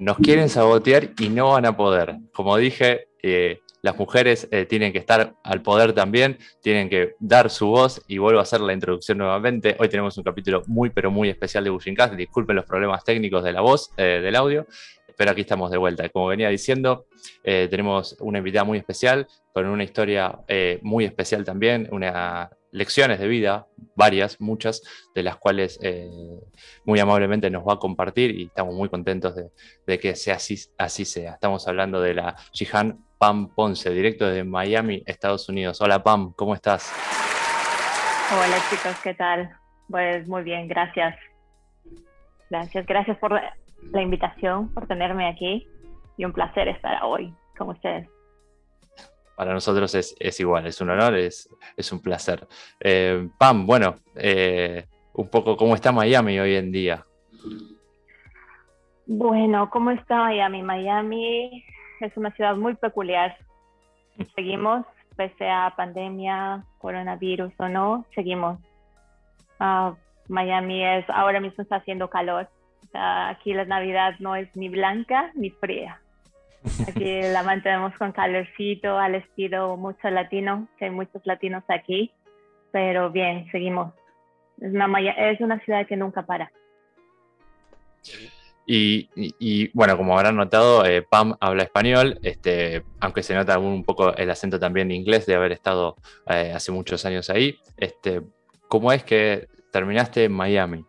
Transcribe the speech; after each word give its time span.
nos 0.00 0.16
quieren 0.16 0.48
sabotear 0.48 1.10
y 1.18 1.28
no 1.28 1.50
van 1.50 1.66
a 1.66 1.76
poder. 1.76 2.16
Como 2.32 2.56
dije, 2.56 3.08
eh, 3.22 3.60
las 3.82 3.98
mujeres 3.98 4.48
eh, 4.50 4.64
tienen 4.64 4.92
que 4.92 4.98
estar 4.98 5.34
al 5.44 5.60
poder 5.60 5.92
también, 5.92 6.38
tienen 6.62 6.88
que 6.88 7.14
dar 7.20 7.50
su 7.50 7.66
voz 7.66 8.02
y 8.08 8.16
vuelvo 8.16 8.40
a 8.40 8.42
hacer 8.42 8.62
la 8.62 8.72
introducción 8.72 9.18
nuevamente. 9.18 9.76
Hoy 9.78 9.90
tenemos 9.90 10.16
un 10.16 10.24
capítulo 10.24 10.62
muy 10.66 10.88
pero 10.88 11.10
muy 11.10 11.28
especial 11.28 11.64
de 11.64 11.70
Bushincast, 11.70 12.14
disculpen 12.14 12.56
los 12.56 12.64
problemas 12.64 13.04
técnicos 13.04 13.44
de 13.44 13.52
la 13.52 13.60
voz, 13.60 13.90
eh, 13.98 14.20
del 14.22 14.36
audio, 14.36 14.66
pero 15.18 15.32
aquí 15.32 15.42
estamos 15.42 15.70
de 15.70 15.76
vuelta. 15.76 16.08
Como 16.08 16.28
venía 16.28 16.48
diciendo, 16.48 17.04
tenemos 17.44 18.16
una 18.20 18.38
invitada 18.38 18.64
muy 18.64 18.78
especial, 18.78 19.26
con 19.52 19.66
una 19.66 19.84
historia 19.84 20.38
muy 20.80 21.04
especial 21.04 21.44
también, 21.44 21.86
una 21.92 22.48
lecciones 22.72 23.18
de 23.18 23.28
vida, 23.28 23.66
varias, 23.94 24.40
muchas, 24.40 24.82
de 25.14 25.22
las 25.22 25.36
cuales 25.36 25.78
eh, 25.82 26.08
muy 26.84 27.00
amablemente 27.00 27.50
nos 27.50 27.66
va 27.66 27.74
a 27.74 27.78
compartir 27.78 28.30
y 28.38 28.44
estamos 28.46 28.74
muy 28.74 28.88
contentos 28.88 29.34
de, 29.34 29.98
que 29.98 30.14
sea 30.14 30.36
así, 30.36 31.04
sea. 31.04 31.32
Estamos 31.34 31.66
hablando 31.66 32.00
de 32.00 32.14
la 32.14 32.36
Jihan 32.52 32.98
Pam 33.18 33.48
Ponce, 33.54 33.90
directo 33.90 34.26
desde 34.26 34.44
Miami, 34.44 35.02
Estados 35.06 35.48
Unidos. 35.48 35.80
Hola 35.80 36.02
Pam, 36.02 36.32
¿cómo 36.34 36.54
estás? 36.54 36.92
Hola 38.32 38.56
chicos, 38.70 38.96
¿qué 39.02 39.14
tal? 39.14 39.50
Pues 39.88 40.26
muy 40.28 40.42
bien, 40.42 40.68
gracias. 40.68 41.16
Gracias, 42.48 42.86
gracias 42.86 43.18
por 43.18 43.32
la 43.32 44.02
invitación, 44.02 44.72
por 44.72 44.86
tenerme 44.86 45.28
aquí 45.28 45.66
y 46.16 46.24
un 46.24 46.32
placer 46.32 46.68
estar 46.68 47.02
hoy 47.02 47.34
con 47.56 47.70
ustedes 47.70 48.08
para 49.40 49.54
nosotros 49.54 49.94
es, 49.94 50.38
igual, 50.38 50.66
es 50.66 50.82
un 50.82 50.90
honor, 50.90 51.14
es, 51.14 51.48
es 51.74 51.90
un 51.92 52.02
placer. 52.02 52.46
Eh, 52.78 53.26
Pam, 53.38 53.64
bueno, 53.64 53.94
eh, 54.14 54.84
un 55.14 55.30
poco 55.30 55.56
cómo 55.56 55.74
está 55.74 55.92
Miami 55.92 56.38
hoy 56.38 56.56
en 56.56 56.70
día. 56.70 57.06
Bueno, 59.06 59.70
¿cómo 59.70 59.92
está 59.92 60.24
Miami? 60.24 60.62
Miami 60.62 61.64
es 62.00 62.14
una 62.18 62.30
ciudad 62.32 62.54
muy 62.54 62.74
peculiar. 62.74 63.34
Seguimos, 64.36 64.84
pese 65.16 65.48
a 65.48 65.72
pandemia, 65.74 66.62
coronavirus 66.76 67.54
o 67.60 67.68
no, 67.70 68.04
seguimos. 68.14 68.58
Ah, 69.58 69.94
Miami 70.28 70.84
es, 70.84 71.08
ahora 71.08 71.40
mismo 71.40 71.62
está 71.62 71.76
haciendo 71.76 72.10
calor. 72.10 72.46
aquí 72.92 73.54
la 73.54 73.64
Navidad 73.64 74.16
no 74.18 74.36
es 74.36 74.54
ni 74.54 74.68
blanca 74.68 75.30
ni 75.32 75.48
fría. 75.48 75.98
Aquí 76.88 77.22
la 77.22 77.42
mantenemos 77.42 77.94
con 77.96 78.12
calorcito, 78.12 78.98
al 78.98 79.14
estilo 79.14 79.76
mucho 79.76 80.10
latino, 80.10 80.68
que 80.78 80.86
hay 80.86 80.90
muchos 80.90 81.24
latinos 81.24 81.64
aquí, 81.68 82.12
pero 82.70 83.10
bien, 83.10 83.48
seguimos. 83.50 83.94
Es 84.60 84.72
una, 84.72 85.00
es 85.30 85.40
una 85.40 85.58
ciudad 85.60 85.86
que 85.86 85.96
nunca 85.96 86.22
para. 86.22 86.52
Y, 88.72 89.68
bueno, 89.74 89.96
como 89.96 90.16
habrán 90.16 90.36
notado, 90.36 90.84
eh, 90.84 91.02
Pam 91.02 91.34
habla 91.40 91.64
español, 91.64 92.20
este, 92.22 92.84
aunque 93.00 93.24
se 93.24 93.34
nota 93.34 93.58
un 93.58 93.82
poco 93.82 94.14
el 94.14 94.30
acento 94.30 94.60
también 94.60 94.92
inglés 94.92 95.26
de 95.26 95.34
haber 95.34 95.50
estado 95.50 95.96
eh, 96.28 96.52
hace 96.54 96.70
muchos 96.70 97.04
años 97.04 97.30
ahí. 97.30 97.58
Este, 97.76 98.22
¿Cómo 98.68 98.92
es 98.92 99.02
que 99.02 99.48
terminaste 99.72 100.24
en 100.24 100.32
Miami? 100.32 100.84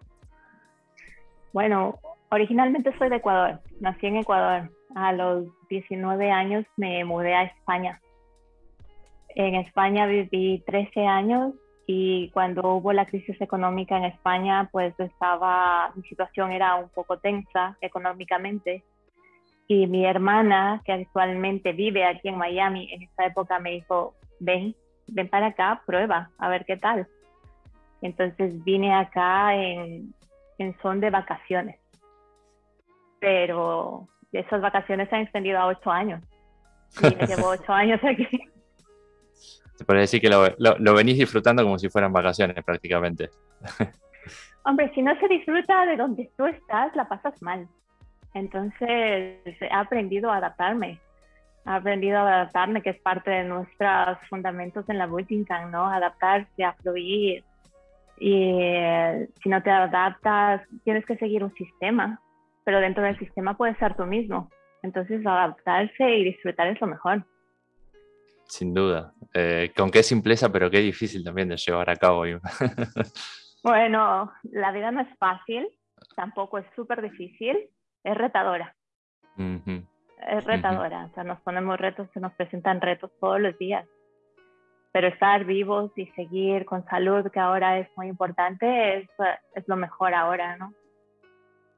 Bueno, 1.53 1.99
originalmente 2.29 2.95
soy 2.99 3.09
de 3.09 3.15
Ecuador, 3.15 3.59
nací 3.79 4.05
en 4.05 4.17
Ecuador, 4.17 4.69
a 4.95 5.13
los 5.13 5.45
19 5.69 6.31
años 6.31 6.65
me 6.77 7.03
mudé 7.05 7.33
a 7.33 7.43
España. 7.43 8.01
En 9.35 9.55
España 9.55 10.05
viví 10.05 10.63
13 10.65 11.05
años 11.05 11.53
y 11.87 12.29
cuando 12.29 12.75
hubo 12.75 12.93
la 12.93 13.05
crisis 13.05 13.39
económica 13.41 13.97
en 13.97 14.05
España, 14.05 14.69
pues 14.71 14.97
estaba, 14.99 15.91
mi 15.95 16.03
situación 16.03 16.51
era 16.51 16.75
un 16.75 16.89
poco 16.89 17.17
tensa 17.17 17.77
económicamente. 17.81 18.83
Y 19.67 19.87
mi 19.87 20.05
hermana, 20.05 20.81
que 20.85 20.91
actualmente 20.91 21.71
vive 21.71 22.05
aquí 22.05 22.27
en 22.27 22.37
Miami, 22.37 22.91
en 22.93 23.03
esta 23.03 23.25
época 23.25 23.59
me 23.59 23.71
dijo, 23.71 24.15
ven, 24.39 24.75
ven 25.07 25.29
para 25.29 25.47
acá, 25.47 25.81
prueba, 25.85 26.29
a 26.37 26.49
ver 26.49 26.65
qué 26.65 26.77
tal. 26.77 27.07
Entonces 28.01 28.63
vine 28.63 28.93
acá 28.93 29.55
en, 29.55 30.13
en 30.57 30.77
son 30.81 30.99
de 30.99 31.09
vacaciones. 31.09 31.79
Pero 33.19 34.07
esas 34.39 34.61
vacaciones 34.61 35.09
se 35.09 35.15
han 35.15 35.21
extendido 35.23 35.59
a 35.59 35.67
ocho 35.67 35.91
años. 35.91 36.21
Y 37.01 37.15
me 37.15 37.27
llevo 37.27 37.47
ocho 37.49 37.71
años 37.71 37.99
aquí. 38.03 38.27
Se 39.75 39.85
puede 39.85 40.01
decir 40.01 40.21
que 40.21 40.29
lo, 40.29 40.47
lo, 40.57 40.93
venís 40.93 41.17
disfrutando 41.17 41.63
como 41.63 41.79
si 41.79 41.89
fueran 41.89 42.13
vacaciones 42.13 42.63
prácticamente. 42.63 43.29
Hombre, 44.63 44.91
si 44.93 45.01
no 45.01 45.19
se 45.19 45.27
disfruta 45.27 45.85
de 45.87 45.97
donde 45.97 46.29
tú 46.37 46.45
estás, 46.45 46.95
la 46.95 47.07
pasas 47.07 47.41
mal. 47.41 47.67
Entonces, 48.33 49.39
he 49.45 49.69
aprendido 49.71 50.31
a 50.31 50.37
adaptarme. 50.37 50.99
He 51.65 51.69
aprendido 51.69 52.19
a 52.19 52.21
adaptarme, 52.21 52.81
que 52.81 52.91
es 52.91 52.99
parte 53.01 53.31
de 53.31 53.43
nuestros 53.43 54.19
fundamentos 54.29 54.87
en 54.87 54.99
la 54.99 55.09
Camp, 55.47 55.71
¿no? 55.71 55.87
Adaptarse, 55.87 56.63
a 56.63 56.73
fluir. 56.73 57.43
Y 58.19 58.33
eh, 58.61 59.29
si 59.41 59.49
no 59.49 59.63
te 59.63 59.71
adaptas, 59.71 60.61
tienes 60.83 61.05
que 61.07 61.17
seguir 61.17 61.43
un 61.43 61.53
sistema 61.55 62.21
pero 62.63 62.79
dentro 62.79 63.03
del 63.03 63.17
sistema 63.17 63.55
puedes 63.57 63.77
ser 63.77 63.95
tú 63.95 64.05
mismo. 64.05 64.49
Entonces, 64.83 65.25
adaptarse 65.25 66.09
y 66.09 66.23
disfrutar 66.23 66.67
es 66.67 66.81
lo 66.81 66.87
mejor. 66.87 67.25
Sin 68.45 68.73
duda. 68.73 69.13
Eh, 69.33 69.71
con 69.77 69.91
qué 69.91 70.03
simpleza, 70.03 70.51
pero 70.51 70.69
qué 70.69 70.79
difícil 70.79 71.23
también 71.23 71.49
de 71.49 71.57
llevar 71.57 71.89
a 71.89 71.95
cabo. 71.95 72.23
bueno, 73.63 74.31
la 74.43 74.71
vida 74.71 74.91
no 74.91 75.01
es 75.01 75.17
fácil, 75.17 75.67
tampoco 76.15 76.57
es 76.57 76.65
súper 76.75 77.01
difícil, 77.01 77.69
es 78.03 78.17
retadora. 78.17 78.75
Es 79.37 80.43
retadora, 80.43 81.05
o 81.05 81.13
sea, 81.13 81.23
nos 81.23 81.39
ponemos 81.41 81.79
retos, 81.79 82.09
se 82.13 82.19
nos 82.19 82.33
presentan 82.33 82.81
retos 82.81 83.11
todos 83.19 83.39
los 83.39 83.57
días. 83.57 83.87
Pero 84.91 85.07
estar 85.07 85.45
vivos 85.45 85.91
y 85.95 86.07
seguir 86.07 86.65
con 86.65 86.85
salud, 86.85 87.31
que 87.31 87.39
ahora 87.39 87.79
es 87.79 87.87
muy 87.95 88.07
importante, 88.07 88.97
es, 88.97 89.09
es 89.55 89.67
lo 89.67 89.77
mejor 89.77 90.13
ahora, 90.13 90.57
¿no? 90.57 90.73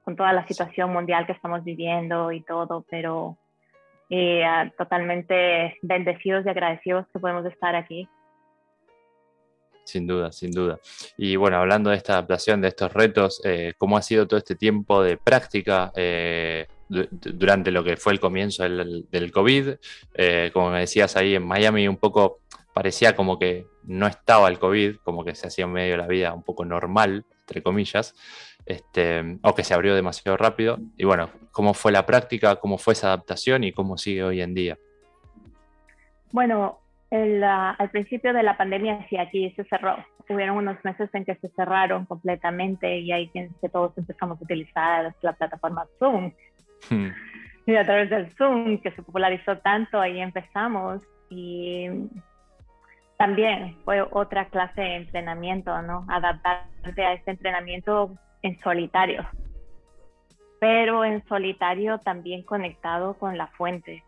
Con 0.03 0.16
toda 0.16 0.34
la 0.34 0.46
situación 0.47 0.91
mundial 0.91 1.25
que 1.25 1.31
estamos 1.31 1.64
viviendo 1.64 2.31
y 2.31 2.41
todo, 2.41 2.86
pero 2.90 3.38
eh, 4.09 4.44
totalmente 4.78 5.78
bendecidos 5.81 6.46
y 6.46 6.50
agradecidos 6.50 7.06
que 7.12 7.19
podemos 7.19 7.46
estar 7.46 7.75
aquí. 7.75 8.08
Sin 9.86 10.08
duda, 10.08 10.31
sin 10.31 10.52
duda. 10.52 10.80
Y 11.18 11.36
bueno, 11.36 11.58
hablando 11.58 11.90
de 11.90 11.97
esta 11.97 12.14
adaptación, 12.14 12.62
de 12.62 12.69
estos 12.69 12.94
retos, 12.94 13.41
eh, 13.44 13.74
¿cómo 13.78 13.97
ha 13.97 14.02
sido 14.02 14.28
todo 14.28 14.38
este 14.38 14.56
tiempo 14.56 15.03
de 15.03 15.18
práctica 15.18 15.91
eh, 15.96 16.68
durante 16.88 17.72
lo 17.72 17.84
que 17.84 17.97
fue 17.97 18.14
el 18.14 18.20
comienzo 18.20 18.64
del, 18.64 19.08
del 19.09 19.31
COVID? 19.31 19.75
como 20.53 20.70
me 20.70 20.81
decías 20.81 21.18
ahí 21.18 21.35
en 21.35 21.46
Miami, 21.46 21.88
un 21.88 21.97
poco 21.97 22.40
parecía 22.74 23.16
como 23.16 23.38
que 23.38 23.68
no 23.84 24.08
estaba 24.08 24.47
el 24.47 24.59
COVID, 24.59 24.97
como 24.97 25.24
que 25.25 25.35
se 25.35 25.47
hacía 25.47 25.66
en 25.66 25.74
medio 25.74 25.91
de 25.94 25.97
la 25.97 26.08
vida 26.08 26.34
un 26.34 26.44
poco 26.44 26.66
normal, 26.66 27.25
entre 27.41 27.62
comillas 27.62 28.16
este, 28.66 29.38
o 29.41 29.53
que 29.53 29.63
se 29.63 29.74
abrió 29.74 29.96
demasiado 29.96 30.38
rápido. 30.38 30.78
Y 30.97 31.06
bueno, 31.06 31.29
¿cómo 31.51 31.74
fue 31.74 31.91
la 31.91 32.06
práctica? 32.06 32.56
¿Cómo 32.57 32.78
fue 32.78 32.94
esa 32.94 33.07
adaptación 33.07 33.63
y 33.63 33.72
cómo 33.72 33.97
sigue 33.97 34.24
hoy 34.24 34.41
en 34.41 34.53
día? 34.53 34.78
Bueno, 36.31 36.79
al 37.12 37.90
principio 37.91 38.34
de 38.34 38.44
la 38.44 38.57
pandemia 38.57 39.06
sí, 39.09 39.18
aquí 39.18 39.52
se 39.56 39.63
cerró. 39.66 39.97
Hubieron 40.29 40.57
unos 40.57 40.84
meses 40.84 41.09
en 41.13 41.25
que 41.25 41.35
se 41.35 41.50
cerraron 41.50 42.06
completamente 42.06 43.00
y 43.00 43.12
ahí 43.12 43.28
que 43.28 43.69
todos 43.72 43.96
empezamos 43.97 44.40
a 44.40 44.44
utilizar 44.44 45.13
la 45.22 45.34
plataforma 45.34 45.85
Zoom. 46.00 46.31
Hmm. 46.90 47.09
Y 47.66 47.75
a 47.75 47.84
través 47.84 48.09
del 48.09 48.31
Zoom, 48.31 48.79
que 48.79 48.91
se 48.91 49.03
popularizó 49.03 49.57
tanto, 49.59 50.00
ahí 50.00 50.19
empezamos. 50.19 51.02
Y 51.29 51.88
también 53.18 53.78
fue 53.85 54.02
otra 54.02 54.46
clase 54.46 54.81
de 54.81 54.96
entrenamiento, 54.96 55.81
¿no? 55.81 56.06
Adaptarte 56.09 57.06
a 57.06 57.13
este 57.13 57.31
entrenamiento 57.31 58.18
en 58.44 58.59
solitario, 58.62 59.26
pero 60.59 61.04
en 61.04 61.26
solitario 61.28 61.98
también 62.00 62.44
conectado 62.44 63.16
con 63.16 63.38
la 63.38 63.47
fuente. 63.47 64.03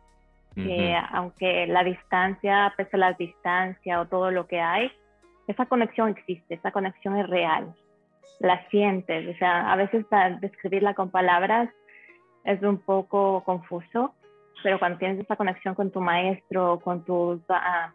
que 0.56 0.96
aunque 1.12 1.68
la 1.68 1.84
distancia, 1.84 2.74
pese 2.78 2.96
a 2.96 3.00
la 3.00 3.14
distancia 3.14 4.00
o 4.00 4.06
todo 4.06 4.32
lo 4.32 4.48
que 4.48 4.62
hay, 4.62 4.90
esa 5.48 5.66
conexión 5.66 6.10
existe, 6.10 6.56
esa 6.56 6.72
conexión 6.72 7.18
es 7.18 7.28
real, 7.28 7.76
la 8.40 8.66
sientes, 8.70 9.36
o 9.36 9.38
sea, 9.38 9.70
a 9.70 9.76
veces 9.76 10.06
describirla 10.40 10.94
con 10.94 11.10
palabras 11.10 11.70
es 12.46 12.62
un 12.62 12.78
poco 12.78 13.44
confuso, 13.44 14.14
pero 14.64 14.80
cuando 14.80 14.98
tienes 14.98 15.20
esa 15.20 15.36
conexión 15.36 15.76
con 15.76 15.92
tu 15.92 16.00
maestro, 16.00 16.80
con 16.80 17.04
tus 17.04 17.42
ah, 17.50 17.92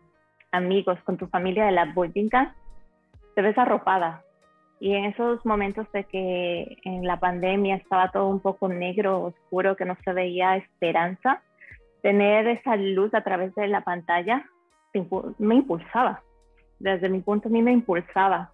amigos, 0.53 0.99
con 1.05 1.17
tu 1.17 1.26
familia 1.29 1.64
de 1.64 1.73
la 1.73 1.87
Budinka, 1.87 2.55
te 3.35 3.43
ves 3.43 3.56
arropada, 3.56 4.23
y 4.81 4.94
en 4.94 5.05
esos 5.05 5.44
momentos 5.44 5.87
de 5.93 6.05
que 6.05 6.79
en 6.85 7.06
la 7.06 7.21
pandemia 7.21 7.77
estaba 7.77 8.11
todo 8.11 8.29
un 8.29 8.41
poco 8.41 8.67
negro, 8.67 9.25
oscuro, 9.25 9.77
que 9.77 9.85
no 9.85 9.94
se 10.03 10.12
veía 10.15 10.56
esperanza, 10.56 11.43
tener 12.03 12.49
esa 12.49 12.77
luz 12.77 13.12
a 13.12 13.23
través 13.23 13.55
de 13.55 13.69
la 13.69 13.82
pantalla 13.82 14.47
me 15.38 15.55
impulsaba. 15.56 16.23
Desde 16.79 17.11
mi 17.11 17.21
punto 17.21 17.49
a 17.49 17.53
mí 17.53 17.61
me 17.61 17.73
impulsaba. 17.73 18.53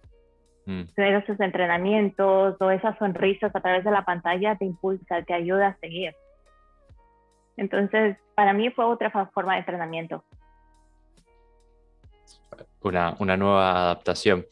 Mm. 0.65 0.83
Tener 0.95 1.23
esos 1.23 1.39
entrenamientos 1.39 2.57
o 2.59 2.71
esas 2.71 2.97
sonrisas 2.97 3.55
a 3.55 3.61
través 3.61 3.85
de 3.85 3.91
la 3.91 4.03
pantalla 4.03 4.57
te 4.57 4.65
impulsa, 4.65 5.21
te 5.21 5.33
ayuda 5.33 5.67
a 5.67 5.77
seguir. 5.77 6.13
Entonces, 7.55 8.17
para 8.35 8.51
mí 8.51 8.69
fue 8.71 8.83
otra 8.83 9.09
forma 9.33 9.53
de 9.53 9.59
entrenamiento. 9.59 10.25
Una, 12.81 13.15
una 13.19 13.37
nueva 13.37 13.71
adaptación. 13.71 14.45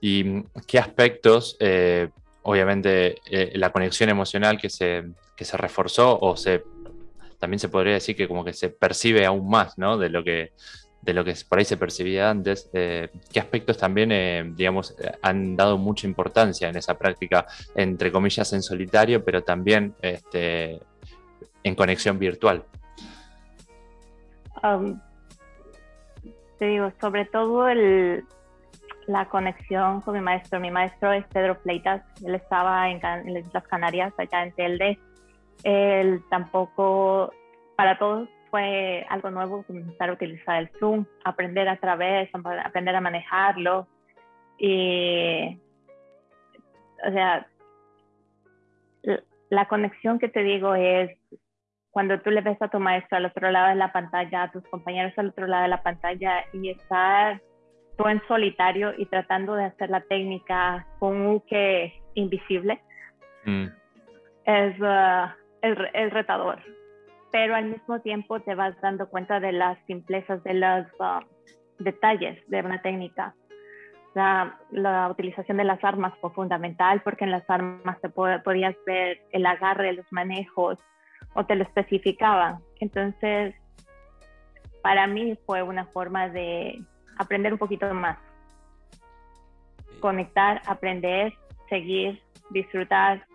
¿Y 0.00 0.42
qué 0.66 0.78
aspectos, 0.78 1.56
eh, 1.60 2.08
obviamente, 2.42 3.16
eh, 3.30 3.52
la 3.54 3.70
conexión 3.72 4.08
emocional 4.08 4.58
que 4.58 4.70
se, 4.70 5.04
que 5.36 5.44
se 5.44 5.56
reforzó 5.56 6.18
o 6.20 6.36
se 6.36 6.62
también 7.38 7.58
se 7.58 7.68
podría 7.68 7.94
decir 7.94 8.16
que 8.16 8.28
como 8.28 8.44
que 8.44 8.54
se 8.54 8.70
percibe 8.70 9.26
aún 9.26 9.50
más, 9.50 9.76
¿no? 9.76 9.98
De 9.98 10.08
lo 10.08 10.24
que, 10.24 10.52
de 11.02 11.12
lo 11.12 11.22
que 11.22 11.34
por 11.46 11.58
ahí 11.58 11.66
se 11.66 11.76
percibía 11.76 12.30
antes, 12.30 12.70
eh, 12.72 13.10
¿qué 13.30 13.40
aspectos 13.40 13.76
también, 13.76 14.56
digamos, 14.56 14.96
han 15.20 15.54
dado 15.54 15.76
mucha 15.76 16.06
importancia 16.06 16.68
en 16.70 16.76
esa 16.76 16.96
práctica, 16.96 17.46
entre 17.74 18.10
comillas, 18.10 18.52
en 18.54 18.62
solitario, 18.62 19.22
pero 19.22 19.42
también 19.42 19.94
este, 20.00 20.80
en 21.62 21.74
conexión 21.74 22.18
virtual? 22.18 22.64
Te 26.58 26.64
digo, 26.66 26.90
sobre 27.00 27.26
todo 27.26 27.68
el, 27.68 28.24
la 29.06 29.26
conexión 29.26 30.00
con 30.00 30.14
mi 30.14 30.20
maestro. 30.20 30.60
Mi 30.60 30.70
maestro 30.70 31.12
es 31.12 31.24
Pedro 31.28 31.56
Fleitas, 31.56 32.02
él 32.24 32.34
estaba 32.34 32.90
en, 32.90 33.04
en 33.04 33.42
las 33.52 33.66
Canarias, 33.68 34.12
allá 34.18 34.42
en 34.42 34.52
Telde. 34.52 34.98
Él 35.62 36.22
tampoco, 36.30 37.32
para 37.76 37.98
todos 37.98 38.28
fue 38.50 39.04
algo 39.08 39.30
nuevo 39.30 39.62
comenzar 39.64 40.10
a 40.10 40.12
utilizar 40.12 40.58
el 40.58 40.70
Zoom, 40.78 41.04
aprender 41.24 41.68
a 41.68 41.76
través, 41.76 42.30
aprender 42.32 42.94
a 42.94 43.00
manejarlo. 43.00 43.86
Y, 44.58 45.58
o 47.06 47.12
sea, 47.12 47.46
la 49.50 49.68
conexión 49.68 50.18
que 50.18 50.28
te 50.28 50.42
digo 50.42 50.74
es 50.74 51.16
cuando 51.90 52.20
tú 52.20 52.30
le 52.30 52.40
ves 52.40 52.60
a 52.60 52.68
tu 52.68 52.78
maestro 52.78 53.16
al 53.16 53.26
otro 53.26 53.50
lado 53.50 53.68
de 53.68 53.74
la 53.76 53.92
pantalla, 53.92 54.42
a 54.42 54.50
tus 54.50 54.62
compañeros 54.68 55.12
al 55.16 55.28
otro 55.28 55.46
lado 55.46 55.62
de 55.62 55.68
la 55.68 55.82
pantalla 55.82 56.44
y 56.52 56.70
estar 56.70 57.40
tú 57.96 58.08
en 58.08 58.22
solitario 58.28 58.92
y 58.96 59.06
tratando 59.06 59.54
de 59.54 59.64
hacer 59.64 59.90
la 59.90 60.00
técnica 60.02 60.86
con 60.98 61.20
un 61.20 61.40
que 61.40 62.02
invisible, 62.14 62.80
mm. 63.44 63.66
es, 64.44 64.80
uh, 64.80 65.28
el 65.62 66.10
retador 66.10 66.60
pero 67.36 67.54
al 67.54 67.66
mismo 67.66 68.00
tiempo 68.00 68.40
te 68.40 68.54
vas 68.54 68.80
dando 68.80 69.10
cuenta 69.10 69.40
de 69.40 69.52
las 69.52 69.78
simplezas, 69.86 70.42
de 70.42 70.54
los 70.54 70.86
ah, 71.00 71.20
detalles 71.78 72.38
de 72.48 72.60
una 72.60 72.80
técnica. 72.80 73.34
La, 74.14 74.58
la, 74.70 75.10
utilización 75.10 75.58
de 75.58 75.64
las 75.64 75.84
armas 75.84 76.14
fue 76.22 76.30
fundamental 76.30 77.02
porque 77.02 77.24
en 77.24 77.30
las 77.30 77.44
armas 77.50 78.00
te 78.00 78.08
podías 78.08 78.74
ver 78.86 79.20
el 79.32 79.44
agarre, 79.44 79.92
los 79.92 80.10
manejos 80.10 80.78
o 81.34 81.44
te 81.44 81.56
lo 81.56 81.64
especificaban. 81.64 82.60
Entonces, 82.80 83.54
para 84.82 85.06
mí 85.06 85.36
fue 85.44 85.62
una 85.62 85.84
forma 85.88 86.30
de 86.30 86.82
aprender 87.16 87.52
un 87.52 87.58
poquito 87.58 87.92
más. 87.94 88.18
Conectar, 90.00 90.62
aprender, 90.66 91.34
seguir, 91.68 92.22
disfrutar 92.50 93.26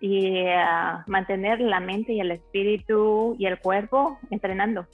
y 0.00 0.46
ah, 0.48 1.04
mantener 1.06 1.60
la 1.60 1.80
mente 1.80 2.12
y 2.12 2.20
el 2.20 2.30
espíritu 2.32 3.36
y 3.38 3.46
el 3.46 3.58
cuerpo 3.58 4.18
entrenando, 4.30 4.86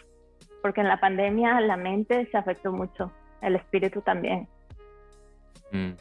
porque 0.62 0.80
en 0.80 0.88
la 0.88 1.00
pandemia 1.00 1.60
la 1.60 1.76
mente 1.76 2.28
se 2.30 2.36
afectó 2.36 2.72
mucho, 2.72 3.12
el 3.40 3.56
espíritu 3.56 4.00
también. 4.02 4.48
Mm. 5.72 5.92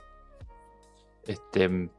Este, 1.28 1.90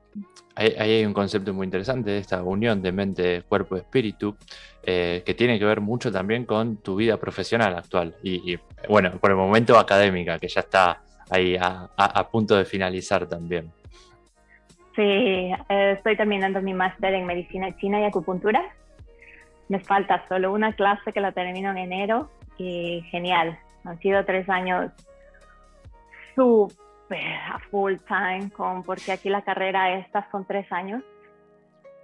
ahí, 0.54 0.74
hay 0.78 1.04
un 1.04 1.12
concepto 1.12 1.52
muy 1.52 1.64
interesante 1.64 2.10
de 2.10 2.18
esta 2.18 2.42
unión 2.42 2.82
de 2.82 2.92
mente, 2.92 3.42
cuerpo, 3.42 3.76
espíritu, 3.76 4.36
eh, 4.82 5.22
que 5.24 5.34
tiene 5.34 5.58
que 5.58 5.64
ver 5.64 5.80
mucho 5.80 6.12
también 6.12 6.44
con 6.44 6.76
tu 6.78 6.96
vida 6.96 7.16
profesional 7.16 7.76
actual 7.76 8.14
y, 8.22 8.58
bueno, 8.88 9.12
por 9.18 9.30
el 9.30 9.36
momento 9.36 9.78
académica, 9.78 10.38
que 10.38 10.48
ya 10.48 10.60
está 10.60 11.02
ahí 11.30 11.56
a 11.58 12.28
punto 12.30 12.56
de 12.56 12.64
finalizar 12.64 13.26
también. 13.26 13.72
Sí, 14.96 15.02
eh, 15.02 15.92
estoy 15.92 16.16
terminando 16.16 16.62
mi 16.62 16.72
máster 16.72 17.12
en 17.12 17.26
medicina 17.26 17.76
china 17.76 18.00
y 18.00 18.04
acupuntura. 18.04 18.62
Me 19.68 19.78
falta 19.78 20.24
solo 20.26 20.52
una 20.52 20.72
clase 20.72 21.12
que 21.12 21.20
la 21.20 21.32
termino 21.32 21.70
en 21.70 21.76
enero 21.76 22.30
y 22.56 23.02
genial. 23.10 23.58
Han 23.84 23.98
sido 23.98 24.24
tres 24.24 24.48
años 24.48 24.90
súper 26.34 26.85
a 27.14 27.58
full 27.70 27.94
time, 28.08 28.50
con, 28.50 28.82
porque 28.82 29.12
aquí 29.12 29.28
la 29.28 29.42
carrera 29.42 29.98
esta 29.98 30.28
son 30.30 30.44
tres 30.44 30.70
años. 30.72 31.02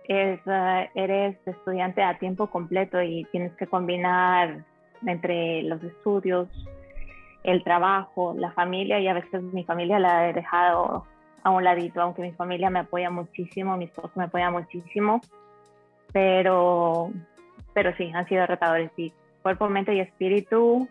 Es, 0.09 0.41
eh, 0.47 0.91
eres 0.95 1.37
estudiante 1.47 2.03
a 2.03 2.19
tiempo 2.19 2.49
completo 2.49 3.01
y 3.03 3.25
tienes 3.31 3.53
que 3.57 3.67
combinar 3.67 4.65
entre 5.07 5.63
los 5.63 5.83
estudios, 5.83 6.49
el 7.45 7.63
trabajo, 7.65 8.35
la 8.37 8.53
familia 8.53 9.01
y 9.01 9.09
a 9.09 9.15
veces 9.15 9.43
mi 9.43 9.65
familia 9.65 9.99
la 9.99 10.29
he 10.29 10.33
dejado 10.33 11.07
a 11.43 11.51
un 11.51 11.65
ladito, 11.65 12.01
aunque 12.01 12.23
mi 12.23 12.33
familia 12.33 12.71
me 12.71 12.81
apoya 12.81 13.11
muchísimo, 13.11 13.77
mi 13.77 13.87
esposo 13.87 14.13
me 14.15 14.25
apoya 14.25 14.51
muchísimo, 14.51 15.21
pero, 16.13 17.11
pero 17.75 17.95
sí, 17.97 18.11
han 18.15 18.29
sido 18.29 18.47
retadores. 18.47 18.91
Y 18.97 19.13
cuerpo, 19.43 19.69
mente 19.69 19.95
y 19.95 20.01
espíritu, 20.01 20.89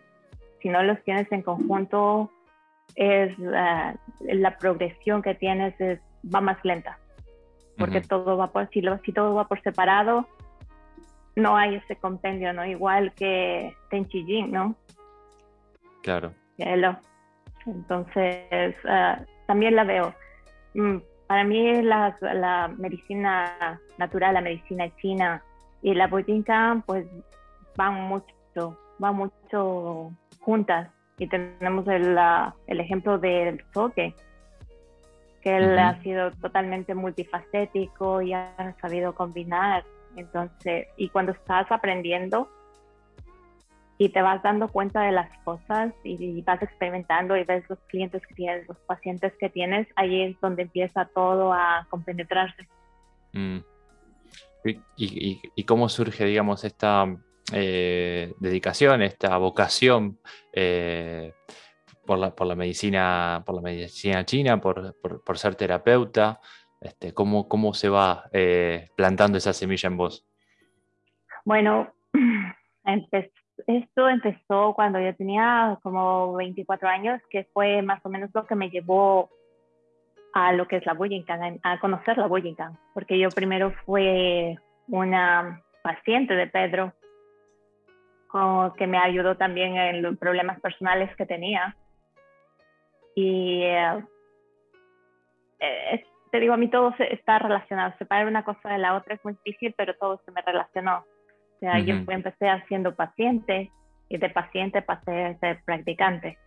si 0.61 0.69
no 0.69 0.83
los 0.83 1.01
tienes 1.03 1.31
en 1.31 1.41
conjunto, 1.41 2.29
es 2.95 3.37
uh, 3.39 3.97
la 4.21 4.57
progresión 4.57 5.21
que 5.21 5.35
tienes 5.35 5.79
es, 5.79 5.99
va 6.23 6.41
más 6.41 6.57
lenta, 6.63 6.97
porque 7.77 8.01
todo 8.01 8.37
va 8.37 8.51
por, 8.51 8.69
si, 8.69 8.81
lo, 8.81 8.99
si 8.99 9.11
todo 9.11 9.33
va 9.33 9.47
por 9.47 9.61
separado, 9.61 10.27
no 11.35 11.55
hay 11.55 11.75
ese 11.75 11.95
compendio, 11.95 12.53
¿no? 12.53 12.65
Igual 12.65 13.13
que 13.13 13.75
Tenchi 13.89 14.23
Jin, 14.25 14.51
¿no? 14.51 14.75
Claro. 16.03 16.33
Entonces, 17.65 18.75
uh, 18.83 19.23
también 19.47 19.75
la 19.75 19.83
veo. 19.83 20.13
Mm, 20.73 20.97
para 21.27 21.43
mí 21.43 21.81
la, 21.81 22.17
la, 22.21 22.67
medicina 22.77 23.79
natural, 23.97 24.33
la 24.33 24.41
medicina 24.41 24.93
china 24.97 25.41
y 25.81 25.93
la 25.93 26.07
Bujinkan 26.07 26.81
pues 26.81 27.05
van 27.77 28.01
mucho, 28.01 28.77
van 28.99 29.15
mucho 29.15 30.11
juntas. 30.41 30.89
Y 31.17 31.27
tenemos 31.27 31.87
el, 31.87 32.17
el 32.67 32.79
ejemplo 32.79 33.17
del 33.19 33.63
Soke, 33.73 34.15
que 35.41 35.57
él 35.57 35.77
ha 35.77 36.01
sido 36.01 36.31
totalmente 36.31 36.95
multifacético 36.95 38.21
y 38.21 38.33
ha 38.33 38.75
sabido 38.81 39.13
combinar. 39.13 39.83
Entonces, 40.15 40.87
y 40.97 41.09
cuando 41.09 41.31
estás 41.31 41.71
aprendiendo, 41.71 42.49
y 44.01 44.09
te 44.09 44.23
vas 44.23 44.41
dando 44.41 44.67
cuenta 44.67 45.03
de 45.03 45.11
las 45.11 45.29
cosas 45.43 45.93
y, 46.03 46.41
vas 46.41 46.59
experimentando 46.63 47.37
y 47.37 47.43
ves 47.43 47.63
los 47.69 47.77
clientes 47.81 48.25
que 48.25 48.33
tienes, 48.33 48.67
los 48.67 48.77
pacientes 48.87 49.31
que 49.39 49.47
tienes, 49.47 49.87
ahí 49.95 50.23
es 50.23 50.41
donde 50.41 50.63
empieza 50.63 51.05
todo 51.13 51.53
a 51.53 51.85
compenetrarse. 51.87 52.67
Mm. 53.33 53.59
¿Y, 54.97 55.63
cómo 55.65 55.87
surge, 55.87 56.25
digamos, 56.25 56.63
esta 56.63 57.15
eh, 57.53 58.33
dedicación, 58.39 59.01
esta 59.01 59.37
vocación 59.37 60.19
eh, 60.53 61.33
por, 62.05 62.17
la, 62.17 62.35
por, 62.35 62.47
la, 62.47 62.55
medicina, 62.55 63.43
por 63.45 63.55
la 63.55 63.61
medicina 63.61 64.25
china, 64.25 64.59
por, 64.59 64.95
por, 65.01 65.37
ser 65.37 65.55
terapeuta? 65.55 66.39
Este, 66.79 67.13
¿cómo, 67.13 67.47
¿Cómo 67.47 67.73
se 67.73 67.89
va 67.89 68.25
eh, 68.33 68.89
plantando 68.95 69.37
esa 69.37 69.53
semilla 69.53 69.87
en 69.87 69.97
vos? 69.97 70.27
Bueno, 71.45 71.93
empecé 72.85 73.31
esto 73.67 74.09
empezó 74.09 74.73
cuando 74.73 74.99
yo 74.99 75.15
tenía 75.15 75.77
como 75.83 76.33
24 76.33 76.87
años, 76.87 77.21
que 77.29 77.45
fue 77.53 77.81
más 77.81 78.03
o 78.05 78.09
menos 78.09 78.29
lo 78.33 78.45
que 78.45 78.55
me 78.55 78.69
llevó 78.69 79.29
a 80.33 80.53
lo 80.53 80.67
que 80.67 80.77
es 80.77 80.85
la 80.85 80.93
Bujinkan, 80.93 81.59
a 81.63 81.79
conocer 81.79 82.17
la 82.17 82.27
Bujinkan, 82.27 82.77
porque 82.93 83.19
yo 83.19 83.29
primero 83.29 83.73
fui 83.85 84.57
una 84.87 85.61
paciente 85.83 86.35
de 86.35 86.47
Pedro, 86.47 86.93
que 88.77 88.87
me 88.87 88.97
ayudó 88.97 89.35
también 89.35 89.77
en 89.77 90.01
los 90.01 90.17
problemas 90.17 90.59
personales 90.59 91.15
que 91.15 91.25
tenía. 91.25 91.75
Y 93.15 93.63
eh, 93.63 94.03
te 96.31 96.39
digo, 96.39 96.53
a 96.53 96.57
mí 96.57 96.69
todo 96.69 96.93
está 96.97 97.39
relacionado. 97.39 97.93
Separar 97.97 98.27
una 98.27 98.43
cosa 98.43 98.69
de 98.69 98.77
la 98.77 98.95
otra 98.95 99.15
es 99.15 99.23
muy 99.23 99.35
difícil, 99.45 99.73
pero 99.77 99.95
todo 99.95 100.21
se 100.25 100.31
me 100.31 100.41
relacionó 100.41 101.05
sea, 101.61 101.79
yo 101.79 101.95
empecé 102.07 102.49
haciendo 102.49 102.95
paciente 102.95 103.71
y 104.09 104.17
de 104.17 104.29
paciente 104.29 104.81
pasé 104.81 105.25
a 105.25 105.39
ser 105.39 105.61
practicante. 105.63 106.37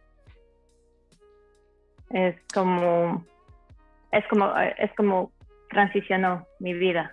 Es 2.11 2.37
como, 2.53 3.25
es 4.12 4.26
como, 4.29 4.53
es 4.57 4.93
como 4.97 5.33
transicionó 5.71 6.47
mi 6.59 6.75
vida. 6.75 7.12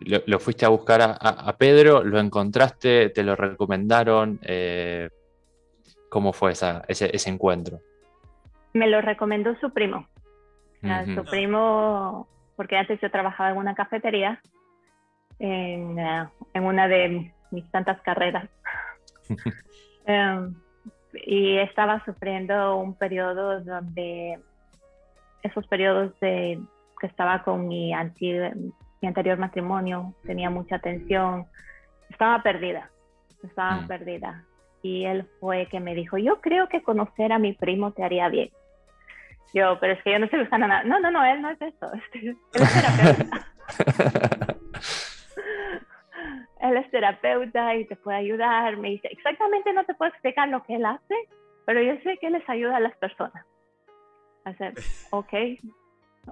Lo, 0.00 0.38
fuiste 0.38 0.64
a 0.64 0.68
buscar 0.68 1.00
a, 1.02 1.56
Pedro, 1.58 2.04
lo 2.04 2.20
encontraste, 2.20 3.10
te 3.10 3.22
lo 3.22 3.34
recomendaron. 3.34 4.38
Eh, 4.42 5.10
¿Cómo 6.08 6.32
fue 6.32 6.52
esa, 6.52 6.84
ese, 6.88 7.14
ese, 7.14 7.30
encuentro? 7.30 7.80
Me 8.72 8.86
lo 8.86 9.00
recomendó 9.00 9.56
su 9.60 9.70
primo. 9.72 10.06
Su 11.14 11.24
primo, 11.24 12.28
porque 12.54 12.76
antes 12.76 13.00
yo 13.00 13.10
trabajaba 13.10 13.50
en 13.50 13.56
una 13.56 13.74
cafetería 13.74 14.40
en, 15.40 15.98
eh, 15.98 16.28
en 16.54 16.64
una 16.64 16.86
de 16.88 17.32
mis 17.50 17.70
tantas 17.70 18.00
carreras. 18.02 18.48
Em, 20.10 20.54
y 21.12 21.58
estaba 21.58 22.02
sufriendo 22.06 22.76
un 22.78 22.94
periodo 22.94 23.60
donde 23.60 24.38
esos 25.42 25.66
periodos 25.66 26.18
de 26.20 26.58
que 26.98 27.06
estaba 27.06 27.42
con 27.42 27.68
mi, 27.68 27.92
mi 29.00 29.08
anterior 29.08 29.38
matrimonio, 29.38 30.14
tenía 30.24 30.50
mucha 30.50 30.78
tensión, 30.78 31.46
estaba 32.10 32.42
perdida, 32.42 32.90
estaba 33.42 33.82
mm. 33.82 33.86
perdida. 33.86 34.44
Y 34.82 35.04
él 35.04 35.26
fue 35.40 35.66
que 35.66 35.80
me 35.80 35.94
dijo, 35.94 36.18
yo 36.18 36.40
creo 36.40 36.68
que 36.68 36.82
conocer 36.82 37.32
a 37.32 37.38
mi 37.38 37.52
primo 37.52 37.92
te 37.92 38.04
haría 38.04 38.28
bien. 38.28 38.50
Yo, 39.54 39.78
pero 39.80 39.94
es 39.94 40.02
que 40.02 40.12
yo 40.12 40.18
no 40.18 40.26
estoy 40.26 40.40
buscando 40.40 40.66
nada. 40.66 40.84
No, 40.84 41.00
no, 41.00 41.10
no, 41.10 41.24
él 41.24 41.40
no 41.42 41.50
es 41.50 41.60
eso. 41.60 41.90
Él 42.12 42.36
es 42.54 42.72
terapeuta. 42.72 43.46
él 46.60 46.76
es 46.76 46.90
terapeuta 46.90 47.74
y 47.76 47.86
te 47.86 47.96
puede 47.96 48.18
ayudar. 48.18 48.76
Me 48.76 48.90
dice, 48.90 49.08
exactamente 49.10 49.72
no 49.72 49.84
te 49.84 49.94
puedo 49.94 50.10
explicar 50.10 50.48
lo 50.48 50.62
que 50.64 50.74
él 50.74 50.84
hace, 50.84 51.14
pero 51.64 51.82
yo 51.82 51.94
sé 52.02 52.18
que 52.18 52.28
él 52.28 52.34
les 52.34 52.48
ayuda 52.48 52.76
a 52.76 52.80
las 52.80 52.96
personas. 52.96 53.44
Hacer, 54.44 54.74
ok, 55.10 55.32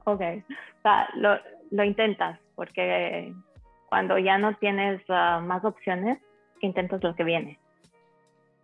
ok. 0.05 0.21
O 0.21 0.83
sea, 0.83 1.09
lo, 1.15 1.38
lo 1.71 1.85
intentas, 1.85 2.38
porque 2.55 3.33
cuando 3.88 4.19
ya 4.19 4.38
no 4.38 4.55
tienes 4.57 5.00
uh, 5.09 5.41
más 5.43 5.65
opciones, 5.65 6.19
intentas 6.61 7.03
lo 7.03 7.15
que 7.15 7.25
viene. 7.25 7.59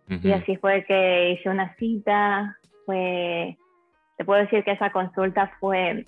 Y 0.09 0.31
así 0.31 0.57
fue 0.57 0.83
que 0.85 1.31
hice 1.31 1.49
una 1.49 1.73
cita, 1.75 2.57
fue, 2.85 3.57
te 4.17 4.25
puedo 4.25 4.41
decir 4.41 4.63
que 4.63 4.71
esa 4.71 4.91
consulta 4.91 5.51
fue 5.59 6.05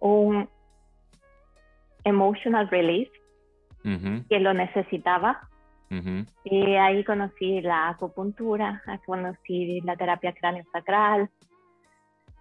un 0.00 0.48
emotional 2.04 2.68
release, 2.68 3.10
que 4.28 4.40
lo 4.40 4.52
necesitaba. 4.52 5.48
Y 6.44 6.74
ahí 6.74 7.04
conocí 7.04 7.62
la 7.62 7.88
acupuntura, 7.88 8.82
conocí 9.06 9.80
la 9.80 9.96
terapia 9.96 10.34
cráneo 10.34 10.64
sacral. 10.72 11.30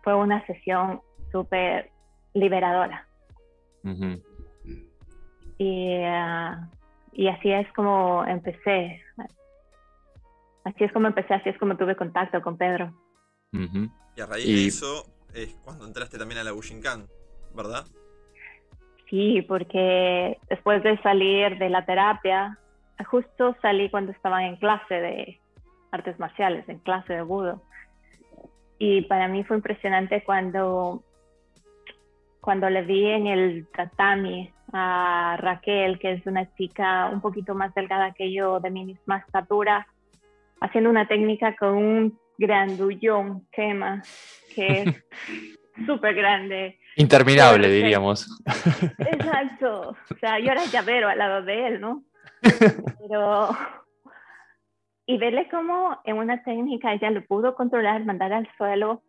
Fue 0.03 0.13
una 0.15 0.45
sesión 0.45 1.01
súper 1.31 1.91
liberadora. 2.39 3.07
y, 5.57 6.01
y 7.13 7.27
así 7.27 7.51
es 7.51 7.71
como 7.73 8.25
empecé. 8.25 9.01
Así 10.63 10.83
es 10.83 10.91
como 10.91 11.07
empecé, 11.07 11.33
así 11.33 11.49
es 11.49 11.57
como 11.57 11.77
tuve 11.77 11.95
contacto 11.95 12.41
con 12.41 12.57
Pedro. 12.57 12.93
Y 13.51 14.21
a 14.21 14.25
raíz 14.25 14.45
de 14.45 14.67
eso 14.67 15.05
es 15.33 15.55
cuando 15.63 15.85
entraste 15.85 16.17
también 16.17 16.39
a 16.39 16.43
la 16.43 16.51
Bushinkan, 16.51 17.07
¿verdad? 17.55 17.85
Sí, 19.09 19.41
porque 19.47 20.37
después 20.49 20.83
de 20.83 20.97
salir 21.01 21.57
de 21.57 21.69
la 21.69 21.85
terapia, 21.85 22.59
justo 23.05 23.55
salí 23.61 23.89
cuando 23.89 24.11
estaba 24.11 24.45
en 24.45 24.57
clase 24.57 24.95
de 24.95 25.39
artes 25.91 26.19
marciales, 26.19 26.67
en 26.67 26.79
clase 26.79 27.13
de 27.13 27.21
budo. 27.21 27.61
Y 28.79 29.03
para 29.03 29.27
mí 29.27 29.43
fue 29.43 29.57
impresionante 29.57 30.23
cuando, 30.23 31.03
cuando 32.47 32.69
le 32.69 32.81
vi 32.81 33.05
en 33.05 33.27
el 33.27 33.67
tatami 33.75 34.49
a 34.71 35.35
Raquel, 35.37 35.99
que 35.99 36.13
es 36.13 36.25
una 36.25 36.49
chica 36.55 37.09
un 37.11 37.19
poquito 37.19 37.53
más 37.53 37.75
delgada 37.75 38.13
que 38.13 38.31
yo, 38.31 38.61
de 38.61 38.71
mi 38.71 38.85
misma 38.85 39.17
estatura, 39.17 39.85
haciendo 40.61 40.89
una 40.89 41.09
técnica 41.09 41.57
con 41.57 41.73
un 41.75 42.19
grandullón 42.37 43.45
quema, 43.51 44.01
que 44.55 44.65
es 44.65 45.03
súper 45.85 46.15
grande. 46.15 46.79
Interminable, 46.95 47.67
diríamos. 47.67 48.41
Exacto. 48.97 49.97
O 50.09 50.17
sea, 50.17 50.39
yo 50.39 50.49
era 50.49 50.63
llavero 50.67 51.09
al 51.09 51.17
lado 51.17 51.43
de 51.43 51.67
él, 51.67 51.81
¿no? 51.81 52.05
Pero... 52.41 53.49
Y 55.05 55.17
verle 55.17 55.49
cómo 55.49 55.99
en 56.05 56.15
una 56.15 56.41
técnica 56.43 56.93
ella 56.93 57.11
lo 57.11 57.25
pudo 57.25 57.55
controlar, 57.55 58.05
mandar 58.05 58.31
al 58.31 58.47
suelo 58.57 59.01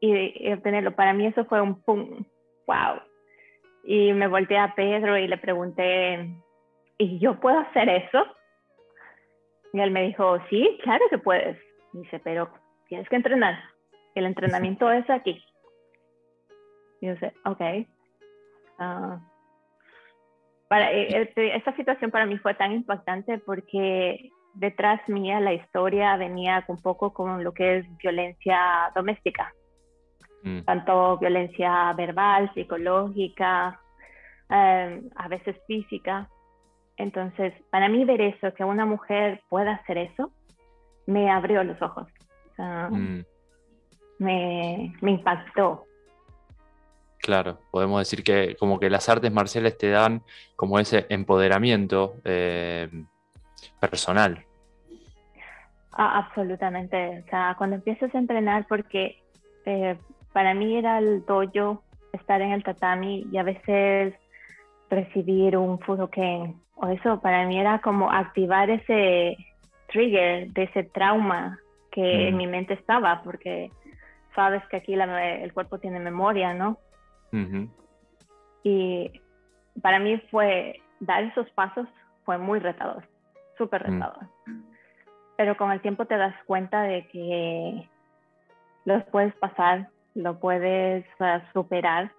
y, 0.00 0.52
obtenerlo. 0.52 0.94
Para 0.94 1.12
mí 1.14 1.26
eso 1.26 1.44
fue 1.46 1.60
un 1.60 1.82
pum, 1.82 2.24
wow. 2.70 3.00
Y 3.84 4.12
me 4.12 4.28
volteé 4.28 4.58
a 4.58 4.74
Pedro 4.74 5.16
y 5.18 5.26
le 5.26 5.38
pregunté, 5.38 6.28
¿y 6.98 7.18
yo 7.18 7.40
puedo 7.40 7.58
hacer 7.58 7.88
eso? 7.88 8.24
Y 9.72 9.80
él 9.80 9.90
me 9.90 10.02
dijo, 10.02 10.38
sí, 10.48 10.78
claro 10.82 11.04
que 11.10 11.18
puedes. 11.18 11.58
dice, 11.92 12.20
pero 12.20 12.50
tienes 12.88 13.08
que 13.08 13.16
entrenar. 13.16 13.58
El 14.14 14.26
entrenamiento 14.26 14.90
es 14.92 15.08
aquí. 15.10 15.42
Y 17.00 17.06
yo 17.06 17.16
sé, 17.16 17.32
ok. 17.44 17.60
Ah, 18.78 19.20
para, 20.68 20.92
este, 20.92 21.56
esta 21.56 21.74
situación 21.74 22.10
para 22.10 22.26
mí 22.26 22.38
fue 22.38 22.54
tan 22.54 22.72
impactante 22.72 23.38
porque 23.38 24.30
detrás 24.54 25.00
mía 25.08 25.40
la 25.40 25.52
historia 25.52 26.16
venía 26.16 26.64
un 26.68 26.80
poco 26.80 27.12
con 27.12 27.42
lo 27.42 27.52
que 27.52 27.78
es 27.78 27.96
violencia 27.98 28.92
doméstica. 28.94 29.52
Mm. 30.42 30.60
Tanto 30.60 31.18
violencia 31.18 31.92
verbal, 31.94 32.50
psicológica, 32.54 33.80
em, 34.48 35.10
a 35.16 35.28
veces 35.28 35.56
física. 35.66 36.28
Entonces, 36.96 37.52
para 37.70 37.88
mí 37.88 38.04
ver 38.04 38.20
eso, 38.20 38.52
que 38.54 38.64
una 38.64 38.86
mujer 38.86 39.42
pueda 39.48 39.72
hacer 39.72 39.98
eso, 39.98 40.32
me 41.06 41.30
abrió 41.30 41.64
los 41.64 41.80
ojos. 41.80 42.06
Mm. 42.58 43.20
me, 44.18 44.92
impactó. 45.00 45.86
Claro, 47.18 47.58
podemos 47.70 48.00
decir 48.00 48.22
que 48.22 48.54
como 48.56 48.78
que 48.78 48.90
las 48.90 49.08
artes 49.08 49.32
marciales 49.32 49.78
te 49.78 49.88
dan 49.88 50.22
como 50.56 50.78
ese 50.78 51.06
empoderamiento 51.08 52.16
eh, 52.24 52.88
personal. 53.80 54.44
Ah, 55.92 56.18
absolutamente. 56.18 57.24
O 57.26 57.30
sea, 57.30 57.54
cuando 57.56 57.76
empiezas 57.76 58.14
a 58.14 58.18
entrenar, 58.18 58.66
porque 58.68 59.22
eh, 59.64 59.96
para 60.32 60.54
mí 60.54 60.76
era 60.76 60.98
el 60.98 61.24
dojo 61.24 61.82
estar 62.12 62.40
en 62.40 62.52
el 62.52 62.64
tatami 62.64 63.26
y 63.30 63.38
a 63.38 63.42
veces 63.42 64.14
recibir 64.88 65.56
un 65.56 65.78
fudoken 65.80 66.60
o 66.74 66.88
eso 66.88 67.20
para 67.20 67.46
mí 67.46 67.58
era 67.58 67.80
como 67.80 68.10
activar 68.10 68.70
ese 68.70 69.36
trigger 69.88 70.50
de 70.52 70.62
ese 70.64 70.84
trauma 70.84 71.58
que 71.90 72.28
en 72.28 72.36
mi 72.36 72.46
mente 72.46 72.74
estaba, 72.74 73.22
porque 73.22 73.70
sabes 74.34 74.64
que 74.68 74.76
aquí 74.76 74.94
el 74.94 75.52
cuerpo 75.52 75.78
tiene 75.78 75.98
memoria, 75.98 76.54
¿no? 76.54 76.78
Y 78.62 79.10
para 79.82 79.98
mí 79.98 80.18
fue, 80.30 80.80
dar 81.00 81.24
esos 81.24 81.50
pasos 81.50 81.88
fue 82.24 82.38
muy 82.38 82.60
retador, 82.60 83.04
súper 83.58 83.82
mm. 83.82 83.92
retador. 83.92 84.26
Pero 85.36 85.56
con 85.56 85.72
el 85.72 85.80
tiempo 85.80 86.04
te 86.06 86.16
das 86.16 86.34
cuenta 86.46 86.82
de 86.82 87.06
que 87.08 87.88
los 88.84 89.02
puedes 89.04 89.34
pasar, 89.36 89.88
lo 90.14 90.38
puedes 90.38 91.04
uh, 91.20 91.40
superar 91.52 92.12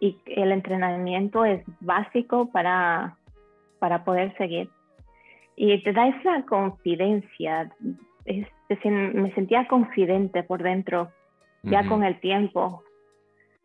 y 0.00 0.18
el 0.26 0.52
entrenamiento 0.52 1.44
es 1.44 1.62
básico 1.80 2.50
para 2.50 3.16
para 3.78 4.04
poder 4.04 4.36
seguir. 4.36 4.68
Y 5.56 5.82
te 5.82 5.92
da 5.92 6.08
esa 6.08 6.44
confidencia, 6.46 7.70
me 8.24 9.34
sentía 9.34 9.66
confidente 9.68 10.42
por 10.42 10.62
dentro, 10.62 11.10
ya 11.62 11.86
con 11.88 12.04
el 12.04 12.20
tiempo. 12.20 12.82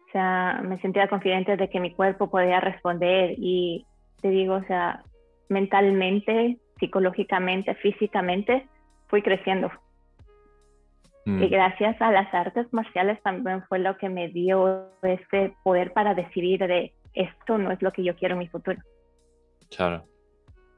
O 0.08 0.12
sea, 0.12 0.62
me 0.64 0.80
sentía 0.80 1.08
confidente 1.08 1.58
de 1.58 1.70
que 1.70 1.80
mi 1.80 1.94
cuerpo 1.94 2.30
podía 2.30 2.60
responder 2.60 3.36
y 3.38 3.86
te 4.22 4.30
digo, 4.30 4.56
o 4.56 4.64
sea, 4.64 5.04
mentalmente, 5.50 6.58
psicológicamente, 6.80 7.76
físicamente, 7.76 8.68
fui 9.08 9.22
creciendo. 9.22 9.70
Y 11.26 11.30
mm. 11.30 11.50
gracias 11.50 12.02
a 12.02 12.12
las 12.12 12.34
artes 12.34 12.72
marciales 12.74 13.22
también 13.22 13.64
fue 13.68 13.80
lo 13.80 13.98
que 13.98 14.10
me 14.10 14.30
dio 14.30 14.90
ese 15.04 15.54
poder 15.64 15.94
para 15.94 16.16
decidir 16.16 16.60
de 16.60 16.94
esto 17.14 17.58
no 17.58 17.72
es 17.72 17.82
lo 17.82 17.92
que 17.92 18.04
yo 18.04 18.16
quiero 18.16 18.34
en 18.34 18.40
mi 18.40 18.48
futuro. 18.48 18.80
Claro. 19.76 20.04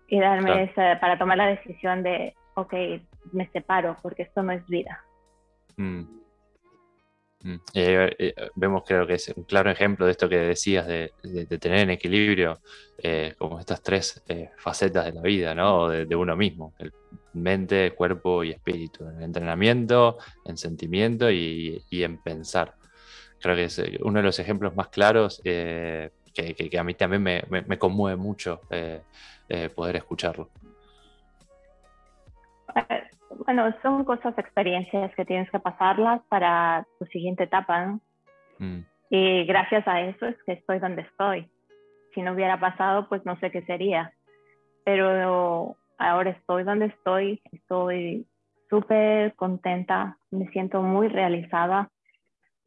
Y 0.08 0.20
darme 0.20 0.64
esa, 0.64 1.00
para 1.00 1.18
tomar 1.18 1.38
la 1.38 1.48
decisión 1.48 2.04
de, 2.04 2.36
ok, 2.56 2.74
me 3.32 3.48
separo 3.50 3.96
porque 4.02 4.24
esto 4.24 4.44
no 4.44 4.52
es 4.52 4.66
vida. 4.68 5.02
Mm. 5.78 6.04
Mm. 7.44 7.56
Eh, 7.74 8.16
eh, 8.18 8.34
vemos 8.56 8.84
creo 8.88 9.06
que 9.06 9.16
es 9.16 9.34
un 9.36 9.44
claro 9.44 9.70
ejemplo 9.70 10.06
de 10.06 10.14
esto 10.14 10.30
que 10.30 10.38
decías 10.38 10.88
de, 10.88 11.12
tener 11.60 11.80
en 11.80 11.90
equilibrio 11.90 12.62
eh, 12.98 13.36
como 13.38 13.60
estas 13.60 13.84
tres 13.84 14.24
facetas 14.58 15.06
de 15.06 15.12
la 15.12 15.22
vida, 15.22 15.54
¿no? 15.54 15.90
De, 15.90 16.16
uno 16.16 16.36
mismo, 16.36 16.74
el 16.80 16.94
mente, 17.34 17.92
cuerpo 17.92 18.44
y 18.44 18.52
espíritu, 18.52 19.08
en 19.10 19.22
entrenamiento, 19.22 20.18
en 20.46 20.58
sentimiento 20.58 21.30
y, 21.30 21.84
en 21.92 22.18
pensar. 22.18 22.76
Creo 23.40 23.56
que 23.56 23.66
es 23.66 23.82
uno 24.02 24.20
de 24.20 24.24
los 24.24 24.40
ejemplos 24.40 24.74
más 24.76 24.88
claros 24.88 25.42
que, 26.34 26.78
a 26.78 26.84
mí 26.84 26.94
también 26.96 27.24
me, 27.24 27.78
conmueve 27.78 28.18
mucho 28.18 28.62
eh, 28.70 29.02
eh, 29.50 29.70
poder 29.70 29.98
escucharlo. 29.98 30.50
Bueno, 33.46 33.74
son 33.82 34.06
cosas, 34.06 34.38
experiencias 34.38 35.14
que 35.16 35.26
tienes 35.26 35.50
que 35.52 35.60
pasarlas 35.60 36.22
para 36.30 36.86
tu 37.00 37.06
siguiente 37.08 37.44
etapa, 37.44 37.86
¿no? 37.86 38.00
Mm. 38.60 38.86
Y 39.10 39.46
gracias 39.46 39.88
a 39.88 40.02
eso 40.02 40.26
es 40.26 40.36
que 40.46 40.54
estoy 40.54 40.80
donde 40.80 41.02
estoy. 41.02 41.50
si 42.14 42.22
no 42.22 42.34
hubiera 42.34 42.60
pasado, 42.60 43.10
pues 43.10 43.26
no 43.26 43.38
sé 43.40 43.50
qué 43.50 43.64
sería. 43.64 44.14
Pero 44.86 45.76
ahora 45.98 46.30
estoy 46.30 46.64
donde 46.64 46.86
estoy, 46.86 47.42
estoy 47.52 48.28
súper 48.70 49.34
contenta, 49.36 50.18
me 50.30 50.48
siento 50.50 50.82
muy 50.82 51.08
realizada 51.08 51.90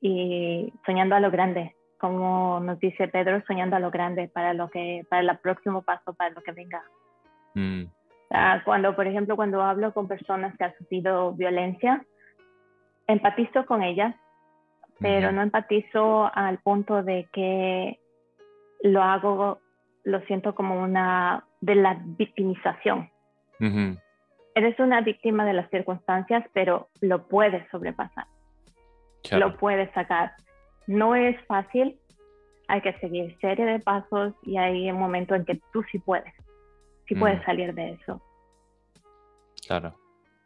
y 0.01 0.73
soñando 0.85 1.15
a 1.15 1.21
lo 1.21 1.31
grande, 1.31 1.75
como 1.99 2.61
nos 2.61 2.79
dice 2.81 3.09
Pedro, 3.09 3.43
soñando 3.47 3.77
a 3.77 3.81
lo 3.81 3.91
grande 3.91 4.29
para 4.29 4.53
lo 4.53 4.69
que, 4.69 5.07
para 5.09 5.23
el 5.23 5.39
próximo 5.39 5.83
paso, 5.83 6.13
para 6.15 6.31
lo 6.31 6.43
que 6.43 6.53
venga. 6.53 6.83
Mm. 7.55 7.85
Cuando, 8.65 8.97
por 8.97 9.07
ejemplo, 9.07 9.37
cuando 9.37 9.63
hablo 9.63 9.93
con 9.95 10.09
personas 10.09 10.57
que 10.57 10.65
han 10.65 10.77
sufrido 10.79 11.33
violencia, 11.33 12.05
empatizo 13.07 13.67
con 13.67 13.83
ellas, 13.83 14.15
pero 14.99 15.31
no 15.31 15.43
empatizo 15.43 16.31
al 16.35 16.59
punto 16.59 17.03
de 17.03 17.29
que 17.33 18.01
lo 18.83 19.03
hago, 19.03 19.61
lo 20.05 20.21
siento 20.23 20.55
como 20.55 20.83
una 20.83 21.45
de 21.61 21.75
la 21.75 22.01
victimización. 22.03 23.11
Eres 24.55 24.79
una 24.81 25.03
víctima 25.03 25.45
de 25.45 25.53
las 25.53 25.69
circunstancias, 25.71 26.45
pero 26.53 26.89
lo 27.01 27.29
puedes 27.29 27.69
sobrepasar. 27.71 28.27
Lo 29.33 29.57
puedes 29.57 29.91
sacar. 29.93 30.33
No 30.87 31.15
es 31.15 31.37
fácil, 31.47 31.99
hay 32.69 32.81
que 32.81 32.93
seguir 32.99 33.37
serie 33.41 33.65
de 33.65 33.81
pasos 33.81 34.35
y 34.43 34.57
hay 34.57 34.91
un 34.91 34.99
momento 34.99 35.35
en 35.35 35.45
que 35.45 35.61
tú 35.73 35.83
sí 35.91 35.99
puedes, 35.99 36.33
sí 37.07 37.15
puedes 37.15 37.41
mm. 37.41 37.45
salir 37.45 37.75
de 37.75 37.93
eso. 37.93 38.23
Claro. 39.67 39.95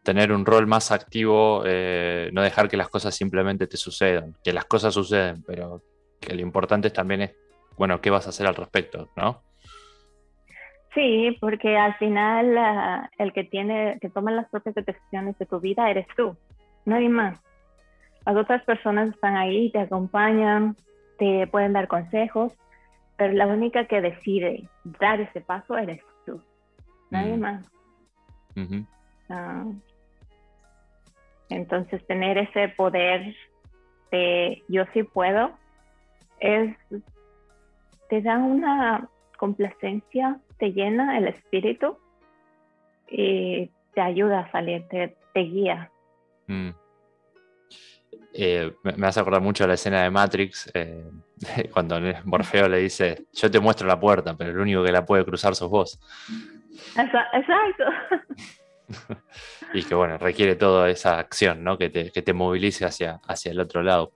Tener 0.03 0.33
un 0.33 0.47
rol 0.47 0.67
más 0.67 0.93
activo, 0.93 1.63
eh, 1.67 2.31
no 2.33 2.43
dejar 2.43 2.69
que 2.69 2.77
las 2.77 2.89
cosas 2.89 3.15
simplemente 3.15 3.67
te 3.67 3.77
sucedan, 3.77 4.35
que 4.43 4.53
las 4.53 4.65
cosas 4.65 4.95
suceden, 4.95 5.43
pero 5.47 5.83
que 6.21 6.35
lo 6.35 6.41
importante 6.41 6.91
también 6.91 7.23
es, 7.23 7.37
bueno, 7.77 8.01
qué 8.01 8.11
vas 8.11 8.27
a 8.27 8.31
hacer 8.31 8.47
al 8.47 8.55
respecto, 8.55 9.11
¿no? 9.17 9.43
Sí, 10.95 11.37
porque 11.41 11.77
al 11.77 11.95
final 11.99 12.59
ah, 12.59 13.11
el 13.19 13.33
que 13.33 13.45
tiene, 13.45 13.99
que 14.01 14.11
toma 14.11 14.33
las 14.33 14.49
propias 14.49 14.75
decisiones 14.75 15.39
de 15.39 15.47
tu 15.47 15.61
vida 15.61 15.89
eres 15.91 16.07
tú, 16.17 16.37
nadie 16.85 17.09
más. 17.09 17.41
Las 18.27 18.37
otras 18.37 18.65
personas 18.65 19.11
están 19.11 19.37
ahí, 19.37 19.71
te 19.71 19.79
acompañan, 19.79 20.77
te 21.19 21.47
pueden 21.47 21.73
dar 21.73 21.87
consejos, 21.89 22.53
pero 23.17 23.33
la 23.35 23.47
única 23.47 23.87
que 23.87 24.01
decide 24.01 24.69
dar 24.99 25.21
ese 25.21 25.41
paso 25.41 25.77
eres 25.77 26.01
tú, 26.01 26.10
nadie 27.11 27.37
mm. 27.37 27.41
más. 27.41 27.71
Ah. 29.31 29.65
entonces 31.49 32.05
tener 32.07 32.37
ese 32.37 32.69
poder 32.71 33.35
de 34.11 34.63
yo 34.69 34.85
sí 34.93 35.05
puedo 35.05 35.53
es 36.41 36.77
te 38.09 38.21
da 38.21 38.39
una 38.39 39.09
complacencia 39.39 40.41
te 40.61 40.73
llena 40.73 41.19
el 41.19 41.29
espíritu 41.29 41.97
y 43.09 43.71
te 43.95 44.01
ayuda 44.01 44.41
a 44.41 44.53
salir, 44.53 44.87
te, 44.89 45.17
guía. 45.35 45.91
Mm. 46.47 46.71
Eh, 48.33 48.73
me 48.83 49.07
hace 49.07 49.19
acordar 49.19 49.41
mucho 49.41 49.67
la 49.67 49.75
escena 49.75 50.05
de 50.05 50.11
Matrix, 50.11 50.71
eh, 50.75 51.11
cuando 51.73 51.99
Morfeo 52.25 52.69
le 52.69 52.79
dice, 52.79 53.27
yo 53.33 53.51
te 53.51 53.59
muestro 53.59 53.89
la 53.89 53.99
puerta, 53.99 54.37
pero 54.37 54.51
el 54.51 54.59
único 54.59 54.85
que 54.85 54.93
la 54.93 55.05
puede 55.05 55.25
cruzar 55.25 55.57
sos 55.57 55.69
vos. 55.69 55.99
Exacto. 56.97 57.85
y 59.75 59.83
que 59.83 59.95
bueno, 59.95 60.19
requiere 60.19 60.57
toda 60.57 60.91
esa 60.91 61.19
acción, 61.19 61.63
¿no? 61.65 61.79
Que 61.79 61.89
te, 61.89 62.11
que 62.11 62.23
te 62.23 62.33
movilice 62.33 62.85
hacia, 62.85 63.21
hacia 63.27 63.53
el 63.53 63.61
otro 63.61 63.83
lado. 63.83 64.13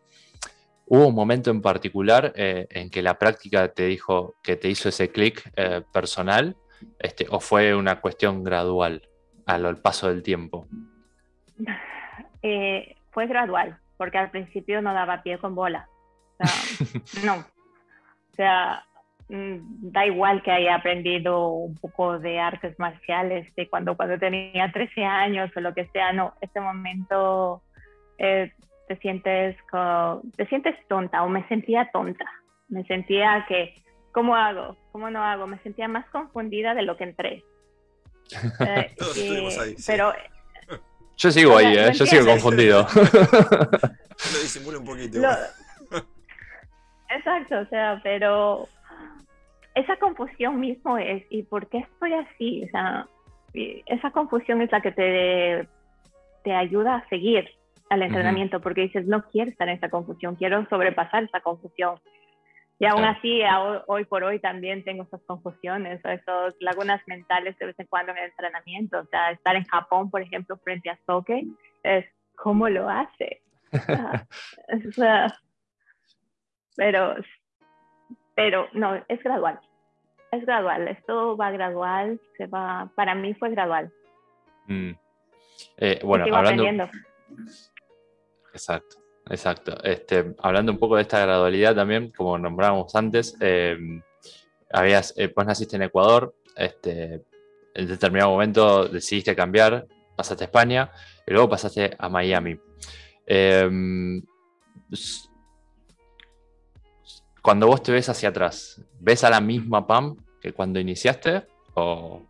¿Hubo 0.87 1.09
un 1.09 1.15
momento 1.15 1.51
en 1.51 1.63
particular 1.63 2.33
eh, 2.37 2.67
en 2.71 2.91
que 2.91 3.03
la 3.03 3.19
práctica 3.19 3.69
te 3.69 3.87
dijo 3.87 4.35
que 4.43 4.57
te 4.57 4.69
hizo 4.69 4.89
ese 4.91 5.11
clic 5.11 5.51
eh, 5.57 5.83
personal 5.93 6.57
este, 6.99 7.27
o 7.31 7.41
fue 7.41 7.75
una 7.75 8.01
cuestión 8.01 8.45
gradual 8.45 9.09
al, 9.47 9.77
paso 9.79 10.09
del 10.09 10.23
tiempo? 10.23 10.67
Eh, 12.47 12.97
fue 13.11 13.27
gradual, 13.27 13.79
porque 13.97 14.19
al 14.19 14.31
principio 14.31 14.83
no 14.83 14.93
daba 14.93 15.23
pie 15.23 15.39
con 15.39 15.55
bola. 15.55 15.89
no. 17.25 17.37
O 17.37 18.35
sea, 18.37 18.85
da 19.35 20.07
igual 20.07 20.43
que 20.43 20.51
haya 20.51 20.77
aprendido 20.77 21.49
un 21.49 21.75
poco 21.77 22.19
de 22.19 22.39
artes 22.39 22.79
marciales 22.79 23.53
de 23.57 23.69
cuando, 23.69 23.97
cuando 23.97 24.19
tenía 24.19 24.71
13 24.73 25.05
años 25.05 25.51
o 25.57 25.61
lo 25.61 25.75
que 25.75 25.87
sea, 25.89 26.13
no, 26.13 26.35
este 26.41 26.61
momento 26.61 27.63
te 28.89 28.97
sientes, 29.01 29.57
te 30.37 30.47
sientes 30.47 30.75
tonta 30.89 31.23
o 31.23 31.29
me 31.29 31.47
sentía 31.49 31.91
tonta. 31.93 32.25
Me 32.69 32.85
sentía 32.85 33.45
que, 33.49 33.75
¿cómo 34.13 34.37
hago? 34.37 34.77
¿Cómo 34.93 35.11
no 35.11 35.23
hago? 35.23 35.47
Me 35.47 35.59
sentía 35.63 35.89
más 35.89 36.09
confundida 36.11 36.75
de 36.75 36.83
lo 36.83 36.97
que 36.97 37.05
entré. 37.05 37.45
Eh, 38.61 38.95
Todos 38.99 39.17
estuvimos 39.19 39.59
ahí. 39.59 39.75
Pero, 39.87 40.13
Yo 41.19 41.31
sigo 41.31 41.59
ahí, 41.59 41.77
¿eh? 41.77 41.93
yo 41.93 42.07
sigo 42.07 42.25
confundido. 42.27 42.87
lo 42.95 44.39
disimulo 44.41 44.81
un 44.81 44.87
poquito. 44.87 45.19
Exacto, 47.11 47.61
o 47.61 47.67
sea, 47.67 48.01
pero 48.03 48.67
esa 49.75 49.97
confusión 49.97 50.61
mismo 50.61 50.99
es, 50.99 51.25
¿y 51.31 51.43
por 51.43 51.69
qué 51.69 51.79
estoy 51.79 52.13
así? 52.15 52.65
O 52.65 52.69
sea, 52.69 53.09
esa 53.87 54.11
confusión 54.11 54.63
es 54.63 54.71
la 54.73 54.81
que 54.81 54.93
te, 54.93 55.69
te 56.45 56.55
ayuda 56.55 56.97
a 56.97 57.09
seguir 57.09 57.49
al 57.91 58.03
entrenamiento, 58.03 58.61
porque 58.61 58.83
dices, 58.83 59.07
no 59.07 59.23
quiero 59.31 59.51
estar 59.51 59.69
en 59.69 59.77
esa 59.77 59.91
confusión, 59.91 60.37
quiero 60.37 60.67
sobrepasar 60.69 61.25
esa 61.25 61.41
confusión. 61.41 61.99
Y 62.79 62.87
aún 62.87 63.05
así, 63.05 63.41
hoy 63.87 64.05
por 64.05 64.25
hoy 64.25 64.41
también 64.41 64.83
tengo 64.83 65.05
esas 65.05 65.23
confusiones, 65.23 66.05
esas 66.05 66.55
lagunas 66.61 67.01
mentales 67.07 67.57
de 67.59 67.67
vez 67.67 67.79
en 67.79 67.87
cuando 67.87 68.13
en 68.13 68.19
el 68.19 68.25
entrenamiento. 68.25 68.99
O 68.99 69.07
sea, 69.07 69.31
estar 69.31 69.55
en 69.55 69.65
Japón, 69.65 70.11
por 70.11 70.23
ejemplo, 70.23 70.57
frente 70.59 70.91
a 70.91 70.99
Soke, 71.07 71.45
es 71.85 72.05
cómo 72.35 72.69
lo 72.69 72.89
hace. 72.89 73.43
pero, 76.77 77.15
pero 78.35 78.69
no, 78.73 79.03
es 79.09 79.23
gradual. 79.23 79.61
Es 80.31 80.45
gradual, 80.45 80.89
esto 80.89 81.37
va 81.37 81.51
gradual, 81.53 82.21
se 82.37 82.47
va, 82.47 82.91
para 82.97 83.15
mí 83.15 83.35
fue 83.35 83.51
gradual. 83.51 83.93
Mm. 84.67 84.91
Eh, 85.77 86.01
bueno, 86.03 86.25
hablando, 86.35 86.91
Exacto, 88.53 88.97
exacto. 89.31 89.77
Este, 89.85 90.35
hablando 90.39 90.73
un 90.73 90.79
poco 90.79 90.97
de 90.97 91.03
esta 91.03 91.21
gradualidad 91.21 91.75
también, 91.75 92.11
como 92.11 92.37
nombrábamos 92.39 92.95
antes, 92.95 93.37
eh, 93.41 93.77
habías, 94.73 95.15
eh, 95.17 95.29
pues 95.29 95.47
naciste 95.47 95.77
en 95.77 95.83
Ecuador, 95.83 96.35
este, 96.57 97.23
en 97.75 97.89
determinado 97.89 98.31
momento 98.31 98.89
decidiste 98.89 99.35
cambiar, 99.37 99.87
pasaste 100.17 100.45
a 100.45 100.47
España 100.47 100.91
y 101.27 101.33
luego 101.33 101.49
pasaste 101.49 101.95
a 101.99 102.09
Miami. 102.09 102.59
Em, 103.27 104.23
cuando 107.45 107.67
vos 107.67 107.83
te 107.83 107.93
ves 107.93 108.09
hacia 108.09 108.31
atrás, 108.31 108.83
¿ves 109.01 109.23
a 109.23 109.29
la 109.29 109.43
misma 109.43 109.87
Pam 109.87 110.17
que 110.41 110.55
cuando 110.55 110.81
iniciaste 110.81 111.43
o 111.75 112.23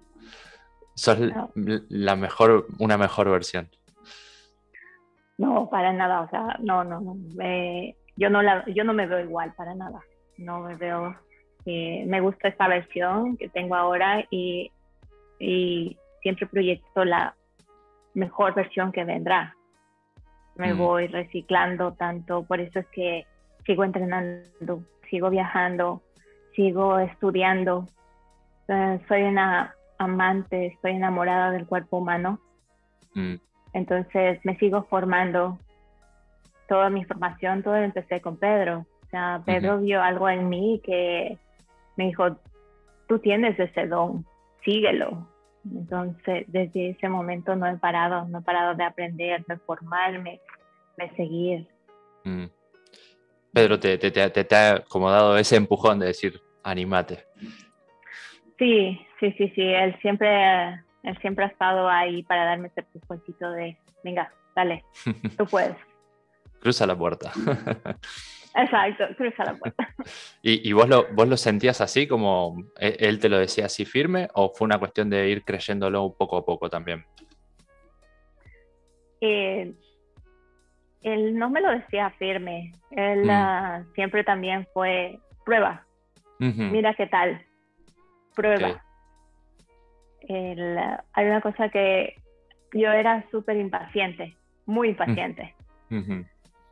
sos 0.96 1.18
la 1.54 2.16
mejor, 2.16 2.66
una 2.80 2.98
mejor 2.98 3.30
versión? 3.30 3.70
No, 5.38 5.70
para 5.70 5.92
nada, 5.92 6.22
o 6.22 6.28
sea, 6.30 6.56
no, 6.58 6.82
no, 6.82 7.00
no. 7.00 7.16
yo, 8.16 8.28
no 8.28 8.42
la, 8.42 8.64
yo 8.66 8.82
no 8.82 8.92
me 8.92 9.06
veo 9.06 9.20
igual, 9.20 9.54
para 9.54 9.76
nada. 9.76 10.00
No 10.36 10.62
me 10.62 10.74
veo. 10.74 11.14
Eh, 11.64 12.04
me 12.08 12.20
gusta 12.20 12.48
esta 12.48 12.66
versión 12.66 13.36
que 13.36 13.48
tengo 13.48 13.76
ahora 13.76 14.26
y, 14.30 14.72
y, 15.38 15.96
siempre 16.22 16.48
proyecto 16.48 17.04
la 17.04 17.36
mejor 18.14 18.54
versión 18.54 18.90
que 18.90 19.04
vendrá. 19.04 19.54
Me 20.56 20.74
mm. 20.74 20.78
voy 20.78 21.06
reciclando 21.06 21.92
tanto, 21.92 22.42
por 22.42 22.58
eso 22.58 22.80
es 22.80 22.86
que 22.88 23.26
sigo 23.64 23.84
entrenando, 23.84 24.82
sigo 25.14 25.30
viajando, 25.30 26.02
sigo 26.56 26.98
estudiando. 26.98 27.86
soy 28.66 29.22
una 29.22 29.72
amante, 29.98 30.66
estoy 30.66 30.92
enamorada 30.92 31.52
del 31.52 31.66
cuerpo 31.66 31.98
humano. 31.98 32.40
Mm. 33.14 33.34
Entonces 33.74 34.40
me 34.44 34.56
sigo 34.58 34.82
formando. 34.90 35.56
Toda 36.68 36.90
mi 36.90 37.04
formación, 37.04 37.62
todo 37.62 37.76
empecé 37.76 38.20
con 38.20 38.38
Pedro. 38.38 38.86
O 39.04 39.08
sea, 39.10 39.40
Pedro 39.44 39.78
vio 39.78 40.02
algo 40.02 40.28
en 40.28 40.48
mí 40.48 40.80
que 40.82 41.38
me 41.96 42.06
dijo, 42.06 42.36
tú 43.06 43.20
tienes 43.20 43.56
ese 43.60 43.86
don, 43.86 44.26
síguelo. 44.64 45.28
Entonces, 45.64 46.44
desde 46.48 46.90
ese 46.90 47.08
momento 47.08 47.54
no 47.54 47.66
he 47.66 47.76
parado, 47.76 48.24
no 48.24 48.38
he 48.38 48.42
parado 48.42 48.74
de 48.74 48.82
aprender, 48.82 49.44
de 49.46 49.58
formarme, 49.58 50.40
de 50.96 51.10
seguir. 51.10 51.68
Mm. 52.24 52.46
Pedro 53.54 53.78
te, 53.78 53.96
te, 53.98 54.10
te, 54.10 54.30
te, 54.30 54.56
ha 54.56 54.84
como 54.88 55.10
dado 55.10 55.38
ese 55.38 55.56
empujón 55.56 56.00
de 56.00 56.06
decir, 56.06 56.42
animate. 56.62 57.24
Sí, 58.58 59.00
sí, 59.20 59.32
sí, 59.38 59.52
sí. 59.54 59.62
Él 59.62 59.96
siempre 60.02 60.84
él 61.04 61.18
siempre 61.20 61.44
ha 61.44 61.48
estado 61.48 61.88
ahí 61.88 62.22
para 62.22 62.44
darme 62.44 62.68
ese 62.68 62.80
empujoncito 62.80 63.50
de, 63.50 63.76
venga, 64.02 64.32
dale, 64.56 64.84
tú 65.38 65.46
puedes. 65.46 65.76
Cruza 66.60 66.86
la 66.86 66.96
puerta. 66.96 67.30
Exacto, 68.56 69.04
cruza 69.16 69.44
la 69.44 69.56
puerta. 69.56 69.94
¿Y, 70.42 70.72
vos, 70.72 70.88
lo, 70.88 71.06
vos 71.12 71.28
lo 71.28 71.36
sentías 71.36 71.80
así, 71.80 72.06
como 72.06 72.56
e, 72.78 72.96
él 73.00 73.18
te 73.18 73.28
lo 73.28 73.38
decía 73.38 73.66
así 73.66 73.84
firme, 73.84 74.28
o 74.34 74.50
fue 74.54 74.64
una 74.64 74.78
cuestión 74.78 75.10
de 75.10 75.28
ir 75.28 75.44
creyéndolo 75.44 76.14
poco 76.14 76.38
a 76.38 76.44
poco 76.44 76.70
también? 76.70 77.04
Eh, 79.20 79.74
él 81.04 81.38
no 81.38 81.50
me 81.50 81.60
lo 81.60 81.70
decía 81.70 82.10
firme, 82.18 82.72
él 82.90 83.26
mm. 83.26 83.30
ah, 83.30 83.84
siempre 83.94 84.24
también 84.24 84.66
fue 84.72 85.18
prueba, 85.44 85.84
mira 86.38 86.94
qué 86.94 87.06
tal, 87.06 87.40
prueba. 88.34 88.82
hay 90.28 91.26
una 91.26 91.40
cosa 91.40 91.68
que 91.68 92.16
yo 92.72 92.90
era 92.90 93.24
súper 93.30 93.56
impaciente, 93.58 94.34
muy 94.66 94.88
impaciente. 94.88 95.54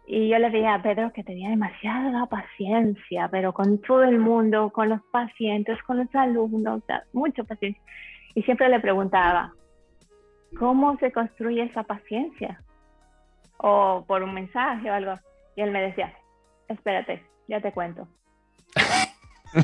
Y 0.06 0.28
yo 0.28 0.38
le 0.38 0.50
veía 0.50 0.74
a 0.74 0.82
Pedro 0.82 1.12
que 1.12 1.22
tenía 1.22 1.50
demasiada 1.50 2.26
paciencia, 2.26 3.28
pero 3.30 3.52
con 3.52 3.78
todo 3.82 4.02
el 4.02 4.18
mundo, 4.18 4.70
con 4.70 4.88
los 4.88 5.00
pacientes, 5.12 5.80
con 5.84 5.98
los 5.98 6.12
alumnos, 6.14 6.82
mucha 7.12 7.44
paciencia. 7.44 7.80
Y 8.34 8.42
siempre 8.42 8.68
le 8.68 8.80
preguntaba, 8.80 9.52
¿cómo 10.58 10.96
se 10.98 11.12
construye 11.12 11.62
esa 11.62 11.84
paciencia? 11.84 12.60
O 13.58 14.04
por 14.06 14.22
un 14.22 14.34
mensaje 14.34 14.90
o 14.90 14.94
algo. 14.94 15.18
Y 15.56 15.62
él 15.62 15.70
me 15.70 15.82
decía, 15.82 16.12
espérate, 16.68 17.24
ya 17.48 17.60
te 17.60 17.72
cuento. 17.72 18.08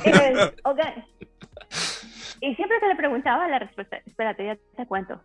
y, 2.40 2.55
siempre 2.55 2.81
que 2.81 2.88
le 2.88 2.96
preguntaba 2.96 3.48
la 3.48 3.59
respuesta, 3.59 3.96
espérate, 4.05 4.46
ya 4.46 4.57
te 4.77 4.87
cuento. 4.87 5.20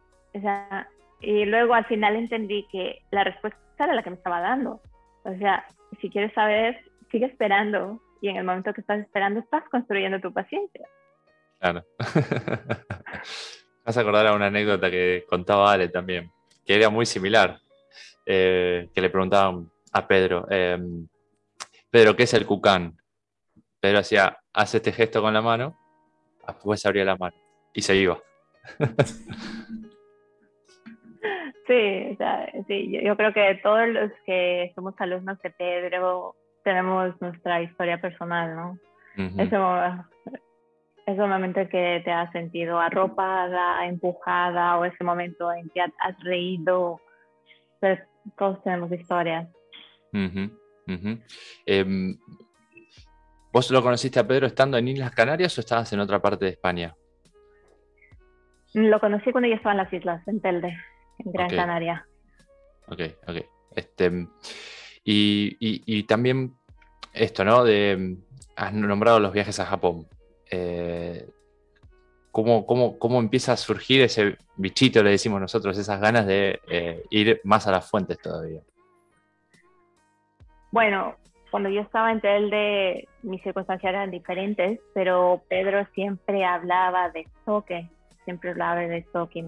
y 1.21 1.45
luego 1.45 1.73
al 1.73 1.85
final 1.85 2.15
entendí 2.15 2.67
que 2.71 3.01
la 3.11 3.23
respuesta 3.23 3.59
era 3.79 3.93
la 3.93 4.03
que 4.03 4.09
me 4.09 4.15
estaba 4.15 4.39
dando. 4.39 4.81
O 5.23 5.37
sea, 5.37 5.65
si 6.01 6.09
quieres 6.09 6.33
saber, 6.33 6.79
sigue 7.11 7.25
esperando 7.25 8.01
y 8.21 8.29
en 8.29 8.37
el 8.37 8.45
momento 8.45 8.73
que 8.73 8.81
estás 8.81 8.99
esperando 8.99 9.41
estás 9.41 9.63
construyendo 9.69 10.19
tu 10.19 10.31
paciencia. 10.33 10.87
Claro. 11.59 11.83
Vas 13.85 13.97
a 13.97 14.01
acordar 14.01 14.27
a 14.27 14.33
una 14.33 14.47
anécdota 14.47 14.89
que 14.89 15.25
contaba 15.29 15.73
Ale 15.73 15.89
también, 15.89 16.31
que 16.65 16.75
era 16.75 16.89
muy 16.89 17.05
similar, 17.05 17.59
eh, 18.25 18.89
que 18.93 19.01
le 19.01 19.09
preguntaban 19.09 19.69
a 19.91 20.07
Pedro, 20.07 20.47
em, 20.49 21.07
Pedro, 21.89 22.15
¿qué 22.15 22.23
es 22.23 22.33
el 22.33 22.45
cucán? 22.45 22.97
Pedro 23.79 23.99
hacía, 23.99 24.37
hace 24.53 24.77
este 24.77 24.91
gesto 24.91 25.21
con 25.21 25.33
la 25.33 25.41
mano, 25.41 25.77
después 26.47 26.85
abría 26.85 27.05
la 27.05 27.17
mano 27.17 27.35
y 27.73 27.81
se 27.81 27.95
iba. 27.95 28.19
Sí, 31.65 32.17
sí, 32.67 32.99
yo, 33.03 33.15
creo 33.15 33.33
que 33.33 33.55
todos 33.63 33.87
los 33.87 34.11
que 34.25 34.71
somos 34.75 34.93
alumnos 34.97 35.39
de 35.41 35.49
Pedro 35.49 36.35
tenemos 36.63 37.13
nuestra 37.21 37.61
historia 37.61 38.01
personal, 38.01 38.55
¿no? 38.55 38.77
Eso, 39.37 39.77
ese 41.05 41.21
momento 41.21 41.61
que 41.69 42.01
te 42.03 42.11
has 42.11 42.31
sentido 42.31 42.79
arropada, 42.79 43.85
empujada, 43.85 44.77
o 44.77 44.85
ese 44.85 45.03
momento 45.03 45.53
en 45.53 45.69
que 45.69 45.81
has 45.81 46.19
reído, 46.23 46.99
pues 47.79 47.99
todos 48.37 48.63
tenemos 48.63 48.91
historias. 48.91 49.49
Em, 51.65 52.17
¿Vos 53.51 53.71
lo 53.71 53.81
conociste 53.81 54.19
a 54.19 54.27
Pedro 54.27 54.47
estando 54.47 54.77
en 54.77 54.87
Islas 54.87 55.11
Canarias 55.11 55.57
o 55.57 55.61
estabas 55.61 55.91
en 55.93 55.99
otra 55.99 56.21
parte 56.21 56.45
de 56.45 56.51
España? 56.51 56.95
Lo 58.73 58.99
conocí 58.99 59.31
cuando 59.31 59.47
yo 59.47 59.55
estaba 59.55 59.71
en 59.71 59.77
las 59.77 59.93
islas, 59.93 60.27
en 60.27 60.41
Telde 60.41 60.75
en 61.19 61.31
Gran 61.31 61.49
Canaria. 61.49 62.07
Ok, 62.87 63.01
ok. 63.27 63.37
Este, 63.75 64.27
y, 65.03 66.03
también 66.03 66.53
esto, 67.13 67.43
¿no? 67.43 67.63
De, 67.63 68.17
has 68.55 68.73
nombrado 68.73 69.19
los 69.19 69.33
viajes 69.33 69.59
a 69.59 69.65
Japón. 69.65 70.07
Eh, 70.49 71.27
¿cómo, 72.33 72.97
cómo, 72.97 73.19
empieza 73.19 73.53
a 73.53 73.57
surgir 73.57 74.01
ese 74.01 74.37
bichito, 74.57 75.03
le 75.03 75.11
decimos 75.11 75.39
nosotros, 75.39 75.77
esas 75.77 76.01
ganas 76.01 76.25
de 76.25 76.59
eh, 76.67 77.03
ir 77.11 77.39
más 77.43 77.67
a 77.67 77.71
las 77.71 77.87
fuentes 77.89 78.19
todavía? 78.19 78.61
Bueno, 80.71 81.15
cuando 81.51 81.69
yo 81.69 81.81
estaba 81.81 82.11
en 82.11 82.21
Telde, 82.21 83.07
mis 83.21 83.43
circunstancias 83.43 83.93
eran 83.93 84.09
diferentes, 84.09 84.79
pero 84.95 85.43
Pedro 85.47 85.85
siempre 85.93 86.43
hablaba 86.43 87.11
de 87.11 87.27
Soke, 87.45 87.87
siempre 88.25 88.49
hablaba 88.49 88.81
de 88.81 89.05
Soke, 89.13 89.45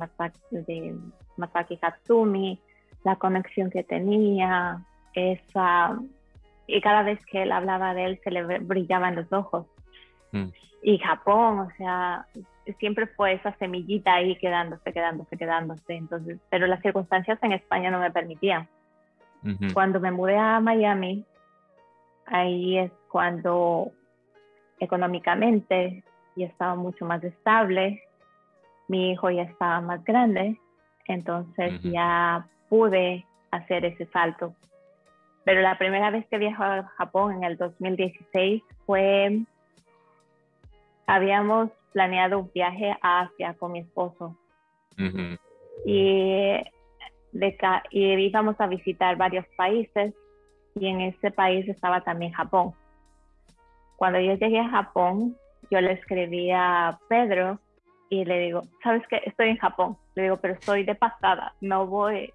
de 0.52 0.96
Masaki 1.38 1.80
Hatsumi, 1.82 2.62
la 3.04 3.16
conexión 3.16 3.72
que 3.72 3.84
tenía, 3.84 4.80
esa... 5.14 6.00
Y 6.68 6.82
cada 6.82 7.02
vez 7.02 7.20
que 7.26 7.44
él 7.44 7.52
hablaba 7.52 7.96
de 7.96 8.06
él 8.06 8.20
se 8.24 8.32
le 8.32 8.60
brillaban 8.60 9.16
los 9.16 9.32
ojos. 9.34 9.66
Mm. 10.32 10.50
Y 10.84 11.00
Japón, 11.00 11.60
o 11.60 11.70
sea, 11.78 12.28
siempre 12.74 13.08
fue 13.08 13.34
esa 13.34 13.56
semillita 13.58 14.16
ahí 14.16 14.36
quedándose, 14.38 14.92
quedándose, 14.92 15.38
quedándose. 15.38 15.94
Entonces, 15.94 16.40
pero 16.50 16.68
las 16.68 16.82
circunstancias 16.82 17.40
en 17.42 17.52
España 17.54 17.92
no 17.92 18.00
me 18.00 18.12
permitían. 18.12 18.68
Cuando 19.74 20.00
me 20.00 20.12
mudé 20.12 20.38
a 20.38 20.60
Miami, 20.60 21.24
ahí 22.26 22.80
es 22.80 22.92
cuando 23.10 23.92
económicamente 24.80 26.04
ya 26.36 26.48
estaba 26.48 26.74
mucho 26.74 27.06
más 27.06 27.24
estable, 27.24 28.02
mi 28.88 29.12
hijo 29.12 29.30
ya 29.30 29.44
estaba 29.44 29.82
más 29.82 30.04
grande 30.04 30.60
entonces 31.06 31.82
ya 31.84 32.48
pude 32.70 33.26
hacer 33.52 33.86
ese 33.86 34.06
salto. 34.08 34.56
Pero 35.44 35.62
la 35.62 35.78
primera 35.78 36.10
vez 36.10 36.26
que 36.28 36.38
viajé 36.38 36.64
a 36.64 36.84
Japón 36.98 37.34
en 37.34 37.44
el 37.44 37.58
2016 37.58 38.64
fue, 38.86 39.42
habíamos 41.06 41.70
planeado 41.96 42.40
un 42.40 42.52
viaje 42.54 42.94
a 43.02 43.22
Asia 43.22 43.56
con 43.58 43.72
mi 43.72 43.80
esposo. 43.80 44.38
y, 45.86 46.52
de, 47.32 47.58
y 47.90 48.14
íbamos 48.16 48.60
a 48.60 48.68
visitar 48.68 49.16
varios 49.16 49.46
países 49.56 50.14
y 50.76 50.88
en 50.88 51.00
ese 51.00 51.32
país 51.32 51.68
estaba 51.70 52.02
también 52.02 52.34
Japón. 52.34 52.74
Cuando 53.96 54.20
yo 54.20 54.34
llegué 54.34 54.60
a 54.60 54.68
Japón, 54.68 55.38
yo 55.72 55.80
le 55.80 55.94
escribí 55.94 56.52
a 56.52 57.00
Pedro 57.08 57.60
y 58.10 58.26
le 58.26 58.40
digo, 58.40 58.64
¿sabes 58.84 59.04
qué? 59.10 59.22
Estoy 59.26 59.52
en 59.52 59.58
Japón. 59.58 59.98
Le 60.16 60.24
digo, 60.24 60.38
pero 60.38 60.56
estoy 60.56 60.84
de 60.84 60.96
pasada, 60.96 61.54
no 61.62 61.88
voy. 61.88 62.34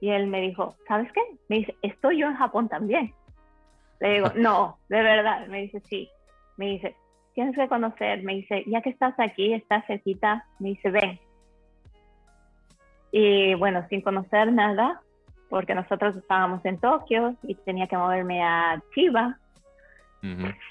Y 0.00 0.08
él 0.08 0.28
me 0.28 0.40
dijo, 0.40 0.76
¿sabes 0.88 1.12
qué? 1.12 1.20
Me 1.50 1.56
dice, 1.56 1.76
estoy 1.82 2.20
yo 2.20 2.28
en 2.28 2.36
Japón 2.36 2.70
también. 2.70 3.12
Le 4.00 4.14
digo, 4.14 4.28
no, 4.34 4.78
de 4.88 5.02
verdad. 5.02 5.46
Me 5.48 5.60
dice, 5.60 5.80
sí. 5.90 6.08
Me 6.56 6.68
dice, 6.68 6.96
tienes 7.38 7.54
que 7.54 7.68
conocer. 7.68 8.24
Me 8.24 8.34
dice, 8.34 8.64
ya 8.66 8.82
que 8.82 8.90
estás 8.90 9.14
aquí, 9.20 9.54
estás 9.54 9.86
cerquita. 9.86 10.44
Me 10.58 10.70
dice, 10.70 10.90
ven. 10.90 11.20
Y 13.12 13.54
bueno, 13.54 13.86
sin 13.88 14.00
conocer 14.00 14.52
nada, 14.52 15.00
porque 15.48 15.72
nosotros 15.72 16.16
estábamos 16.16 16.64
en 16.64 16.78
Tokio 16.78 17.36
y 17.44 17.54
tenía 17.54 17.86
que 17.86 17.96
moverme 17.96 18.42
a 18.42 18.82
Chiba. 18.92 19.38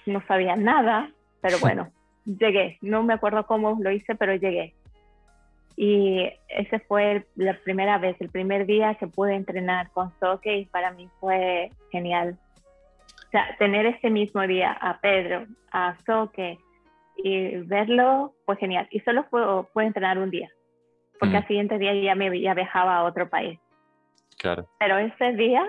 No 0.06 0.22
sabía 0.28 0.58
nada, 0.58 1.10
pero 1.40 1.58
bueno, 1.62 1.90
llegué. 2.26 2.78
No 2.82 3.02
me 3.02 3.14
acuerdo 3.14 3.46
cómo 3.46 3.78
lo 3.80 3.90
hice, 3.90 4.16
pero 4.16 4.36
llegué. 4.36 4.76
Y 5.78 6.30
ese 6.50 6.80
fue 6.80 7.26
la 7.38 7.58
primera 7.60 7.98
vez, 7.98 8.18
el 8.20 8.28
primer 8.28 8.66
día 8.66 8.96
que 8.96 9.08
pude 9.08 9.36
entrenar 9.36 9.90
con 9.92 10.12
Soke 10.20 10.48
y 10.48 10.66
para 10.66 10.92
mí 10.92 11.08
fue 11.22 11.72
genial. 11.94 12.38
O 13.28 13.30
sea, 13.30 13.56
tener 13.58 13.86
ese 13.86 14.10
mismo 14.10 14.42
día 14.48 14.72
a 14.72 15.00
Pedro, 15.02 15.46
a 15.72 15.98
Soke 16.06 16.58
y 17.18 17.58
verlo 17.58 18.34
fue 18.46 18.56
genial. 18.56 18.88
Y 18.90 19.02
solo 19.02 19.28
pude, 19.30 19.86
entrenar 19.86 20.18
un 20.18 20.30
día, 20.30 20.50
porque 21.20 21.34
mm. 21.34 21.38
al 21.38 21.48
siguiente 21.48 21.78
día 21.78 21.94
ya 21.94 22.16
me 22.16 22.40
ya 22.40 22.54
viajaba 22.54 22.98
a 22.98 23.04
otro 23.04 23.30
país. 23.30 23.60
Claro. 24.38 24.70
Pero 24.80 24.98
ese 24.98 25.34
día 25.34 25.66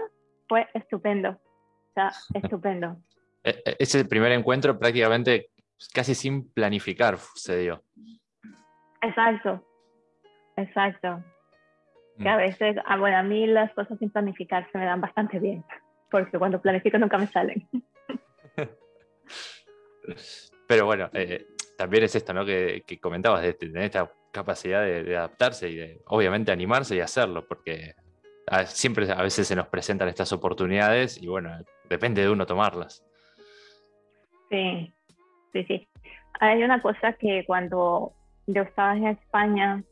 fue 0.48 0.68
estupendo. 0.74 1.30
O 1.30 1.92
sea, 1.94 2.12
estupendo. 2.34 2.96
E, 3.42 3.50
e, 3.50 3.76
ese 3.80 4.04
primer 4.04 4.32
encuentro 4.32 4.78
prácticamente 4.78 5.50
casi 5.92 6.14
sin 6.14 6.52
planificar 6.52 7.18
se 7.34 7.58
dio. 7.58 7.82
Exacto, 9.02 9.64
exacto. 10.56 11.24
Que 12.20 12.28
a 12.28 12.34
mm. 12.34 12.38
veces, 12.38 12.76
ah, 12.84 12.96
bueno, 12.96 13.16
a 13.16 13.22
mí 13.22 13.46
las 13.46 13.72
cosas 13.74 13.98
sin 13.98 14.10
planificar 14.10 14.68
se 14.70 14.78
me 14.78 14.84
dan 14.84 15.00
bastante 15.00 15.38
bien, 15.38 15.64
porque 16.10 16.38
cuando 16.38 16.60
planifico 16.60 16.98
nunca 16.98 17.18
me 17.18 17.26
salen. 17.26 17.68
Pero 20.66 20.86
bueno, 20.86 21.08
eh, 21.12 21.46
también 21.76 22.04
es 22.04 22.14
esto, 22.14 22.32
¿no? 22.32 22.44
Que, 22.44 22.82
comentabas, 23.00 23.42
de 23.42 23.54
tener 23.54 23.84
esta 23.84 24.10
capacidad 24.32 24.82
de, 24.82 25.16
adaptarse 25.16 25.68
y 25.68 25.76
de, 25.76 26.02
obviamente, 26.06 26.52
animarse 26.52 26.96
y 26.96 27.00
hacerlo, 27.00 27.46
porque 27.46 27.94
siempre 28.66 29.10
a 29.10 29.22
veces 29.22 29.46
se 29.46 29.56
nos 29.56 29.68
presentan 29.68 30.08
estas 30.08 30.32
oportunidades 30.32 31.22
y 31.22 31.26
bueno, 31.26 31.50
depende 31.88 32.22
de 32.22 32.30
uno 32.30 32.46
tomarlas. 32.46 33.04
Sí, 34.50 34.92
sí, 35.52 35.64
sí. 35.64 35.88
Hay 36.40 36.62
una 36.62 36.80
cosa 36.80 37.12
que 37.14 37.44
cuando 37.46 38.12
yo 38.46 38.62
estaba 38.62 38.96
en 38.96 39.08
España 39.08 39.82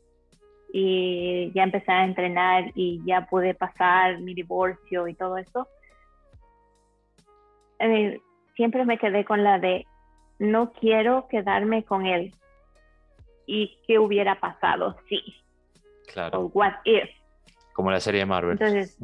y 0.73 1.51
ya 1.53 1.63
empecé 1.63 1.91
a 1.91 2.05
entrenar 2.05 2.71
y 2.75 3.01
ya 3.05 3.27
pude 3.27 3.53
pasar 3.53 4.19
mi 4.19 4.33
divorcio 4.33 5.07
y 5.07 5.13
todo 5.13 5.37
eso, 5.37 5.67
eh, 7.79 8.19
siempre 8.55 8.85
me 8.85 8.97
quedé 8.97 9.25
con 9.25 9.43
la 9.43 9.59
de 9.59 9.85
no 10.39 10.71
quiero 10.73 11.27
quedarme 11.27 11.83
con 11.83 12.05
él. 12.05 12.33
¿Y 13.45 13.77
qué 13.87 13.97
hubiera 13.99 14.39
pasado? 14.39 14.97
Sí. 15.07 15.21
Claro. 16.11 16.41
O 16.41 16.45
what 16.47 16.73
if. 16.83 17.09
Como 17.73 17.91
la 17.91 17.99
serie 17.99 18.21
de 18.21 18.25
Marvel. 18.25 18.53
Entonces, 18.53 18.97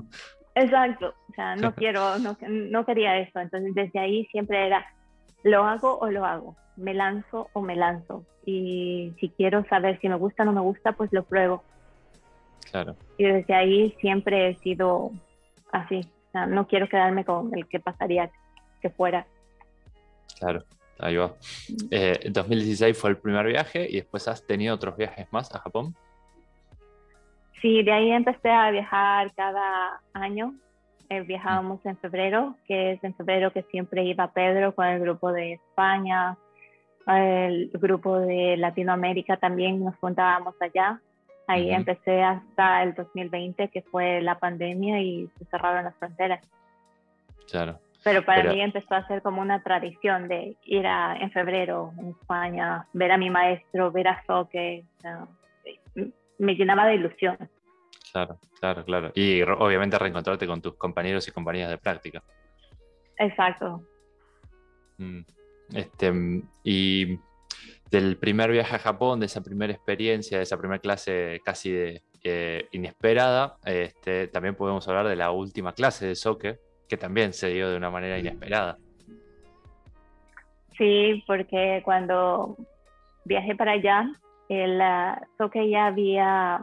exacto. 0.56 1.14
O 1.30 1.34
sea, 1.34 1.56
no 1.56 1.74
quiero, 1.76 2.20
no, 2.20 2.38
no 2.48 2.86
quería 2.86 3.18
eso. 3.18 3.40
Entonces, 3.40 3.74
desde 3.74 4.00
ahí 4.00 4.26
siempre 4.26 4.68
era, 4.68 4.86
¿lo 5.44 5.64
hago 5.64 5.98
o 6.00 6.10
lo 6.10 6.26
hago? 6.26 6.56
¿Me 6.76 6.94
lanzo 6.94 7.50
o 7.54 7.62
me 7.62 7.76
lanzo? 7.76 8.26
Y 8.46 9.14
si 9.20 9.30
quiero 9.30 9.64
saber 9.66 10.00
si 10.02 10.10
me 10.10 10.16
gusta 10.16 10.44
o 10.44 10.46
no 10.46 10.52
me 10.52 10.62
gusta, 10.62 10.92
pues 10.94 11.14
lo 11.14 11.24
pruebo. 11.24 11.64
Claro. 12.70 12.96
Y 13.18 13.26
desde 13.26 13.54
ahí 13.54 13.96
siempre 14.02 14.50
he 14.50 14.56
sido 14.56 15.12
así. 15.72 16.02
O 16.30 16.32
sea, 16.32 16.48
no 16.48 16.68
quiero 16.68 16.90
quedarme 16.90 17.24
con 17.24 17.56
el 17.56 17.68
que 17.68 17.80
pasaría 17.80 18.32
que 18.84 18.92
fuera. 18.92 19.26
Claro. 20.38 20.64
Ahí 21.00 21.16
va. 21.16 21.34
Eh, 21.90 22.30
2016 22.30 22.96
fue 22.96 23.10
el 23.10 23.18
primer 23.18 23.48
viaje 23.48 23.88
y 23.90 23.96
después 23.96 24.28
has 24.28 24.46
tenido 24.46 24.76
otros 24.76 24.96
viajes 24.96 25.26
más 25.32 25.54
a 25.56 25.60
Japón. 25.60 25.96
Sí, 27.62 27.82
de 27.82 27.92
ahí 27.92 28.12
empecé 28.12 28.50
a 28.52 28.70
viajar 28.70 29.34
cada 29.34 30.02
año. 30.14 30.54
Eh, 31.10 31.22
viajábamos 31.22 31.84
en 31.86 31.98
febrero, 31.98 32.56
que 32.68 32.94
es 32.94 33.04
en 33.04 33.16
febrero 33.16 33.52
que 33.52 33.64
siempre 33.64 34.04
iba 34.04 34.32
Pedro 34.32 34.76
con 34.76 34.86
el 34.86 35.00
grupo 35.00 35.32
de 35.32 35.54
España, 35.54 36.38
el 37.08 37.70
grupo 37.74 38.20
de 38.20 38.56
Latinoamérica 38.58 39.38
también 39.38 39.84
nos 39.84 39.96
juntábamos 39.98 40.56
allá. 40.62 41.02
Ahí 41.48 41.72
empecé 41.72 42.24
hasta 42.24 42.84
el 42.84 42.94
2020, 42.94 43.68
que 43.68 43.82
fue 43.82 44.22
la 44.22 44.40
pandemia 44.40 45.02
y 45.02 45.30
se 45.38 45.46
cerraron 45.46 45.84
las 45.84 45.96
fronteras. 45.96 46.40
Claro. 47.52 47.80
Pero 48.04 48.26
para 48.26 48.52
mí 48.52 48.62
empezó 48.62 48.96
a 48.96 49.08
ser 49.08 49.22
como 49.22 49.42
una 49.42 49.64
tradición 49.64 50.28
de 50.28 50.58
ir 50.66 50.86
a, 50.86 51.16
en 51.18 51.32
febrero 51.32 51.94
en 51.98 52.10
España, 52.10 52.86
ver 52.94 53.12
a 53.12 53.18
mi 53.18 53.30
maestro, 53.30 53.92
ver 53.92 54.10
a 54.10 54.24
Soque. 54.26 54.84
me 56.38 56.56
llenaba 56.56 56.88
de 56.88 56.96
ilusión. 56.96 57.38
Claro, 58.12 58.40
claro, 58.60 58.84
claro. 58.84 59.12
Y 59.16 59.42
obviamente 59.42 59.98
reencontrarte 59.98 60.46
con 60.46 60.62
tus 60.62 60.76
compañeros 60.76 61.28
y 61.28 61.32
compañeras 61.32 61.70
de 61.72 61.78
práctica. 61.78 62.22
Exacto. 63.18 63.82
Mm, 64.98 65.22
este, 65.74 66.14
y 66.64 67.18
del 67.90 68.18
primer 68.18 68.52
viaje 68.52 68.76
a 68.76 68.80
Japón, 68.80 69.20
de 69.20 69.28
esa 69.28 69.42
primera 69.42 69.72
experiencia, 69.72 70.38
de 70.38 70.44
esa 70.44 70.58
primera 70.58 70.80
clase 70.80 71.42
casi 71.44 71.72
de, 71.72 72.04
eh, 72.24 72.68
inesperada, 72.72 73.58
este, 73.66 74.28
también 74.28 74.56
podemos 74.56 74.88
hablar 74.88 75.08
de 75.08 75.16
la 75.16 75.32
última 75.32 75.74
clase 75.74 76.08
de 76.08 76.16
Soque, 76.16 76.60
que 76.94 76.98
también 76.98 77.34
se 77.34 77.48
dio 77.48 77.72
de 77.72 77.78
una 77.78 77.90
manera 77.90 78.20
inesperada. 78.20 78.78
Sí, 80.78 81.24
porque 81.26 81.82
cuando 81.84 82.56
viajé 83.26 83.56
para 83.56 83.72
allá, 83.72 84.12
el 84.48 84.80
Soke 85.40 85.68
ya 85.68 85.88
había 85.88 86.62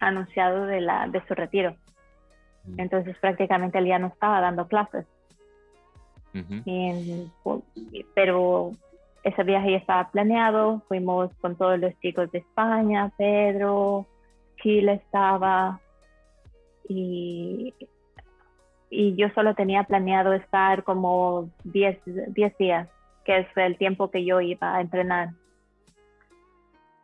anunciado 0.00 0.64
de, 0.64 0.80
la, 0.80 1.06
de 1.06 1.22
su 1.26 1.34
retiro. 1.34 1.76
Entonces 2.78 3.14
prácticamente 3.18 3.76
él 3.76 3.88
ya 3.88 3.98
no 3.98 4.06
estaba 4.06 4.40
dando 4.40 4.66
clases. 4.68 5.04
pero 8.14 8.70
ese 9.22 9.42
viaje 9.42 9.72
ya 9.72 9.76
estaba 9.76 10.10
planeado, 10.10 10.80
fuimos 10.88 11.30
con 11.42 11.56
todos 11.56 11.78
los 11.78 11.92
chicos 12.00 12.32
de 12.32 12.38
España, 12.38 13.12
Pedro, 13.18 14.06
Chile 14.62 14.94
estaba, 14.94 15.78
y 16.88 17.74
y 18.94 19.16
yo 19.16 19.30
solo 19.30 19.54
tenía 19.54 19.84
planeado 19.84 20.34
estar 20.34 20.84
como 20.84 21.48
10, 21.64 21.98
días, 22.34 22.88
que 23.24 23.38
es 23.38 23.46
el 23.56 23.78
tiempo 23.78 24.10
que 24.10 24.22
yo 24.22 24.42
iba 24.42 24.76
a 24.76 24.82
entrenar. 24.82 25.30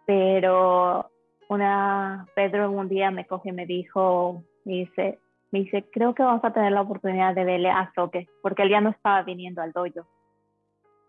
Pero 0.04 1.10
una 1.48 2.26
Pedro 2.34 2.70
un 2.70 2.90
día 2.90 3.10
me 3.10 3.26
coge 3.26 3.48
y 3.48 3.52
me 3.52 3.64
dijo, 3.64 4.44
me 4.66 4.74
dice, 4.74 5.18
me 5.50 5.60
dice, 5.60 5.86
creo 5.90 6.14
que 6.14 6.22
vamos 6.22 6.44
a 6.44 6.52
tener 6.52 6.72
la 6.72 6.82
oportunidad 6.82 7.34
de 7.34 7.44
verle 7.44 7.70
a 7.70 7.90
Soque, 7.94 8.28
porque 8.42 8.64
él 8.64 8.68
ya 8.68 8.82
no 8.82 8.90
estaba 8.90 9.22
viniendo 9.22 9.62
al 9.62 9.72
dojo. 9.72 10.06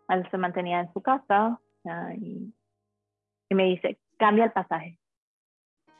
Él 0.07 0.25
se 0.31 0.37
mantenía 0.37 0.79
en 0.79 0.93
su 0.93 1.01
casa 1.01 1.59
y, 2.15 2.53
y 3.49 3.55
me 3.55 3.65
dice, 3.65 3.97
cambia 4.17 4.45
el 4.45 4.51
pasaje. 4.53 4.97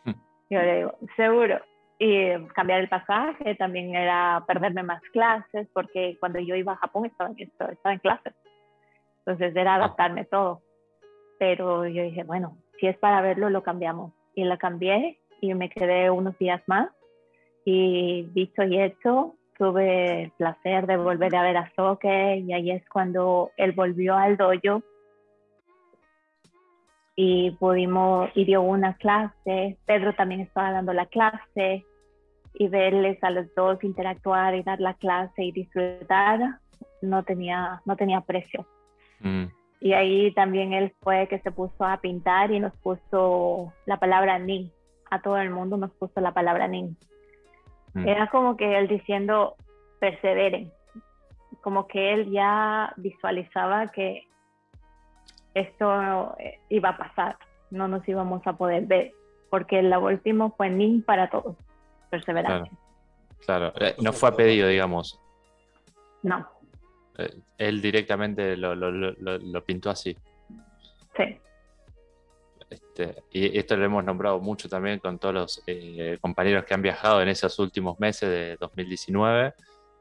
Hmm. 0.06 0.14
Yo 0.50 0.62
le 0.62 0.78
digo, 0.78 0.98
seguro 1.18 1.60
y 2.00 2.32
cambiar 2.56 2.80
el 2.80 2.88
pasaje 2.88 3.56
también 3.56 3.94
era 3.94 4.44
perderme 4.48 4.84
más 4.84 5.02
clases, 5.12 5.68
porque 5.74 6.16
cuando 6.20 6.40
yo 6.40 6.56
iba 6.56 6.72
a 6.72 6.78
Japón 6.78 7.06
estaba, 7.06 7.32
estaba 7.38 7.94
en 7.94 8.00
clases. 8.00 8.34
Entonces 9.20 9.54
era 9.54 9.74
ah. 9.74 9.76
adaptarme 9.76 10.24
todo. 10.24 10.62
Pero 11.38 11.86
yo 11.88 12.04
dije, 12.04 12.24
bueno, 12.24 12.58
si 12.80 12.88
es 12.88 12.98
para 12.98 13.22
verlo, 13.22 13.50
lo 13.50 13.64
cambiamos. 13.64 14.14
Y 14.34 14.46
la 14.46 14.58
cambié 14.58 15.20
y 15.42 15.54
me 15.54 15.70
quedé 15.70 16.10
unos 16.10 16.38
días 16.40 16.62
más. 16.68 16.90
Y 17.66 18.24
dicho 18.34 18.64
y 18.64 18.82
hecho, 18.82 19.36
tuve 19.58 20.24
el 20.24 20.32
placer 20.32 20.88
de 20.88 20.96
volver 20.96 21.36
a 21.36 21.44
ver 21.44 21.58
a 21.58 21.72
Soke 21.76 22.38
y 22.38 22.54
ahí 22.54 22.72
es 22.72 22.88
cuando 22.88 23.52
él 23.58 23.74
volvió 23.74 24.16
al 24.16 24.38
dojo 24.38 24.82
y 27.22 27.52
pudimos, 27.52 28.30
y 28.34 28.46
dio 28.46 28.62
una 28.62 28.96
clase, 28.96 29.78
Pedro 29.86 30.14
también 30.14 30.40
estaba 30.40 30.72
dando 30.72 30.94
la 30.94 31.06
clase 31.08 31.84
y 32.54 32.68
verles 32.68 33.18
a 33.24 33.30
los 33.30 33.54
dos 33.56 33.84
interactuar 33.84 34.56
y 34.56 34.64
dar 34.64 34.80
la 34.80 34.94
clase 34.96 35.44
y 35.44 35.52
disfrutar 35.52 36.60
no 37.02 37.24
tenía, 37.24 37.82
no 37.86 37.96
tenía 37.96 38.22
precio. 38.22 38.66
Mm. 39.20 39.46
Y 39.82 39.94
ahí 39.94 40.34
también 40.34 40.74
él 40.74 40.94
fue 41.02 41.28
que 41.28 41.40
se 41.40 41.52
puso 41.52 41.86
a 41.86 41.98
pintar 41.98 42.52
y 42.52 42.60
nos 42.60 42.74
puso 42.78 43.74
la 43.86 43.98
palabra 43.98 44.38
nin. 44.40 44.72
A 45.10 45.22
todo 45.22 45.38
el 45.38 45.50
mundo 45.50 45.78
nos 45.78 45.92
puso 45.92 46.20
la 46.20 46.34
palabra 46.34 46.68
nin. 46.68 46.98
Mm. 47.94 48.08
Era 48.08 48.28
como 48.28 48.58
que 48.58 48.78
él 48.78 48.88
diciendo, 48.88 49.56
perseveren. 50.00 50.72
Como 51.62 51.88
que 51.88 52.14
él 52.14 52.30
ya 52.32 52.94
visualizaba 52.98 53.88
que 53.88 54.28
esto 55.54 56.36
iba 56.70 56.90
a 56.90 56.98
pasar, 56.98 57.38
no 57.72 57.88
nos 57.88 58.08
íbamos 58.08 58.46
a 58.46 58.54
poder 58.54 58.86
ver, 58.86 59.12
porque 59.50 59.80
el 59.80 59.92
último 59.98 60.54
fue 60.56 60.70
nin 60.70 61.02
para 61.04 61.30
todos 61.30 61.56
perseverancia. 62.10 62.78
Claro, 63.46 63.74
eh, 63.80 63.96
no 64.00 64.14
fue 64.14 64.30
a 64.30 64.36
pedido, 64.36 64.68
digamos. 64.68 65.20
No. 66.24 66.48
Eh, 67.18 67.34
él 67.58 67.82
directamente 67.82 68.56
lo, 68.58 69.66
pintó 69.66 69.90
así. 69.90 70.18
Sí. 71.16 71.38
Este, 72.70 73.24
y 73.32 73.58
esto 73.58 73.76
lo 73.76 73.86
hemos 73.86 74.04
nombrado 74.04 74.40
mucho 74.40 74.70
también 74.70 75.00
con 75.00 75.18
todos 75.18 75.34
los 75.34 75.64
eh, 75.66 76.18
compañeros 76.22 76.66
que 76.66 76.74
han 76.74 76.82
viajado 76.82 77.22
en 77.22 77.30
esos 77.30 77.58
últimos 77.60 78.00
meses 78.00 78.30
de 78.30 78.58
2019 78.58 79.54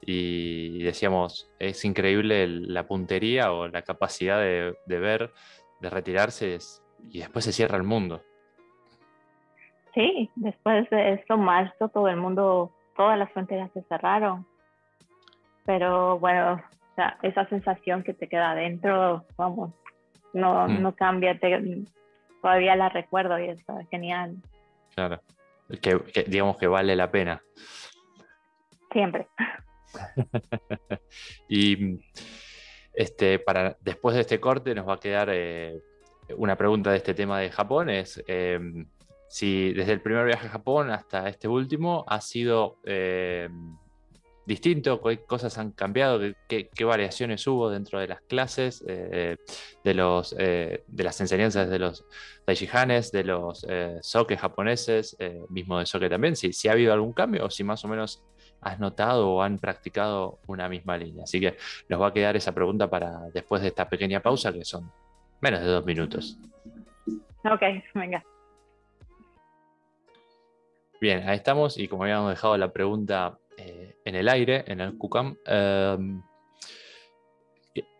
y 0.03 0.83
decíamos, 0.83 1.51
es 1.59 1.85
increíble 1.85 2.47
la 2.47 2.87
puntería 2.87 3.53
o 3.53 3.69
la 3.69 3.83
capacidad 3.83 4.39
de, 4.39 4.77
de 4.87 4.99
ver, 4.99 5.33
de 5.81 5.91
retirarse 5.91 6.59
y 7.11 7.21
después 7.21 7.45
se 7.45 7.53
cierra 7.53 7.77
el 7.77 7.85
mundo. 7.85 8.23
Sí, 9.99 10.31
después 10.37 10.89
de 10.91 11.15
esto, 11.15 11.37
marzo, 11.37 11.89
todo 11.89 12.07
el 12.07 12.17
mundo, 12.17 12.73
todas 12.97 13.19
las 13.19 13.33
fronteras 13.33 13.69
se 13.75 13.83
cerraron. 13.83 14.47
Pero 15.67 16.21
bueno, 16.21 16.63
esa 17.23 17.49
sensación 17.49 18.05
que 18.05 18.15
te 18.15 18.29
queda 18.29 18.53
adentro, 18.53 19.25
vamos, 19.37 19.73
no, 20.33 20.69
mm. 20.69 20.83
no 20.83 20.95
cambia, 20.95 21.37
todavía 22.41 22.77
la 22.77 22.91
recuerdo 22.91 23.41
y 23.41 23.49
eso 23.49 23.77
es 23.81 23.89
genial. 23.89 24.37
Claro, 24.95 25.21
que, 25.83 25.99
digamos 26.29 26.59
que 26.59 26.69
vale 26.69 26.95
la 26.95 27.11
pena. 27.11 27.43
Siempre. 28.93 29.27
y 31.49 31.99
este, 32.95 33.41
para, 33.41 33.77
después 33.81 34.15
de 34.15 34.21
este 34.21 34.39
corte 34.39 34.77
nos 34.77 34.89
va 34.89 34.95
a 34.95 35.01
quedar 35.01 35.29
eh, 35.33 35.83
una 36.37 36.55
pregunta 36.55 36.93
de 36.93 36.99
este 36.99 37.15
tema 37.15 37.41
de 37.41 37.51
Japón, 37.51 37.91
es... 37.91 38.23
Em, 38.29 38.87
si 39.29 39.73
desde 39.75 39.93
el 39.93 40.01
primer 40.01 40.25
viaje 40.27 40.47
a 40.47 40.51
Japón 40.51 40.91
hasta 40.91 41.29
este 41.29 41.49
último 41.49 42.05
ha 42.09 42.21
sido 42.21 42.79
eh, 42.85 43.49
distinto, 44.47 45.03
qué 45.03 45.19
cosas 45.25 45.59
han 45.59 45.73
cambiado, 45.73 46.21
qué, 46.49 46.71
variaciones 46.85 47.47
hubo 47.47 47.69
dentro 47.69 48.01
de 48.01 48.09
las 48.09 48.23
clases, 48.23 48.83
eh, 48.89 49.37
de, 49.85 49.95
los, 49.95 50.35
eh, 50.39 50.85
de 50.87 51.05
las 51.05 51.21
enseñanzas 51.21 51.69
de 51.69 51.79
los 51.79 52.07
Daishihanes, 52.47 53.13
de 53.13 53.25
los 53.25 53.67
soke 54.01 54.39
japoneses, 54.39 55.17
mismo 55.51 55.79
de 55.79 55.85
soke 55.85 56.09
también, 56.09 56.35
si, 56.35 56.55
si 56.55 56.69
ha 56.69 56.73
habido 56.73 56.95
algún 56.95 57.13
cambio 57.13 57.45
o 57.45 57.51
si 57.51 57.63
más 57.63 57.85
o 57.85 57.89
menos 57.89 58.25
has 58.63 58.81
notado 58.81 59.31
o 59.31 59.43
han 59.43 59.59
practicado 59.59 60.39
una 60.47 60.69
misma 60.71 60.97
línea. 60.97 61.25
Así 61.25 61.39
que 61.39 61.59
nos 61.91 62.01
va 62.01 62.09
a 62.09 62.13
quedar 62.15 62.35
esa 62.35 62.53
pregunta 62.53 62.89
para 62.89 63.29
después 63.35 63.61
de 63.61 63.69
esta 63.69 63.89
pequeña 63.89 64.21
pausa 64.21 64.53
que 64.53 64.65
son 64.65 64.91
menos 65.43 65.61
de 65.61 65.67
dos 65.67 65.85
minutos. 65.85 66.39
Ok, 67.45 67.63
venga. 67.95 68.25
Bien, 71.01 71.29
ahí 71.29 71.37
estamos 71.37 71.79
y 71.79 71.87
como 71.87 72.03
habíamos 72.03 72.31
dejado 72.31 72.57
la 72.57 72.73
pregunta 72.73 73.39
eh, 73.57 73.95
en 74.05 74.17
el 74.17 74.29
aire, 74.29 74.65
en 74.67 74.81
el 74.81 74.99
QCAM, 74.99 75.37
em, 75.47 76.23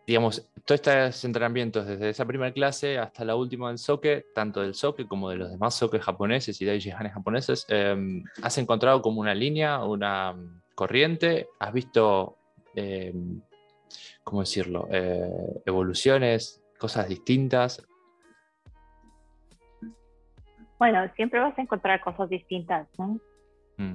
digamos, 0.05 0.49
todos 0.65 0.81
estos 0.81 1.23
entrenamientos, 1.23 1.85
desde 1.85 2.09
esa 2.09 2.25
primera 2.25 2.51
clase 2.51 2.97
hasta 2.97 3.23
la 3.23 3.35
última 3.35 3.69
del 3.69 3.77
soke, 3.77 4.25
tanto 4.35 4.61
del 4.61 4.73
soke 4.73 5.07
como 5.07 5.29
de 5.29 5.37
los 5.37 5.49
demás 5.49 5.75
soke 5.75 5.99
japoneses 5.99 6.59
y 6.61 6.65
daijihanes 6.65 7.13
japoneses, 7.13 7.65
em, 7.69 8.23
¿has 8.41 8.57
encontrado 8.57 9.01
como 9.01 9.21
una 9.21 9.33
línea, 9.33 9.81
una 9.83 10.35
corriente? 10.75 11.47
¿Has 11.59 11.71
visto, 11.71 12.37
em, 12.75 13.41
cómo 14.23 14.41
decirlo, 14.41 14.89
eh, 14.91 15.61
evoluciones, 15.65 16.61
cosas 16.77 17.07
distintas? 17.07 17.81
Bueno, 20.79 21.07
siempre 21.15 21.39
vas 21.39 21.57
a 21.57 21.61
encontrar 21.61 22.01
cosas 22.01 22.29
distintas, 22.29 22.87
¿no? 22.97 23.19
Mm. 23.77 23.93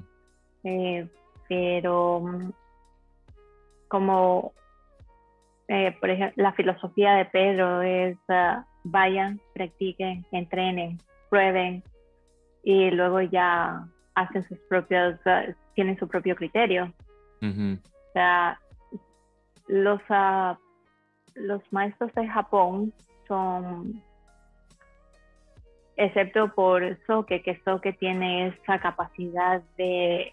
Eh, 0.64 1.09
pero 1.49 2.20
mm, 2.20 2.53
como 3.88 4.53
eh, 5.68 5.97
por 5.99 6.11
ejemplo, 6.11 6.42
la 6.42 6.53
filosofía 6.53 7.14
de 7.14 7.25
Pedro 7.27 7.81
es 7.83 8.16
uh, 8.29 8.62
vayan, 8.85 9.40
practiquen, 9.55 10.25
entrenen, 10.31 10.99
prueben 11.31 11.83
y 12.62 12.90
luego 12.90 13.23
ya 13.23 13.87
hacen 14.14 14.42
sus 14.47 14.59
propios, 14.68 15.18
uh, 15.25 15.53
tienen 15.75 15.99
su 15.99 16.07
propio 16.07 16.37
criterio. 16.37 16.92
O 17.42 18.12
sea, 18.14 18.59
los, 19.68 20.01
uh, 20.09 20.57
los 21.35 21.61
maestros 21.73 22.12
de 22.14 22.27
Japón 22.27 22.92
son, 23.29 24.03
excepto 25.97 26.53
por 26.55 26.99
Soke, 27.07 27.43
que 27.43 27.61
Soke 27.65 27.93
tiene 27.99 28.49
esa 28.49 28.79
capacidad 28.79 29.63
de 29.77 30.33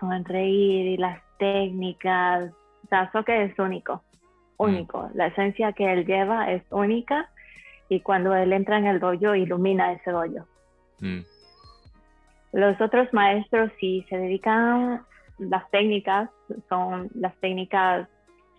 sonreír 0.00 0.86
y 0.86 0.96
las 0.96 1.20
técnicas, 1.38 2.50
o 2.84 2.88
sea, 2.88 3.10
Soke 3.12 3.44
es 3.44 3.58
único. 3.58 4.02
Mm. 4.58 4.64
único. 4.64 5.10
La 5.14 5.28
esencia 5.28 5.72
que 5.72 5.92
él 5.92 6.04
lleva 6.04 6.50
es 6.50 6.62
única 6.70 7.30
y 7.88 8.00
cuando 8.00 8.34
él 8.34 8.52
entra 8.52 8.78
en 8.78 8.86
el 8.86 9.00
dojo 9.00 9.34
ilumina 9.34 9.92
ese 9.92 10.10
dojo. 10.10 10.46
Mm. 11.00 11.20
Los 12.52 12.80
otros 12.80 13.12
maestros 13.12 13.70
si 13.78 14.04
se 14.08 14.16
dedican 14.16 15.04
las 15.38 15.70
técnicas, 15.70 16.30
son 16.68 17.08
las 17.14 17.34
técnicas 17.36 18.08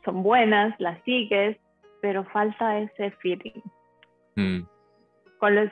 son 0.06 0.24
buenas, 0.24 0.74
las 0.80 1.02
sigues, 1.04 1.58
pero 2.02 2.24
falta 2.26 2.80
ese 2.80 3.12
feeling. 3.22 3.62
Mm. 4.36 4.62
Con 5.40 5.56
los 5.56 5.70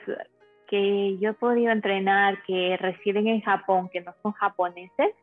que 0.68 1.18
yo 1.18 1.30
he 1.30 1.34
podido 1.34 1.72
entrenar 1.72 2.42
que 2.42 2.76
residen 2.76 3.26
en 3.26 3.40
Japón, 3.40 3.88
que 3.92 4.00
no 4.00 4.14
son 4.22 4.32
japoneses, 4.32 5.14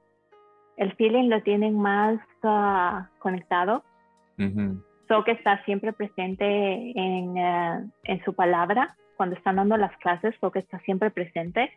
el 0.77 0.93
feeling 0.95 1.29
lo 1.29 1.41
tienen 1.43 1.79
más 1.79 2.19
ah, 2.43 3.09
conectado. 3.19 3.83
So 5.07 5.23
que 5.23 5.31
está 5.31 5.63
siempre 5.63 5.93
presente 5.93 6.45
en, 6.45 7.37
eh, 7.37 7.85
en, 8.03 8.23
su 8.25 8.33
palabra. 8.33 8.97
Cuando 9.15 9.35
están 9.35 9.55
dando 9.55 9.77
las 9.77 9.95
clases, 9.97 10.35
So 10.41 10.51
que 10.51 10.59
está 10.59 10.79
siempre 10.79 11.11
presente. 11.11 11.71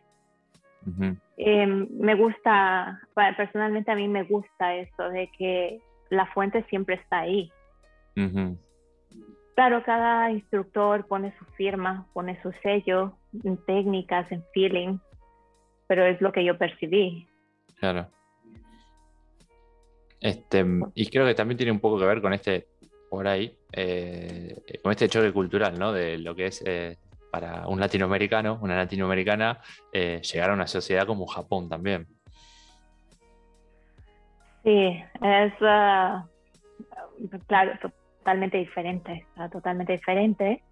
Em, 1.37 1.87
me 2.01 2.15
gusta, 2.15 3.01
personalmente 3.37 3.91
a 3.91 3.95
mí 3.95 4.09
me 4.09 4.23
gusta 4.23 4.75
eso 4.75 5.11
de 5.11 5.31
que 5.37 5.81
la 6.09 6.25
fuente 6.27 6.65
siempre 6.71 6.95
está 6.95 7.19
ahí. 7.19 7.53
Claro, 9.55 9.83
cada 9.85 10.31
instructor 10.31 11.07
pone 11.07 11.37
su 11.39 11.45
firma, 11.57 12.07
pone 12.15 12.41
su 12.43 12.53
sello 12.63 13.18
en 13.45 13.57
técnicas, 13.65 14.31
en 14.33 14.45
feeling, 14.53 14.99
pero 15.87 16.05
es 16.05 16.21
lo 16.21 16.33
que 16.33 16.45
yo 16.45 16.57
percibí. 16.57 17.27
Claro. 17.79 18.09
Este, 20.21 20.65
y 20.95 21.07
creo 21.07 21.27
que 21.27 21.35
también 21.35 21.57
tiene 21.57 21.73
un 21.73 21.81
poco 21.81 21.99
que 21.99 22.07
ver 22.07 22.21
con 22.21 22.33
este 22.33 22.67
por 23.09 23.27
ahí, 23.27 23.57
eh, 23.73 24.55
con 24.83 24.93
este 24.93 25.09
choque 25.09 25.33
cultural, 25.33 25.79
¿no? 25.79 25.93
De 25.93 26.19
lo 26.19 26.35
que 26.35 26.47
es 26.47 26.63
eh, 26.67 26.97
para 27.31 27.67
un 27.67 27.81
latinoamericano, 27.81 28.59
una 28.61 28.77
latinoamericana, 28.77 29.61
eh, 29.93 30.21
llegar 30.21 30.51
a 30.51 30.55
una 30.55 30.67
sociedad 30.67 31.07
como 31.07 31.27
Japón 31.27 31.69
también. 31.69 32.07
Sí, 34.65 35.03
es 35.23 35.53
ah, 35.63 36.27
claro, 37.47 37.73
totalmente 38.19 38.59
diferente, 38.59 39.25
totalmente 39.51 39.93
diferente, 39.93 40.63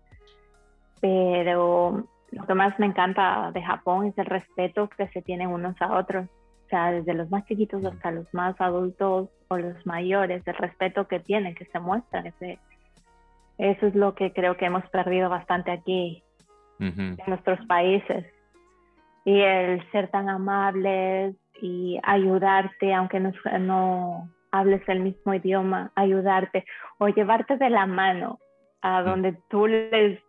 pero 1.01 2.07
lo 2.31 2.47
que 2.47 2.55
más 2.55 2.79
me 2.79 2.87
encanta 2.87 3.51
de 3.53 3.63
Japón 3.63 4.07
es 4.07 4.19
el 4.19 4.27
respeto 4.27 4.89
que 4.89 5.09
se 5.09 5.23
tienen 5.23 5.49
unos 5.49 5.81
a 5.81 5.97
otros 5.97 6.29
o 6.67 6.69
sea, 6.69 6.91
desde 6.91 7.15
los 7.15 7.31
más 7.31 7.45
chiquitos 7.47 7.85
hasta 7.85 8.11
los 8.11 8.27
más 8.35 8.61
adultos 8.61 9.29
o 9.47 9.57
los 9.57 9.87
mayores, 9.87 10.43
el 10.47 10.55
respeto 10.57 11.07
que 11.07 11.21
tienen, 11.21 11.55
que 11.55 11.65
se 11.67 11.79
muestran. 11.79 12.27
Ese, 12.27 12.59
eso 13.59 13.87
es 13.87 13.95
lo 13.95 14.17
que 14.17 14.33
creo 14.33 14.57
que 14.57 14.67
hemos 14.67 14.85
perdido 14.91 15.31
bastante 15.31 15.71
aquí 15.71 16.25
en 16.81 17.17
nuestros 17.29 17.65
países. 17.67 18.27
Y 19.25 19.41
el 19.41 19.89
ser 19.93 20.09
tan 20.09 20.29
amables 20.29 21.37
y 21.63 22.01
ayudarte, 22.03 22.93
aunque 22.93 23.21
no, 23.21 23.33
no 23.61 24.29
hables 24.51 24.83
el 24.89 25.01
mismo 25.01 25.35
idioma, 25.35 25.93
ayudarte 25.95 26.65
o 26.99 27.07
llevarte 27.09 27.59
de 27.59 27.71
la 27.71 27.87
mano 27.87 28.41
a 28.83 29.03
donde 29.03 29.39
tú 29.49 29.69
les 29.69 30.21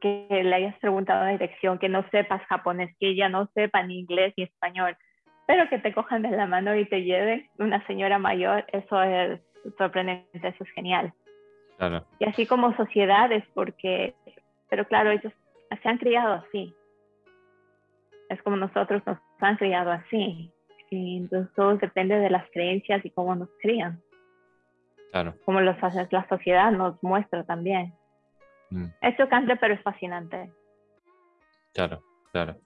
que 0.00 0.26
le 0.30 0.54
hayas 0.54 0.78
preguntado 0.78 1.24
la 1.24 1.32
dirección, 1.32 1.78
que 1.78 1.88
no 1.88 2.08
sepas 2.10 2.42
japonés, 2.46 2.94
que 2.98 3.08
ella 3.10 3.28
no 3.28 3.48
sepa 3.54 3.82
ni 3.82 3.98
inglés 3.98 4.34
ni 4.36 4.44
español, 4.44 4.96
pero 5.46 5.68
que 5.68 5.78
te 5.78 5.92
cojan 5.92 6.22
de 6.22 6.30
la 6.30 6.46
mano 6.46 6.76
y 6.76 6.84
te 6.84 7.02
lleven 7.02 7.48
una 7.58 7.84
señora 7.86 8.18
mayor, 8.18 8.64
eso 8.72 9.02
es 9.02 9.40
sorprendente, 9.76 10.48
eso 10.48 10.64
es 10.64 10.70
genial. 10.70 11.12
Y 12.18 12.24
así 12.24 12.46
como 12.46 12.76
sociedades, 12.76 13.44
porque, 13.54 14.14
pero 14.68 14.84
claro, 14.86 15.10
ellos 15.10 15.32
se 15.80 15.88
han 15.88 15.98
criado 15.98 16.34
así. 16.34 16.74
Es 18.28 18.42
como 18.42 18.56
nosotros 18.56 19.02
nos 19.06 19.18
han 19.40 19.56
criado 19.56 19.92
así. 19.92 20.52
Y 20.90 21.18
entonces 21.18 21.54
todo 21.54 21.76
depende 21.76 22.18
de 22.18 22.30
las 22.30 22.50
creencias 22.50 23.04
y 23.04 23.10
cómo 23.10 23.34
nos 23.34 23.48
crían. 23.60 24.02
Claro. 25.12 25.34
Como 25.44 25.60
los, 25.60 25.76
la 26.10 26.28
sociedad 26.28 26.72
nos 26.72 27.02
muestra 27.02 27.44
también. 27.44 27.94
Mm. 28.70 28.86
Es 29.00 29.16
chocante, 29.16 29.56
pero 29.56 29.74
es 29.74 29.82
fascinante. 29.82 30.50
Claro, 31.72 32.02
claro. 32.32 32.56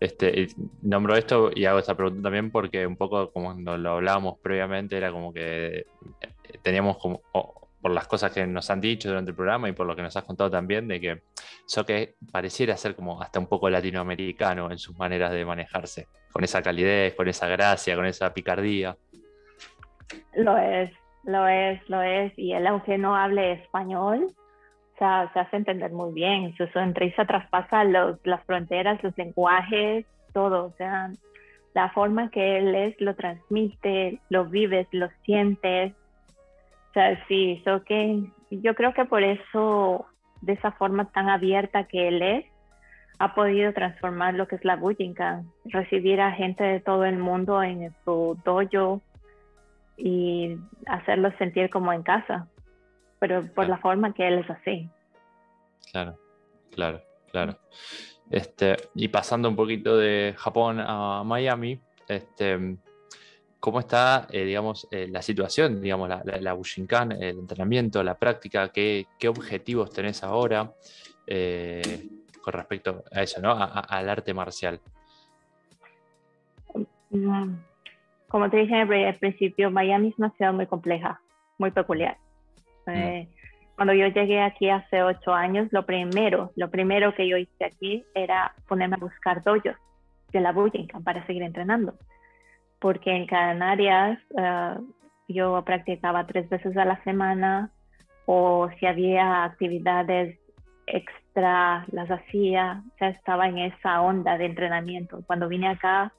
Este, 0.00 0.48
nombro 0.82 1.16
esto 1.16 1.50
y 1.54 1.66
hago 1.66 1.78
esta 1.78 1.96
pregunta 1.96 2.22
también 2.22 2.50
porque 2.50 2.86
un 2.86 2.96
poco 2.96 3.32
como 3.32 3.46
cuando 3.46 3.78
lo 3.78 3.92
hablábamos 3.92 4.38
previamente 4.40 4.96
era 4.96 5.12
como 5.12 5.32
que 5.32 5.78
eh, 5.78 6.58
teníamos 6.62 6.98
como, 6.98 7.22
por 7.82 7.90
las 7.90 8.06
cosas 8.06 8.32
que 8.32 8.46
nos 8.46 8.70
han 8.70 8.80
dicho 8.80 9.08
durante 9.08 9.32
el 9.32 9.36
programa 9.36 9.68
y 9.68 9.72
por 9.72 9.86
lo 9.86 9.96
que 9.96 10.02
nos 10.02 10.16
has 10.16 10.22
contado 10.22 10.50
también, 10.50 10.86
de 10.86 11.00
que 11.00 11.22
eso 11.66 11.84
que 11.84 12.14
pareciera 12.30 12.76
ser 12.76 12.94
como 12.94 13.20
hasta 13.20 13.40
un 13.40 13.48
poco 13.48 13.68
latinoamericano 13.68 14.70
en 14.70 14.78
sus 14.78 14.96
maneras 14.96 15.32
de 15.32 15.44
manejarse, 15.44 16.06
con 16.32 16.44
esa 16.44 16.62
calidez, 16.62 17.14
con 17.14 17.28
esa 17.28 17.48
gracia, 17.48 17.96
con 17.96 18.06
esa 18.06 18.32
picardía. 18.32 18.96
Lo 20.34 20.56
es, 20.56 20.90
lo 21.24 21.46
es, 21.48 21.88
lo 21.88 22.02
es. 22.02 22.32
Y 22.36 22.52
él, 22.52 22.66
aunque 22.68 22.98
no 22.98 23.16
hable 23.16 23.52
español, 23.52 24.32
se 24.98 25.40
hace 25.40 25.56
entender 25.56 25.90
muy 25.92 26.12
bien. 26.12 26.54
Su 26.56 26.66
sonrisa 26.68 27.24
traspasa 27.24 27.84
los, 27.84 28.18
las 28.24 28.44
fronteras, 28.44 29.02
los 29.02 29.16
lenguajes, 29.16 30.06
todo. 30.32 30.66
O 30.66 30.72
sea, 30.76 31.10
la 31.74 31.90
forma 31.90 32.30
que 32.30 32.58
él 32.58 32.74
es, 32.74 33.00
lo 33.00 33.14
transmite, 33.14 34.20
lo 34.28 34.46
vives, 34.46 34.86
lo 34.92 35.08
sientes. 35.24 35.92
O 36.90 36.92
sea, 36.92 37.24
sí, 37.26 37.62
so 37.64 37.82
que 37.84 38.22
yo 38.50 38.74
creo 38.74 38.92
que 38.92 39.04
por 39.04 39.22
eso, 39.22 40.06
de 40.42 40.52
esa 40.52 40.72
forma 40.72 41.06
tan 41.06 41.28
abierta 41.28 41.84
que 41.84 42.08
él 42.08 42.22
es, 42.22 42.44
ha 43.18 43.34
podido 43.34 43.72
transformar 43.72 44.34
lo 44.34 44.48
que 44.48 44.56
es 44.56 44.64
la 44.64 44.76
Bujinkan, 44.76 45.48
recibir 45.64 46.20
a 46.20 46.32
gente 46.32 46.64
de 46.64 46.80
todo 46.80 47.04
el 47.04 47.18
mundo 47.18 47.62
en 47.62 47.94
su 48.04 48.38
dojo 48.44 49.00
y 49.96 50.56
hacerlos 50.86 51.32
sentir 51.38 51.70
como 51.70 51.92
en 51.92 52.02
casa 52.02 52.48
pero 53.22 53.46
por 53.54 53.68
la 53.68 53.78
forma 53.78 54.12
que 54.12 54.26
él 54.26 54.40
es 54.40 54.50
así. 54.50 54.90
Claro, 55.92 56.18
claro, 56.72 57.00
claro. 57.30 57.56
Este, 58.28 58.76
y 58.96 59.06
pasando 59.06 59.48
un 59.48 59.54
poquito 59.54 59.96
de 59.96 60.34
Japón 60.36 60.80
a 60.80 61.22
Miami, 61.22 61.80
este, 62.08 62.78
¿cómo 63.60 63.78
está, 63.78 64.26
eh, 64.28 64.42
digamos, 64.42 64.88
eh, 64.90 65.06
la 65.08 65.22
situación, 65.22 65.80
digamos, 65.80 66.08
la, 66.08 66.24
la, 66.24 66.52
Bushinkan, 66.52 67.12
el 67.12 67.38
entrenamiento, 67.38 68.02
la 68.02 68.16
práctica? 68.16 68.70
¿Qué, 68.70 69.06
qué 69.20 69.28
objetivos 69.28 69.92
tenés 69.92 70.24
ahora 70.24 70.72
eh, 71.24 72.08
con 72.42 72.54
respecto 72.54 73.04
a 73.12 73.22
eso, 73.22 73.40
¿no? 73.40 73.52
al 73.52 74.08
arte 74.08 74.34
marcial? 74.34 74.80
Mm, 77.10 77.54
como 78.26 78.50
te 78.50 78.56
dije 78.56 78.80
al 78.80 79.18
principio, 79.20 79.70
Miami 79.70 80.08
es 80.08 80.18
una 80.18 80.30
ciudad 80.30 80.52
muy 80.52 80.66
compleja, 80.66 81.20
muy 81.56 81.70
peculiar. 81.70 82.18
Eh, 82.86 83.28
cuando 83.76 83.94
yo 83.94 84.06
llegué 84.06 84.40
aquí 84.40 84.68
hace 84.68 85.02
ocho 85.02 85.32
años, 85.32 85.68
lo 85.70 85.84
primero, 85.86 86.52
lo 86.56 86.70
primero 86.70 87.14
que 87.14 87.26
yo 87.26 87.36
hice 87.36 87.64
aquí 87.64 88.04
era 88.14 88.54
ponerme 88.68 88.96
a 88.96 88.98
buscar 88.98 89.42
dojos 89.42 89.76
de 90.30 90.40
la 90.40 90.52
Bujinkan 90.52 91.02
para 91.02 91.26
seguir 91.26 91.42
entrenando. 91.42 91.94
Porque 92.80 93.10
en 93.10 93.26
Canarias 93.26 94.18
uh, 94.30 94.82
yo 95.28 95.62
practicaba 95.64 96.26
tres 96.26 96.48
veces 96.48 96.76
a 96.76 96.84
la 96.84 97.02
semana, 97.04 97.70
o 98.26 98.68
si 98.78 98.86
había 98.86 99.44
actividades 99.44 100.38
extra, 100.86 101.86
las 101.92 102.10
hacía, 102.10 102.82
ya 103.00 103.08
estaba 103.08 103.48
en 103.48 103.58
esa 103.58 104.00
onda 104.00 104.36
de 104.36 104.46
entrenamiento. 104.46 105.22
Cuando 105.26 105.48
vine 105.48 105.68
acá 105.68 106.12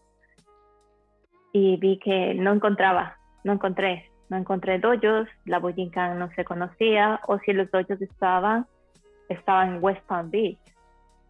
y 1.51 1.78
vi 1.78 1.99
que 1.99 2.34
no 2.34 2.53
encontraba, 2.53 3.18
no 3.43 3.53
encontré, 3.53 4.09
no 4.34 4.39
encontré 4.39 4.79
dojos, 4.79 5.27
la 5.45 5.59
Bujinkan 5.59 6.19
no 6.19 6.29
se 6.36 6.43
conocía, 6.43 7.21
o 7.27 7.39
si 7.39 7.53
los 7.53 7.69
dojos 7.71 8.01
estaban, 8.01 8.65
estaban 9.29 9.75
en 9.75 9.84
West 9.84 10.01
Palm 10.07 10.29
Beach. 10.29 10.59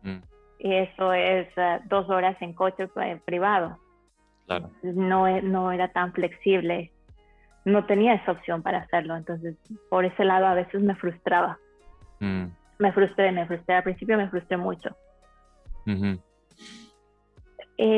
Mm. 0.01 0.21
Y 0.59 0.75
eso 0.75 1.13
es 1.13 1.47
eh, 1.57 1.79
dos 1.85 2.09
horas 2.09 2.35
en 2.41 2.53
coche 2.53 2.89
eh, 2.95 3.19
privado. 3.25 3.77
No, 4.83 5.41
no 5.41 5.71
era 5.71 5.89
tan 5.89 6.13
flexible. 6.13 6.91
No 7.65 7.85
tenía 7.85 8.15
esa 8.15 8.31
opción 8.31 8.61
para 8.61 8.79
hacerlo. 8.79 9.15
Entonces, 9.15 9.55
por 9.89 10.05
ese 10.05 10.23
lado 10.23 10.47
a 10.47 10.53
veces 10.53 10.81
me 10.81 10.95
frustraba. 10.95 11.57
Mm. 12.19 12.45
Me 12.79 12.91
frustré, 12.93 13.31
me 13.31 13.45
frustré. 13.45 13.75
Al 13.75 13.83
principio 13.83 14.17
me 14.17 14.29
frustré 14.29 14.57
mucho. 14.57 14.95
Eh, 15.85 16.17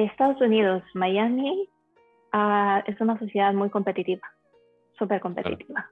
Estados 0.05 0.41
Unidos, 0.41 0.83
Miami, 0.93 1.69
ah, 2.31 2.83
es 2.87 2.99
una 2.99 3.17
sociedad 3.19 3.53
muy 3.53 3.69
competitiva, 3.69 4.27
súper 4.97 5.19
competitiva, 5.19 5.89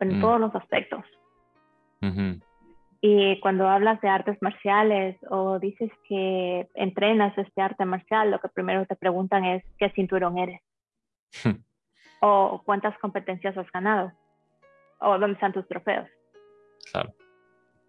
en 0.00 0.18
mm. 0.18 0.20
todos 0.20 0.40
los 0.40 0.54
aspectos. 0.54 1.04
Y 3.00 3.40
cuando 3.40 3.66
hablas 3.66 4.00
de 4.02 4.08
artes 4.08 4.36
marciales 4.42 5.16
o 5.30 5.58
dices 5.58 5.90
que 6.06 6.68
entrenas 6.74 7.36
este 7.38 7.62
arte 7.62 7.84
marcial, 7.86 8.30
lo 8.30 8.38
que 8.40 8.48
primero 8.48 8.84
te 8.86 8.96
preguntan 8.96 9.44
es 9.44 9.64
qué 9.78 9.90
cinturón 9.90 10.38
eres. 10.38 10.60
o 12.20 12.62
cuántas 12.64 12.96
competencias 12.98 13.56
has 13.56 13.70
ganado. 13.72 14.12
O 15.00 15.18
dónde 15.18 15.34
están 15.34 15.52
tus 15.52 15.66
trofeos. 15.66 16.08
Claro. 16.92 17.14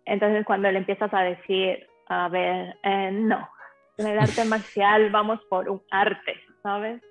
Entonces 0.06 0.46
cuando 0.46 0.72
le 0.72 0.80
empiezas 0.80 1.14
a 1.14 1.22
decir, 1.22 1.88
a 2.08 2.30
ver, 2.30 2.78
eh, 2.84 3.12
no, 3.12 3.50
en 3.98 4.08
el 4.08 4.20
arte 4.20 4.46
marcial 4.46 5.10
vamos 5.12 5.40
por 5.50 5.70
un 5.70 5.82
arte, 5.92 6.42
¿sabes? 6.62 7.02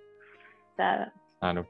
O, 0.78 1.64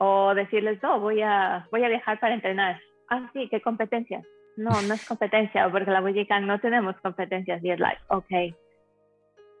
o 0.00 0.34
decirles, 0.34 0.82
no, 0.82 0.98
voy 1.00 1.22
a, 1.22 1.68
voy 1.70 1.84
a 1.84 1.88
viajar 1.88 2.18
para 2.18 2.34
entrenar. 2.34 2.80
Ah, 3.08 3.30
sí, 3.32 3.48
¿qué 3.48 3.60
competencias? 3.60 4.24
no, 4.60 4.70
no 4.82 4.94
es 4.94 5.04
competencia, 5.06 5.68
porque 5.70 5.90
la 5.90 6.00
Boyican 6.00 6.46
no 6.46 6.60
tenemos 6.60 6.94
competencias 7.00 7.62
y 7.64 7.70
es 7.70 7.80
like, 7.80 8.00
ok. 8.08 8.54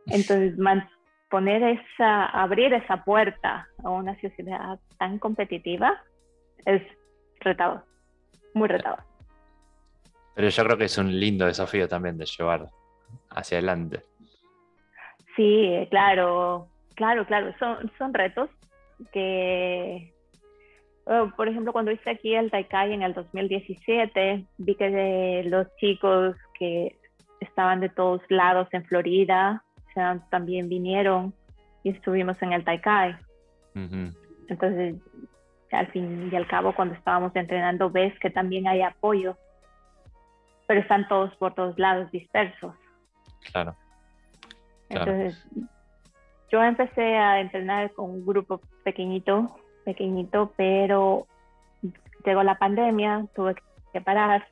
Entonces, 0.06 0.54
poner 1.30 1.62
esa, 1.62 2.26
abrir 2.26 2.72
esa 2.74 3.04
puerta 3.04 3.66
a 3.82 3.88
una 3.88 4.18
sociedad 4.20 4.78
tan 4.98 5.18
competitiva 5.18 6.02
es 6.66 6.82
retador, 7.40 7.84
muy 8.52 8.68
retador. 8.68 9.02
Pero 10.34 10.48
yo 10.48 10.64
creo 10.64 10.76
que 10.76 10.84
es 10.84 10.98
un 10.98 11.18
lindo 11.18 11.46
desafío 11.46 11.88
también 11.88 12.18
de 12.18 12.26
llevar 12.26 12.68
hacia 13.30 13.58
adelante. 13.58 14.02
Sí, 15.36 15.86
claro, 15.90 16.68
claro, 16.94 17.24
claro, 17.26 17.54
son, 17.58 17.90
son 17.96 18.12
retos 18.12 18.50
que 19.12 20.12
Oh, 21.12 21.28
por 21.36 21.48
ejemplo, 21.48 21.72
cuando 21.72 21.90
hice 21.90 22.08
aquí 22.08 22.36
el 22.36 22.52
Taikai 22.52 22.92
en 22.92 23.02
el 23.02 23.12
2017, 23.14 24.46
vi 24.58 24.74
que 24.76 25.42
los 25.44 25.66
chicos 25.74 26.36
que 26.56 26.96
estaban 27.40 27.80
de 27.80 27.88
todos 27.88 28.22
lados 28.28 28.68
en 28.70 28.84
Florida 28.84 29.64
también 30.30 30.68
vinieron 30.68 31.34
y 31.82 31.90
estuvimos 31.90 32.40
en 32.42 32.52
el 32.52 32.62
Taikai. 32.64 33.16
Entonces, 33.74 35.02
al 35.72 35.88
fin 35.88 36.30
y 36.32 36.36
al 36.36 36.46
cabo, 36.46 36.72
cuando 36.76 36.94
estábamos 36.94 37.34
entrenando, 37.34 37.90
ves 37.90 38.16
que 38.20 38.30
también 38.30 38.68
hay 38.68 38.82
apoyo, 38.82 39.36
pero 40.68 40.80
están 40.80 41.08
todos 41.08 41.34
por 41.36 41.54
todos 41.54 41.76
lados 41.76 42.08
dispersos. 42.12 42.76
Claro. 43.50 43.74
Entonces, 44.88 45.44
yo 46.52 46.62
empecé 46.62 47.16
a 47.16 47.40
entrenar 47.40 47.90
con 47.94 48.10
un 48.10 48.24
grupo 48.24 48.60
pequeñito 48.84 49.56
pequeñito, 49.84 50.52
pero 50.56 51.26
llegó 52.24 52.42
la 52.42 52.58
pandemia, 52.58 53.26
tuve 53.34 53.54
que 53.92 54.00
parar 54.00 54.46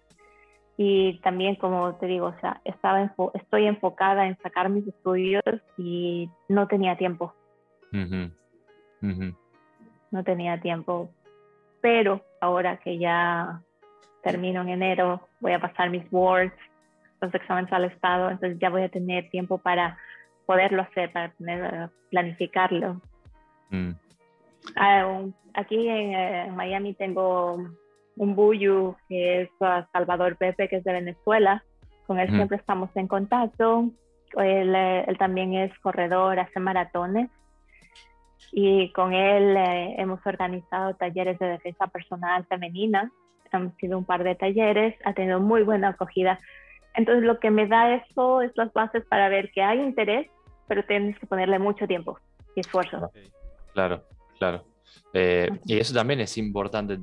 y 0.76 1.18
también 1.18 1.56
como 1.56 1.94
te 1.96 2.06
digo, 2.06 2.26
o 2.26 2.40
sea, 2.40 2.60
estaba 2.64 3.12
estoy 3.34 3.66
enfocada 3.66 4.26
en 4.26 4.38
sacar 4.38 4.68
mis 4.68 4.86
estudios 4.86 5.42
y 5.76 6.30
no 6.48 6.68
tenía 6.68 6.96
tiempo. 6.96 7.34
No 10.10 10.24
tenía 10.24 10.60
tiempo, 10.60 11.10
pero 11.80 12.22
ahora 12.40 12.78
que 12.78 12.98
ya 12.98 13.60
termino 14.22 14.62
en 14.62 14.68
enero, 14.68 15.28
voy 15.40 15.52
a 15.52 15.60
pasar 15.60 15.90
mis 15.90 16.08
boards, 16.10 16.54
los 17.20 17.34
exámenes 17.34 17.72
al 17.72 17.84
estado, 17.84 18.30
entonces 18.30 18.58
ya 18.60 18.70
voy 18.70 18.82
a 18.82 18.88
tener 18.88 19.28
tiempo 19.30 19.58
para 19.58 19.98
poderlo 20.46 20.82
hacer, 20.82 21.12
para 21.12 21.30
tener, 21.32 21.90
planificarlo. 22.10 23.00
Mm. 23.70 23.90
Ah, 24.76 25.22
aquí 25.54 25.88
eh, 25.88 26.44
en, 26.46 26.56
Miami 26.56 26.94
tengo 26.94 27.58
un 28.16 28.34
buyu 28.34 28.96
que 29.08 29.42
es 29.42 29.50
Salvador 29.92 30.36
Pepe, 30.36 30.68
que 30.68 30.76
es 30.76 30.84
de 30.84 30.92
Venezuela. 30.92 31.64
Con 32.06 32.18
él 32.18 32.28
siempre 32.30 32.56
estamos 32.56 32.90
en 32.94 33.06
contacto. 33.06 33.90
Él, 34.36 34.74
eh, 34.74 35.04
él, 35.06 35.18
también 35.18 35.54
es 35.54 35.76
corredor, 35.80 36.38
hace 36.38 36.60
maratones. 36.60 37.30
Y 38.52 38.92
con 38.92 39.12
él 39.12 39.56
eh, 39.56 39.94
hemos 39.98 40.24
organizado 40.26 40.94
talleres 40.94 41.38
de 41.38 41.46
defensa 41.46 41.86
personal 41.86 42.46
femenina. 42.46 43.12
Han 43.52 43.74
sido 43.76 43.98
un 43.98 44.04
par 44.04 44.24
de 44.24 44.34
talleres, 44.34 44.94
ha 45.04 45.12
tenido 45.12 45.40
muy 45.40 45.62
buena 45.62 45.88
acogida. 45.88 46.38
Entonces 46.94 47.24
lo 47.24 47.38
que 47.38 47.50
me 47.50 47.66
da 47.66 47.94
eso 47.94 48.42
es 48.42 48.52
las 48.56 48.72
bases 48.72 49.04
para 49.06 49.28
ver 49.28 49.50
que 49.52 49.62
hay 49.62 49.80
interés, 49.80 50.28
pero 50.66 50.84
tienes 50.84 51.18
que 51.18 51.26
ponerle 51.26 51.58
mucho 51.58 51.86
tiempo 51.86 52.18
y 52.56 52.60
esfuerzo. 52.60 53.10
Claro. 53.72 54.02
Claro. 54.38 54.64
Eh, 55.12 55.48
y 55.64 55.78
eso 55.78 55.94
también 55.94 56.20
es 56.20 56.36
importante, 56.38 56.98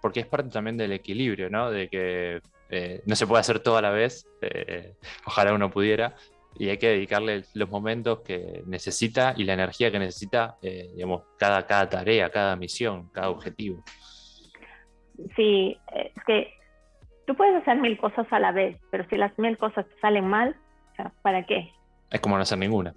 porque 0.00 0.20
es 0.20 0.26
parte 0.26 0.50
también 0.50 0.76
del 0.76 0.92
equilibrio, 0.92 1.50
¿no? 1.50 1.70
De 1.70 1.88
que 1.88 2.40
eh, 2.70 3.02
no 3.06 3.16
se 3.16 3.26
puede 3.26 3.40
hacer 3.40 3.60
todo 3.60 3.76
a 3.76 3.82
la 3.82 3.90
vez, 3.90 4.26
eh, 4.40 4.94
ojalá 5.26 5.52
uno 5.52 5.70
pudiera, 5.70 6.14
y 6.58 6.68
hay 6.68 6.78
que 6.78 6.88
dedicarle 6.88 7.44
los 7.54 7.70
momentos 7.70 8.20
que 8.20 8.62
necesita 8.66 9.34
y 9.36 9.44
la 9.44 9.54
energía 9.54 9.90
que 9.90 9.98
necesita, 9.98 10.58
digamos, 10.60 11.22
cada, 11.38 11.66
cada 11.66 11.88
tarea, 11.88 12.28
cada 12.28 12.56
misión, 12.56 13.08
cada 13.08 13.30
objetivo. 13.30 13.82
Sí, 15.34 15.78
es 15.94 16.24
que 16.26 16.52
tú 17.26 17.34
puedes 17.34 17.56
hacer 17.56 17.78
mil 17.78 17.96
cosas 17.96 18.26
a 18.30 18.38
la 18.38 18.52
vez, 18.52 18.78
pero 18.90 19.08
si 19.08 19.16
las 19.16 19.36
mil 19.38 19.56
cosas 19.56 19.86
salen 20.02 20.26
mal, 20.26 20.54
¿para 21.22 21.46
qué? 21.46 21.72
Es 22.10 22.20
como 22.20 22.36
no 22.36 22.42
hacer 22.42 22.58
ninguna. 22.58 22.94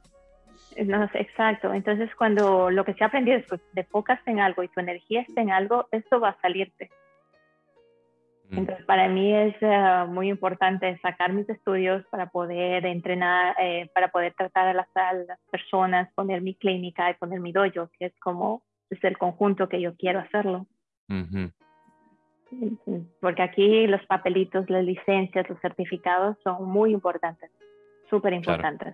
No, 0.84 1.04
exacto. 1.14 1.74
Entonces, 1.74 2.14
cuando 2.16 2.70
lo 2.70 2.84
que 2.84 2.94
se 2.94 3.04
ha 3.04 3.08
aprendido 3.08 3.38
es 3.38 3.46
que 3.46 3.58
te 3.58 3.82
enfocas 3.82 4.20
en 4.26 4.40
algo 4.40 4.62
y 4.62 4.68
tu 4.68 4.80
energía 4.80 5.22
está 5.22 5.42
en 5.42 5.52
algo, 5.52 5.88
esto 5.92 6.20
va 6.20 6.30
a 6.30 6.42
salirte. 6.42 6.90
Mm. 8.50 8.58
Entonces, 8.60 8.86
para 8.86 9.08
mí 9.08 9.34
es 9.34 9.56
eh, 9.62 10.06
muy 10.08 10.30
importante 10.30 10.98
sacar 11.02 11.32
mis 11.32 11.48
estudios 11.50 12.06
para 12.08 12.30
poder 12.30 12.86
entrenar, 12.86 13.56
eh, 13.60 13.90
para 13.94 14.10
poder 14.10 14.34
tratar 14.34 14.68
a 14.68 14.74
las, 14.74 14.88
personas, 15.50 16.12
poner 16.14 16.42
mi 16.42 16.56
clínica 16.56 17.10
y 17.10 17.14
poner 17.14 17.40
mi 17.40 17.54
dojo, 17.54 17.90
que 17.98 18.08
es 18.08 18.20
como 18.20 18.62
es 18.90 19.04
el 19.04 19.18
conjunto 19.18 19.70
que 19.70 19.80
yo 19.80 19.96
quiero 19.96 20.20
hacerlo. 20.20 20.68
Porque 23.20 23.42
aquí 23.42 23.88
los 23.88 24.06
papelitos, 24.06 24.70
las 24.70 24.84
licencias, 24.84 25.50
los 25.50 25.60
certificados 25.62 26.38
son 26.44 26.66
muy 26.66 26.92
importantes, 26.92 27.50
súper 28.10 28.34
importantes. 28.34 28.94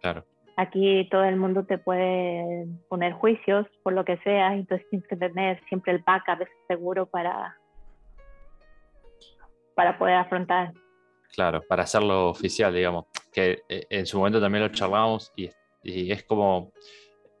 claro. 0.00 0.24
Aquí 0.56 1.08
todo 1.10 1.24
el 1.24 1.36
mundo 1.36 1.64
te 1.64 1.78
puede 1.78 2.66
poner 2.88 3.12
juicios 3.14 3.66
por 3.82 3.92
lo 3.92 4.04
que 4.04 4.18
sea, 4.18 4.54
entonces 4.54 4.88
tienes 4.88 5.08
que 5.08 5.16
tener 5.16 5.60
siempre 5.68 5.92
el 5.92 5.98
backup 5.98 6.46
seguro 6.68 7.06
para, 7.06 7.56
para 9.74 9.98
poder 9.98 10.14
afrontar. 10.14 10.72
Claro, 11.34 11.62
para 11.68 11.82
hacerlo 11.82 12.28
oficial, 12.28 12.72
digamos. 12.72 13.06
Que 13.32 13.64
eh, 13.68 13.86
en 13.90 14.06
su 14.06 14.18
momento 14.18 14.40
también 14.40 14.62
lo 14.62 14.70
charlamos 14.70 15.32
y, 15.34 15.50
es 15.82 16.22
como, 16.22 16.72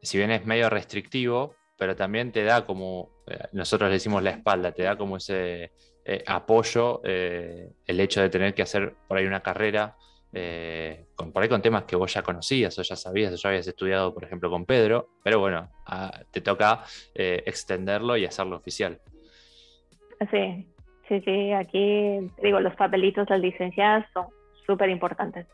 si 0.02 0.18
bien 0.18 0.32
es 0.32 0.44
medio 0.44 0.68
restrictivo, 0.68 1.54
pero 1.78 1.94
también 1.94 2.32
te 2.32 2.42
da 2.42 2.66
como, 2.66 3.10
eh, 3.28 3.38
nosotros 3.52 3.88
le 3.88 3.94
decimos 3.94 4.22
la 4.22 4.30
espalda, 4.30 4.72
te 4.72 4.82
da 4.82 4.98
como 4.98 5.16
ese 5.16 5.70
eh, 6.04 6.24
apoyo 6.26 7.00
el 7.04 8.00
hecho 8.00 8.20
de 8.20 8.28
tener 8.28 8.52
que 8.54 8.62
hacer 8.62 8.94
por 9.06 9.16
ahí 9.16 9.26
una 9.26 9.42
carrera 9.42 9.96
eh, 10.36 11.06
con, 11.14 11.32
por 11.32 11.42
ahí 11.42 11.48
con 11.48 11.62
temas 11.62 11.84
que 11.84 11.94
vos 11.94 12.12
ya 12.12 12.22
conocías 12.22 12.76
o 12.78 12.82
ya 12.82 12.96
sabías, 12.96 13.32
o 13.32 13.36
ya 13.36 13.48
habías 13.48 13.66
estudiado, 13.68 14.12
por 14.12 14.24
ejemplo, 14.24 14.50
con 14.50 14.66
Pedro, 14.66 15.10
pero 15.22 15.38
bueno, 15.38 15.70
te 16.32 16.40
toca 16.40 16.82
eh, 17.14 17.42
extenderlo 17.46 18.16
y 18.16 18.24
hacerlo 18.26 18.56
oficial. 18.56 19.00
Sí, 20.30 20.66
sí, 21.08 21.20
sí, 21.20 21.52
aquí 21.52 22.30
digo, 22.42 22.58
los 22.58 22.74
papelitos 22.74 23.28
de 23.28 23.38
licenciadas 23.38 24.06
son 24.12 24.26
súper 24.66 24.90
importantes. 24.90 25.46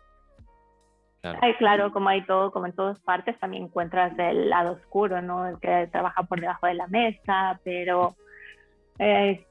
Claro. 1.21 1.39
claro, 1.59 1.93
como 1.93 2.09
hay 2.09 2.25
todo, 2.25 2.51
como 2.51 2.65
en 2.65 2.73
todas 2.73 2.99
partes, 3.01 3.39
también 3.39 3.65
encuentras 3.65 4.19
el 4.19 4.49
lado 4.49 4.73
oscuro, 4.73 5.21
¿no? 5.21 5.47
El 5.47 5.61
que 5.61 5.87
trabaja 5.93 6.23
por 6.23 6.41
debajo 6.41 6.67
de 6.67 6.73
la 6.73 6.87
mesa, 6.87 7.61
pero 7.63 8.15
eh, 8.99 9.45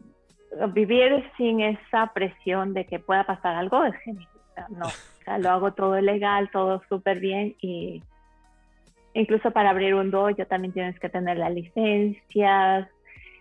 vivir 0.74 1.24
sin 1.38 1.62
esa 1.62 2.12
presión 2.12 2.74
de 2.74 2.86
que 2.86 2.98
pueda 2.98 3.24
pasar 3.24 3.56
algo 3.56 3.86
es 3.86 3.96
genial. 3.98 4.39
No, 4.70 4.88
o 4.88 5.24
sea, 5.24 5.38
lo 5.38 5.50
hago 5.50 5.74
todo 5.74 6.00
legal, 6.02 6.50
todo 6.52 6.82
súper 6.90 7.20
bien 7.20 7.56
y 7.62 8.04
incluso 9.14 9.52
para 9.52 9.70
abrir 9.70 9.96
un 9.96 10.12
dojo 10.12 10.36
también 10.46 10.74
tienes 10.74 11.00
que 11.00 11.10
tener 11.10 11.38
las 11.38 11.54
licencias, 11.54 12.88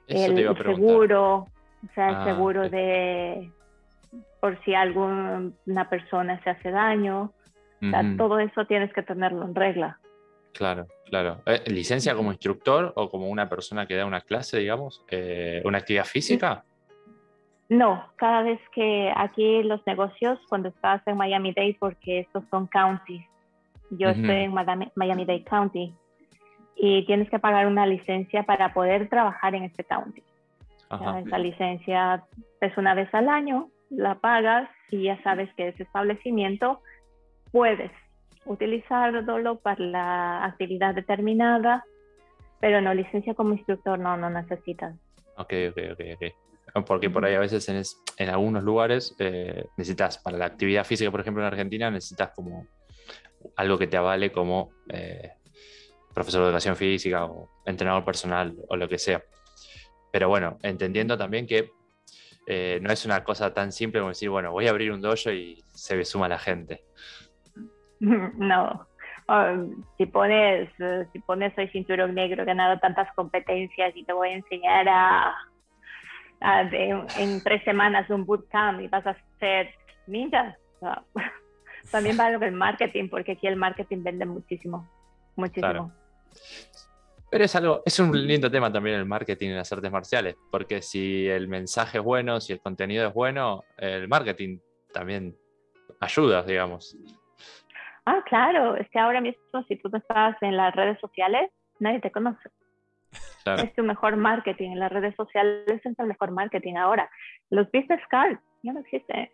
el, 0.07 0.57
seguro, 0.57 1.35
o 1.37 1.95
sea, 1.95 2.09
el 2.09 2.15
ah, 2.15 2.25
seguro 2.25 2.69
de 2.69 3.51
por 4.41 4.63
si 4.65 4.75
alguna 4.75 5.89
persona 5.91 6.43
se 6.43 6.51
hace 6.51 6.71
daño. 6.71 7.33
O 7.81 7.91
sea, 7.91 8.03
todo 8.17 8.41
eso 8.41 8.65
tienes 8.67 8.93
que 8.93 9.03
tenerlo 9.03 9.45
en 9.45 9.55
regla. 9.55 10.01
Claro, 10.53 10.89
claro. 11.07 11.41
Eh, 11.47 11.63
¿Licencia 11.69 12.15
como 12.15 12.33
instructor 12.33 12.93
o 12.97 13.09
como 13.09 13.29
una 13.29 13.49
persona 13.49 13.87
que 13.87 13.95
da 13.95 14.05
una 14.05 14.23
clase, 14.23 14.59
digamos? 14.59 15.05
Eh, 15.09 15.63
¿Una 15.65 15.79
actividad 15.79 16.05
física? 16.05 16.65
No, 17.69 18.03
cada 18.17 18.43
vez 18.43 18.61
que 18.73 19.13
aquí 19.15 19.63
los 19.63 19.87
negocios, 19.87 20.39
cuando 20.49 20.71
estás 20.71 21.07
en 21.07 21.17
Miami 21.19 21.53
Dade, 21.53 21.77
porque 21.79 22.21
estos 22.21 22.43
son 22.51 22.67
counties, 22.67 23.25
yo 23.91 24.09
estoy 24.09 24.45
en 24.45 24.55
Miami 24.55 25.25
Dade 25.25 25.45
County 25.45 25.95
y 26.77 27.05
tienes 27.07 27.29
que 27.29 27.39
pagar 27.39 27.67
una 27.67 27.87
licencia 27.87 28.45
para 28.45 28.73
poder 28.73 29.09
trabajar 29.09 29.55
en 29.55 29.65
este 29.65 29.85
county. 29.85 30.23
Esa 30.91 31.39
licencia 31.39 32.25
es 32.61 32.77
una 32.79 32.95
vez 32.95 33.13
al 33.15 33.29
año, 33.29 33.69
la 33.91 34.15
pagas 34.15 34.71
y 34.91 35.05
ya 35.05 35.23
sabes 35.23 35.53
que 35.55 35.69
ese 35.69 35.83
establecimiento 35.83 36.81
puedes 37.53 37.91
utilizarlo 38.47 39.59
para 39.59 39.85
la 39.85 40.45
actividad 40.45 40.95
determinada, 40.95 41.85
pero 42.61 42.81
no 42.81 42.95
licencia 42.95 43.35
como 43.35 43.53
instructor 43.53 43.99
no, 43.99 44.17
no 44.17 44.31
necesitas. 44.31 44.95
Ok, 45.37 45.53
ok, 45.71 45.79
ok, 45.93 46.01
ok. 46.15 46.35
Porque 46.87 47.11
por 47.11 47.25
ahí 47.25 47.35
a 47.35 47.41
veces 47.41 47.69
en, 47.69 47.83
en 48.19 48.31
algunos 48.31 48.63
lugares 48.63 49.15
eh, 49.19 49.67
necesitas, 49.77 50.19
para 50.19 50.37
la 50.37 50.47
actividad 50.47 50.85
física, 50.85 51.11
por 51.11 51.21
ejemplo 51.21 51.43
en 51.43 51.47
Argentina, 51.47 51.91
necesitas 51.91 52.31
como 52.35 52.67
algo 53.57 53.79
que 53.79 53.87
te 53.87 53.97
avale 53.97 54.33
como 54.33 54.71
eh, 54.89 55.33
profesor 56.13 56.43
de 56.43 56.47
educación 56.49 56.77
física 56.77 57.25
o 57.25 57.49
entrenador 57.65 58.05
personal 58.05 58.55
o 58.69 58.77
lo 58.77 58.89
que 58.89 58.99
sea. 58.99 59.23
Pero 60.13 60.29
bueno, 60.29 60.59
entendiendo 60.63 61.17
también 61.17 61.47
que 61.47 61.71
eh, 62.47 62.79
no 62.83 62.93
es 62.93 63.05
una 63.05 63.23
cosa 63.25 63.53
tan 63.53 63.73
simple 63.73 64.01
como 64.01 64.11
decir, 64.11 64.31
bueno, 64.31 64.53
voy 64.53 64.67
a 64.67 64.71
abrir 64.71 64.91
un 64.91 65.01
dojo 65.01 65.31
y 65.31 65.63
se 65.73 66.05
suma 66.05 66.29
la 66.29 66.39
gente. 66.39 66.83
No. 68.01 68.87
si 69.99 70.07
pones, 70.07 70.71
si 71.13 71.19
pones 71.19 71.53
soy 71.55 71.69
cinturón 71.69 72.15
negro, 72.15 72.43
he 72.43 72.47
ganado 72.47 72.79
tantas 72.79 73.13
competencias 73.15 73.95
y 73.95 74.05
te 74.05 74.13
voy 74.13 74.29
a 74.29 74.35
enseñar 74.35 74.89
a, 74.89 75.35
en 76.41 77.43
tres 77.43 77.63
semanas 77.65 78.09
un 78.11 78.25
bootcamp 78.25 78.81
y 78.81 78.89
vas 78.89 79.07
a 79.07 79.17
ser 79.39 79.71
ninja. 80.07 80.57
también 81.91 82.17
vale 82.17 82.45
el 82.45 82.53
marketing, 82.53 83.09
porque 83.09 83.33
aquí 83.33 83.47
el 83.47 83.57
marketing 83.57 84.03
vende 84.03 84.27
muchísimo, 84.27 84.89
muchísimo. 85.37 85.93
Pero 87.31 87.45
es 87.45 87.55
algo, 87.57 87.83
es 87.85 87.99
un 87.99 88.27
lindo 88.27 88.51
tema 88.51 88.73
también 88.73 88.97
el 88.97 89.05
marketing 89.05 89.51
en 89.51 89.57
las 89.57 89.71
artes 89.71 89.91
marciales, 89.91 90.37
porque 90.51 90.81
si 90.81 91.29
el 91.29 91.47
mensaje 91.47 91.99
es 91.99 92.05
bueno, 92.05 92.41
si 92.41 92.55
el 92.55 92.61
contenido 92.61 93.07
es 93.07 93.13
bueno, 93.13 93.65
el 93.77 94.09
marketing 94.09 94.59
también 94.93 95.37
ayuda, 96.01 96.43
digamos. 96.43 96.97
Ah, 98.07 98.23
claro, 98.25 98.77
es 98.77 98.89
que 98.89 98.99
ahora 98.99 99.21
mismo 99.21 99.63
si 99.69 99.77
tú 99.77 99.91
estás 99.95 100.37
en 100.41 100.57
las 100.57 100.75
redes 100.75 100.99
sociales, 101.01 101.51
nadie 101.79 102.01
te 102.01 102.11
conoce. 102.11 102.49
Es 103.57 103.75
tu 103.75 103.83
mejor 103.83 104.17
marketing, 104.17 104.73
en 104.73 104.81
las 104.81 104.93
redes 104.93 105.15
sociales 105.17 105.67
es 105.69 105.99
el 105.99 106.07
mejor 106.07 106.31
marketing 106.31 106.75
ahora. 106.75 107.11
Los 107.51 107.71
business 107.73 108.01
cards 108.11 108.41
ya 108.63 108.73
no 108.73 108.81
existen. 108.81 109.31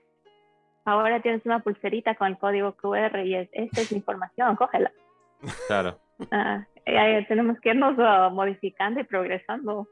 Ahora 0.85 1.21
tienes 1.23 1.45
una 1.47 1.61
pulserita 1.61 2.15
con 2.15 2.29
el 2.29 2.39
código 2.39 2.77
QR 2.77 3.25
y 3.25 3.35
es, 3.35 3.49
esta 3.53 3.81
es 3.81 3.93
mi 3.93 3.99
información, 3.99 4.57
cógela. 4.57 4.93
Claro. 5.67 5.99
Ah, 6.31 6.65
tenemos 7.29 7.59
que 7.61 7.71
irnos 7.71 7.97
ah, 7.99 8.31
modificando 8.33 9.01
y 9.01 9.05
progresando. 9.05 9.89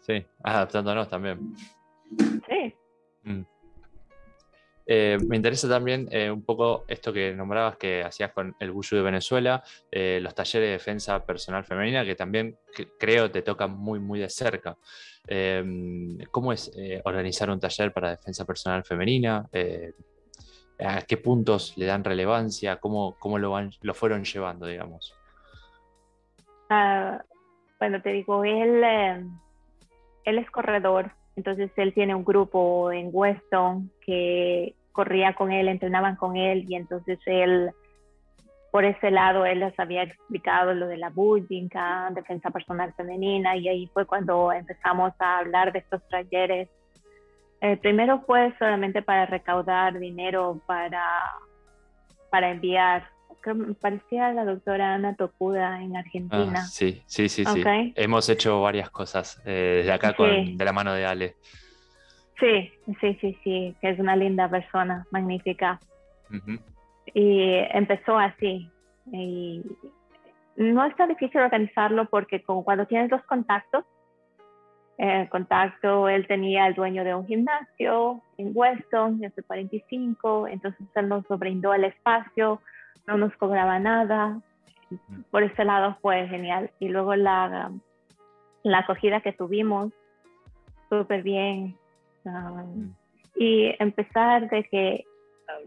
Sí, 0.00 0.24
adaptándonos 0.42 1.08
también. 1.08 1.54
Sí. 2.48 2.74
Mm. 3.22 3.42
Eh, 4.86 5.18
me 5.26 5.36
interesa 5.36 5.68
también 5.68 6.08
eh, 6.10 6.30
un 6.30 6.44
poco 6.44 6.84
esto 6.88 7.12
que 7.12 7.32
nombrabas 7.32 7.76
que 7.76 8.02
hacías 8.02 8.32
con 8.32 8.54
el 8.58 8.72
Buyu 8.72 8.96
de 8.96 9.02
Venezuela, 9.02 9.62
eh, 9.90 10.18
los 10.20 10.34
talleres 10.34 10.68
de 10.68 10.72
defensa 10.72 11.24
personal 11.24 11.64
femenina, 11.64 12.04
que 12.04 12.14
también 12.14 12.58
creo 12.98 13.30
te 13.30 13.42
tocan 13.42 13.76
muy, 13.76 14.00
muy 14.00 14.18
de 14.18 14.28
cerca. 14.28 14.76
¿Cómo 16.30 16.52
es 16.52 16.72
organizar 17.04 17.48
un 17.48 17.60
taller 17.60 17.92
para 17.92 18.10
defensa 18.10 18.44
personal 18.44 18.84
femenina? 18.84 19.48
¿A 20.80 21.02
qué 21.02 21.16
puntos 21.16 21.76
le 21.76 21.86
dan 21.86 22.02
relevancia? 22.02 22.76
¿Cómo, 22.80 23.16
cómo 23.20 23.38
lo, 23.38 23.52
van, 23.52 23.70
lo 23.82 23.94
fueron 23.94 24.24
llevando, 24.24 24.66
digamos? 24.66 25.14
Ah, 26.70 27.22
bueno, 27.78 28.02
te 28.02 28.10
digo, 28.10 28.44
él, 28.44 28.82
él 30.24 30.38
es 30.38 30.50
corredor 30.50 31.12
entonces 31.36 31.70
él 31.76 31.94
tiene 31.94 32.14
un 32.14 32.24
grupo 32.24 32.92
en 32.92 33.10
Weston 33.12 33.90
que 34.04 34.74
corría 34.92 35.34
con 35.34 35.50
él, 35.50 35.68
entrenaban 35.68 36.16
con 36.16 36.36
él 36.36 36.66
y 36.68 36.74
entonces 36.74 37.18
él, 37.24 37.70
por 38.70 38.84
ese 38.84 39.10
lado, 39.10 39.46
él 39.46 39.60
les 39.60 39.78
había 39.78 40.02
explicado 40.02 40.74
lo 40.74 40.86
de 40.86 40.98
la 40.98 41.10
bullying, 41.10 41.68
defensa 42.10 42.50
personal 42.50 42.92
femenina 42.94 43.56
y 43.56 43.68
ahí 43.68 43.86
fue 43.92 44.04
cuando 44.06 44.52
empezamos 44.52 45.12
a 45.18 45.38
hablar 45.38 45.72
de 45.72 45.80
estos 45.80 46.06
talleres. 46.08 46.68
Primero 47.80 48.22
fue 48.26 48.52
solamente 48.58 49.02
para 49.02 49.24
recaudar 49.26 49.98
dinero 49.98 50.60
para, 50.66 51.04
para 52.28 52.50
enviar 52.50 53.08
parecía 53.80 54.32
la 54.32 54.44
doctora 54.44 54.94
Ana 54.94 55.14
Tokuda 55.16 55.82
en 55.82 55.96
Argentina. 55.96 56.60
Ah, 56.60 56.66
sí, 56.66 57.02
sí, 57.06 57.28
sí, 57.28 57.44
sí. 57.44 57.62
Hemos 57.96 58.28
hecho 58.28 58.60
varias 58.62 58.90
cosas 58.90 59.40
eh, 59.44 59.78
desde 59.78 59.92
acá 59.92 60.14
con, 60.14 60.56
de 60.56 60.64
la 60.64 60.72
mano 60.72 60.92
de 60.92 61.06
Ale. 61.06 61.36
Sí, 62.38 62.72
sí, 63.00 63.18
sí, 63.20 63.38
sí, 63.44 63.76
que 63.80 63.90
es 63.90 63.98
una 63.98 64.16
linda 64.16 64.48
persona, 64.48 65.06
magnífica. 65.10 65.78
Y 67.14 67.54
empezó 67.72 68.18
así. 68.18 68.70
Y 69.12 69.62
no 70.56 70.84
es 70.84 70.96
tan 70.96 71.08
difícil 71.08 71.40
organizarlo 71.40 72.06
porque 72.06 72.42
como 72.42 72.64
cuando 72.64 72.86
tienes 72.86 73.10
los 73.10 73.22
contactos, 73.24 73.84
el 74.98 75.28
contacto, 75.28 76.08
él 76.08 76.26
tenía 76.26 76.66
el 76.66 76.74
dueño 76.74 77.04
de 77.04 77.14
un 77.14 77.26
gimnasio 77.26 78.22
en 78.38 78.52
Weston, 78.54 79.22
en 79.22 79.32
45, 79.46 80.48
entonces 80.48 80.86
él 80.94 81.08
nos 81.08 81.26
brindó 81.28 81.74
el 81.74 81.84
espacio, 81.84 82.60
no 83.06 83.16
nos 83.16 83.34
cobraba 83.36 83.78
nada. 83.78 84.40
Por 85.30 85.42
ese 85.42 85.64
lado 85.64 85.96
fue 86.02 86.28
genial. 86.28 86.70
Y 86.78 86.88
luego 86.88 87.14
la, 87.14 87.72
la 88.62 88.78
acogida 88.78 89.20
que 89.20 89.32
tuvimos, 89.32 89.92
súper 90.88 91.22
bien. 91.22 91.76
Um, 92.24 92.94
y 93.36 93.74
empezar 93.78 94.48
de 94.50 94.64
que 94.64 95.04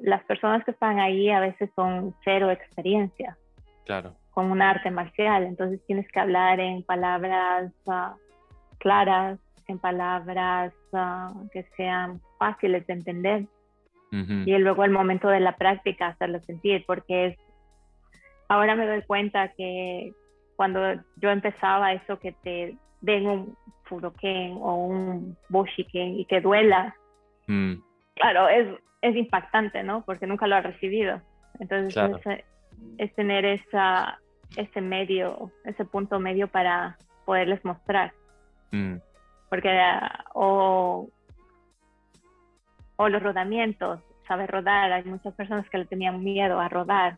las 0.02 0.24
personas 0.24 0.64
que 0.64 0.72
están 0.72 1.00
ahí 1.00 1.30
a 1.30 1.40
veces 1.40 1.70
son 1.76 2.16
cero 2.24 2.50
experiencia. 2.52 3.38
Claro. 3.86 4.16
Con 4.32 4.52
un 4.52 4.62
arte 4.62 4.92
marcial. 4.92 5.44
Entonces 5.44 5.82
tienes 5.86 6.10
que 6.12 6.20
hablar 6.20 6.60
en 6.60 6.84
palabras 6.84 7.72
uh, 7.86 8.16
claras, 8.78 9.40
en 9.68 9.80
palabras 9.80 10.74
uh, 10.92 11.50
que 11.50 11.64
sean 11.76 12.22
fáciles 12.38 12.86
de 12.88 12.94
entender 12.94 13.46
y 14.46 14.58
luego 14.58 14.84
el 14.86 14.92
momento 14.92 15.28
de 15.28 15.40
la 15.40 15.58
práctica 15.58 16.08
hacerlo 16.08 16.40
sentir, 16.42 16.86
porque 16.86 17.28
es, 17.28 17.40
ahora 18.48 18.76
me 18.76 18.88
doy 18.88 19.02
cuenta 19.02 19.50
que 19.50 20.14
cuando 20.56 20.80
yo 21.18 21.30
empezaba 21.30 21.94
eso 21.94 22.20
que 22.20 22.32
te 22.32 22.78
den 23.02 23.28
un 23.28 23.58
furoken 23.84 24.58
o 24.62 24.76
un 24.76 25.38
boshiken 25.50 26.20
y 26.20 26.26
que 26.26 26.42
duela, 26.42 26.96
mm. 27.48 27.74
claro, 28.16 28.48
es, 28.48 28.68
es 29.02 29.16
impactante, 29.16 29.84
¿no? 29.84 30.04
Porque 30.06 30.28
nunca 30.28 30.48
lo 30.48 30.56
ha 30.56 30.62
recibido. 30.62 31.22
Entonces 31.60 31.96
es, 32.98 33.14
tener 33.16 33.46
esa, 33.46 34.20
ese 34.56 34.82
medio, 34.82 35.52
ese 35.66 35.86
punto 35.86 36.20
medio 36.20 36.48
para 36.48 36.98
poderles 37.26 37.64
mostrar. 37.66 38.14
Mm. 38.72 38.96
Porque 39.50 39.70
o 40.34 41.10
o 42.98 43.10
los 43.10 43.22
rodamientos, 43.22 44.00
saber 44.28 44.50
rodar. 44.50 44.92
Hay 44.92 45.04
muchas 45.04 45.34
personas 45.36 45.70
que 45.70 45.78
le 45.78 45.86
tenían 45.86 46.24
miedo 46.24 46.60
a 46.60 46.70
rodar. 46.70 47.18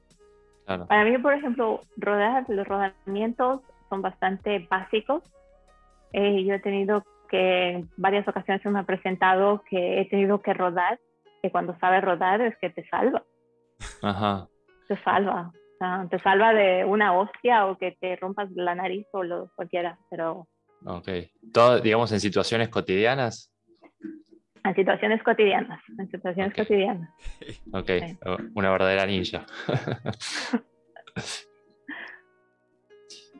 Para 0.65 1.05
mí, 1.05 1.17
por 1.17 1.33
ejemplo, 1.33 1.81
rodar, 1.95 2.45
los 2.49 2.67
rodamientos 2.67 3.61
son 3.89 4.01
bastante 4.01 4.67
básicos. 4.69 5.23
Eh, 6.11 6.43
yo 6.43 6.55
he 6.55 6.59
tenido 6.59 7.05
que, 7.29 7.69
en 7.69 7.89
varias 7.95 8.27
ocasiones 8.27 8.61
se 8.61 8.69
me 8.69 8.79
ha 8.79 8.83
presentado 8.83 9.63
que 9.69 10.01
he 10.01 10.05
tenido 10.09 10.41
que 10.41 10.53
rodar, 10.53 10.99
que 11.41 11.51
cuando 11.51 11.77
sabes 11.79 12.03
rodar 12.03 12.41
es 12.41 12.57
que 12.57 12.69
te 12.69 12.85
salva. 12.89 13.23
Ajá. 14.01 14.47
Te 14.89 14.97
salva. 15.03 15.51
te 16.09 16.19
salva 16.19 16.53
de 16.53 16.83
una 16.83 17.17
hostia 17.17 17.65
o 17.67 17.77
que 17.77 17.91
te 17.93 18.17
rompas 18.17 18.49
la 18.51 18.75
nariz 18.75 19.07
o 19.13 19.23
lo 19.23 19.49
cualquiera, 19.55 19.97
pero... 20.09 20.47
Ok. 20.85 21.09
Todo, 21.53 21.79
digamos, 21.79 22.11
en 22.11 22.19
situaciones 22.19 22.69
cotidianas. 22.69 23.53
En 24.69 24.75
situaciones 24.75 25.23
cotidianas, 25.23 25.81
en 25.97 26.09
situaciones 26.09 26.53
cotidianas. 26.53 27.09
Ok, 27.73 27.89
una 28.55 28.71
verdadera 28.71 29.05
ninja. 29.05 29.45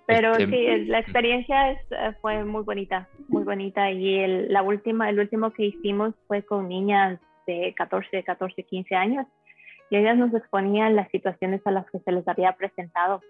Pero 0.08 0.32
este, 0.32 0.46
sí, 0.46 0.86
la 0.86 1.00
experiencia 1.00 1.72
es, 1.72 1.80
eh, 1.92 2.14
fue 2.22 2.46
muy 2.46 2.64
bonita, 2.64 3.10
muy 3.28 3.44
bonita. 3.44 3.92
Y 3.92 4.20
el, 4.20 4.54
la 4.54 4.64
última, 4.64 5.10
el 5.10 5.20
último 5.20 5.52
que 5.52 5.66
hicimos 5.66 6.16
fue 6.28 6.44
con 6.44 6.70
niñas 6.70 7.20
de 7.46 7.74
14, 7.76 8.24
14, 8.24 8.64
15 8.64 8.96
años. 8.96 9.28
Y 9.90 9.98
ellas 9.98 10.18
nos 10.18 10.34
exponían 10.34 10.96
las 10.96 11.10
situaciones 11.12 11.62
a 11.66 11.72
las 11.72 11.90
que 11.92 12.00
se 12.00 12.14
les 12.14 12.26
había 12.26 12.54
presentado. 12.54 13.22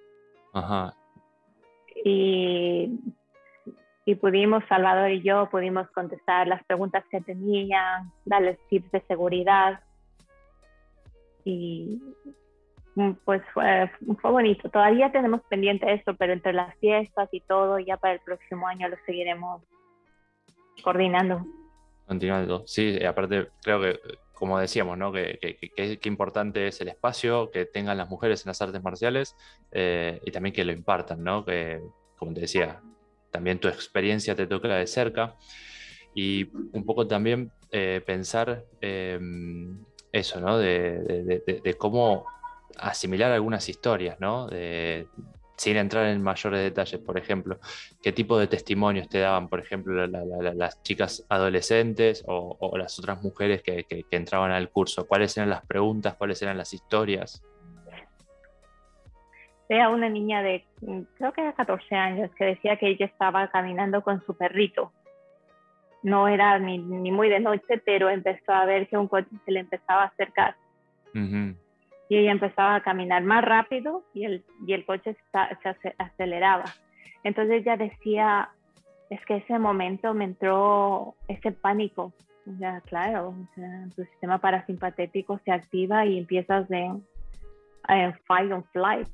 Ajá. 0.54 0.94
Y, 2.06 3.00
y 4.08 4.16
pudimos, 4.16 4.64
Salvador 4.68 5.12
y 5.12 5.22
yo, 5.22 5.48
pudimos 5.52 5.88
contestar 5.92 6.48
las 6.48 6.64
preguntas 6.64 7.04
que 7.12 7.22
tenían, 7.22 8.12
darles 8.26 8.58
tips 8.70 8.92
de 8.92 9.02
seguridad. 9.02 9.82
Y, 11.44 12.02
Mm, 12.98 13.12
pues 13.26 13.44
fue, 13.54 13.92
fue, 14.20 14.32
bonito. 14.32 14.72
Todavía 14.72 15.12
tenemos 15.12 15.42
pendiente 15.48 15.94
esto, 15.94 16.16
pero 16.16 16.34
entre 16.34 16.52
las 16.52 16.76
fiestas 16.80 17.30
y 17.32 17.42
todo, 17.42 17.78
ya 17.78 17.96
para 17.98 18.16
el 18.16 18.20
próximo 18.22 18.68
año 18.68 18.90
lo 18.90 18.98
seguiremos 19.06 19.62
coordinando. 20.84 21.46
Continuando, 22.08 22.66
sí, 22.66 22.98
aparte 23.06 23.50
creo 23.62 23.80
que, 23.80 24.00
como 24.34 24.58
decíamos, 24.58 24.98
¿no? 24.98 25.12
Que, 25.12 25.38
que, 25.76 26.00
que, 26.00 26.10
importante 26.10 26.66
es 26.66 26.82
el 26.82 26.88
espacio 26.88 27.52
que 27.52 27.66
tengan 27.66 28.00
las 28.00 28.10
mujeres 28.10 28.44
en 28.44 28.50
las 28.50 28.64
artes 28.64 28.82
marciales 28.82 29.36
eh, 29.72 30.20
y 30.26 30.32
también 30.32 30.56
que 30.56 30.66
lo 30.66 30.72
impartan, 30.72 31.24
¿no? 31.24 31.46
Que, 31.46 31.80
como 32.18 32.34
te 32.34 32.42
decía, 32.42 32.82
también 33.38 33.60
tu 33.60 33.68
experiencia 33.68 34.36
te 34.36 34.48
toca 34.48 34.68
de 34.70 34.88
cerca 34.88 35.36
y 36.16 36.50
un 36.74 36.84
poco 36.84 37.06
también 37.06 37.52
eh, 37.72 38.02
pensar 38.04 38.66
em, 38.82 39.78
eso, 40.12 40.42
¿no? 40.42 40.58
De, 40.58 41.76
cómo 41.78 42.26
asimilar 42.80 43.32
algunas 43.32 43.70
historias, 43.70 44.20
¿no? 44.20 44.50
sin 45.56 45.76
entrar 45.78 46.08
en 46.08 46.22
mayores 46.22 46.62
detalles, 46.62 47.00
por 47.00 47.18
ejemplo, 47.18 47.60
qué 48.02 48.12
tipo 48.12 48.40
de 48.40 48.48
testimonios 48.48 49.08
te 49.08 49.20
daban, 49.20 49.50
por 49.50 49.60
ejemplo, 49.60 50.08
las 50.08 50.82
chicas 50.84 51.26
adolescentes 51.30 52.24
o, 52.28 52.76
las 52.78 52.98
otras 52.98 53.22
mujeres 53.22 53.62
que, 53.62 53.86
entraban 54.12 54.52
al 54.52 54.70
curso, 54.72 55.08
cuáles 55.08 55.38
eran 55.38 55.50
las 55.50 55.66
preguntas, 55.66 56.16
cuáles 56.16 56.42
eran 56.42 56.58
las 56.58 56.74
historias. 56.74 57.44
Era 59.70 59.90
una 59.90 60.10
niña 60.10 60.42
de, 60.42 60.64
creo 61.18 61.34
que 61.34 61.42
era 61.42 61.54
14 61.54 61.96
años, 61.96 62.32
que 62.36 62.46
decía 62.46 62.78
que 62.78 62.88
ella 62.88 63.06
estaba 63.06 63.48
caminando 63.50 64.02
con 64.02 64.26
su 64.26 64.36
perrito. 64.36 64.94
No 66.04 66.28
era 66.28 66.58
ni, 66.60 66.80
muy 66.80 67.28
de 67.28 67.40
noche, 67.40 67.82
pero 67.84 68.10
empezó 68.10 68.54
a 68.54 68.66
ver 68.66 68.88
que 68.88 68.98
un 68.98 69.08
coche 69.08 69.30
se 69.46 69.52
le 69.52 69.60
empezaba 69.60 70.04
a 70.04 70.08
acercar 70.08 70.56
y 72.10 72.18
ella 72.18 72.32
empezaba 72.32 72.76
a 72.76 72.82
caminar 72.82 73.24
más 73.24 73.44
rápido 73.44 74.04
y 74.14 74.26
el, 74.26 74.44
y 74.66 74.74
el 74.74 74.86
coche 74.86 75.16
se, 75.32 75.96
aceleraba. 75.98 76.66
Entonces 77.24 77.62
ella 77.62 77.76
decía, 77.76 78.50
es 79.10 79.24
que 79.26 79.38
ese 79.38 79.60
momento 79.60 80.14
me 80.14 80.26
entró 80.26 81.16
ese 81.28 81.52
pánico. 81.52 82.14
Ya, 82.46 82.80
claro, 82.82 83.36
tu 83.96 84.04
sistema 84.06 84.38
parasimpatético 84.38 85.38
se 85.44 85.52
activa 85.52 86.06
y 86.06 86.18
empiezas 86.18 86.70
en, 86.72 87.04
fight 88.26 88.52
or 88.54 88.64
flight, 88.72 89.08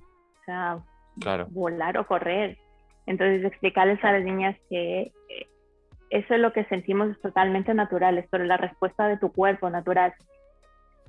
o 0.43 0.45
sea, 0.45 1.45
volar 1.49 1.97
o 1.97 2.07
correr. 2.07 2.57
Entonces 3.05 3.43
explicarles 3.43 4.03
a 4.03 4.13
las 4.13 4.23
niñas 4.23 4.55
que 4.69 5.11
eh, 5.29 5.47
eso 6.09 6.35
es 6.35 6.39
lo 6.39 6.53
que 6.53 6.65
sentimos 6.65 7.09
es 7.09 7.21
totalmente 7.21 7.73
natural, 7.73 8.17
es 8.17 8.27
la 8.31 8.57
respuesta 8.57 9.07
de 9.07 9.17
tu 9.17 9.31
cuerpo 9.31 9.69
natural. 9.69 10.13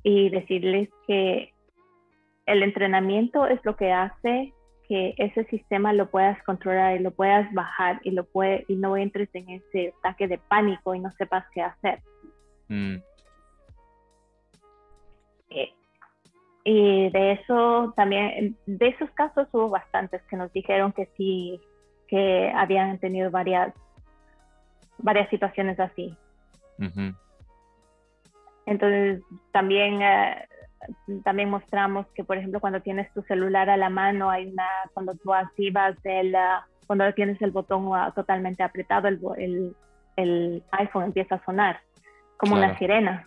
Y 0.03 0.30
decirles 0.30 0.89
que 1.07 1.53
el 2.47 2.62
entrenamiento 2.62 3.47
es 3.47 3.64
lo 3.64 3.76
que 3.76 3.93
hace 3.93 4.53
que 4.89 5.14
ese 5.16 5.45
sistema 5.45 5.95
lo 5.95 6.11
puedas 6.11 6.43
controlar 6.43 6.97
y 6.97 7.03
lo 7.03 7.11
puedas 7.11 7.51
bajar 7.55 8.01
y, 8.05 8.11
lo 8.11 8.24
puede, 8.24 8.66
y 8.68 8.76
no 8.76 8.99
entres 8.99 9.30
en 9.32 9.49
ese 9.49 9.95
ataque 9.99 10.28
de 10.28 10.37
pánico 10.37 10.95
y 10.95 11.01
no 11.01 11.11
sepas 11.12 11.47
qué 11.55 11.62
hacer. 11.62 12.01
Mm. 12.68 12.97
Eh, 15.51 15.72
y 16.65 17.11
de 17.11 17.33
eso 17.33 17.93
también, 17.95 18.57
de 18.67 18.89
esos 18.89 19.11
casos 19.11 19.49
hubo 19.53 19.69
bastantes 19.69 20.23
que 20.23 20.37
nos 20.37 20.53
dijeron 20.53 20.93
que 20.93 21.11
sí, 21.17 21.61
que 22.09 22.51
habían 22.55 22.99
tenido 22.99 23.31
varias, 23.31 23.75
varias 24.99 25.29
situaciones 25.29 25.79
así. 25.79 26.17
Entonces, 28.67 29.23
también 29.53 30.01
eh, 30.03 30.49
también 31.23 31.51
mostramos 31.51 32.07
que, 32.15 32.25
por 32.25 32.37
ejemplo, 32.37 32.61
cuando 32.61 32.81
tienes 32.81 33.12
tu 33.12 33.23
celular 33.23 33.71
a 33.71 33.77
la 33.77 33.91
mano, 33.91 34.31
hay 34.31 34.47
una, 34.51 34.69
cuando 34.93 35.15
tú 35.15 35.33
activas 35.33 35.97
el, 36.05 36.35
ah, 36.35 36.67
cuando 36.87 37.12
tienes 37.15 37.41
el 37.43 37.51
botón 37.51 37.91
ah, 37.95 38.12
totalmente 38.15 38.62
apretado, 38.62 39.09
el, 39.09 39.75
el, 40.17 40.62
iPhone 40.73 41.05
empieza 41.05 41.37
a 41.37 41.45
sonar 41.45 41.81
como 42.37 42.57
una 42.57 42.77
sirena. 42.79 43.27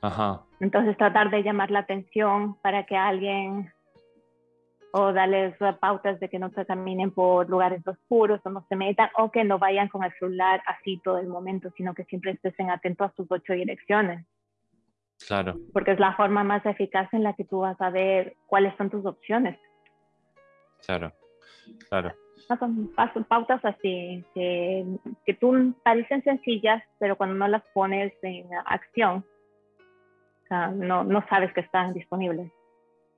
Ajá. 0.00 0.42
Entonces 0.62 0.96
tratar 0.96 1.28
de 1.30 1.42
llamar 1.42 1.72
la 1.72 1.80
atención 1.80 2.54
para 2.62 2.86
que 2.86 2.96
alguien 2.96 3.72
o 4.92 5.12
darles 5.12 5.56
pautas 5.80 6.20
de 6.20 6.28
que 6.28 6.38
no 6.38 6.50
se 6.50 6.64
caminen 6.64 7.10
por 7.10 7.50
lugares 7.50 7.84
oscuros 7.84 8.40
o 8.44 8.50
no 8.50 8.64
se 8.68 8.76
metan 8.76 9.10
o 9.18 9.32
que 9.32 9.42
no 9.42 9.58
vayan 9.58 9.88
con 9.88 10.04
el 10.04 10.12
celular 10.20 10.62
así 10.66 11.00
todo 11.02 11.18
el 11.18 11.26
momento, 11.26 11.70
sino 11.76 11.94
que 11.94 12.04
siempre 12.04 12.38
estén 12.40 12.70
atentos 12.70 13.10
a 13.10 13.14
sus 13.16 13.26
ocho 13.28 13.54
direcciones. 13.54 14.24
Claro. 15.26 15.56
Porque 15.72 15.90
es 15.92 15.98
la 15.98 16.14
forma 16.14 16.44
más 16.44 16.64
eficaz 16.64 17.12
en 17.12 17.24
la 17.24 17.32
que 17.32 17.44
tú 17.44 17.60
vas 17.60 17.80
a 17.80 17.90
ver 17.90 18.36
cuáles 18.46 18.72
son 18.76 18.88
tus 18.88 19.04
opciones. 19.04 19.58
Claro, 20.86 21.12
claro. 21.88 22.12
Son 22.46 23.24
pautas 23.24 23.64
así 23.64 24.24
que, 24.32 24.86
que 25.26 25.34
tú 25.34 25.74
parecen 25.82 26.22
sencillas, 26.22 26.84
pero 27.00 27.16
cuando 27.16 27.34
no 27.34 27.48
las 27.48 27.64
pones 27.74 28.12
en 28.22 28.46
acción, 28.66 29.24
no, 30.70 31.04
no 31.04 31.26
sabes 31.28 31.52
que 31.52 31.60
están 31.60 31.92
disponibles. 31.92 32.52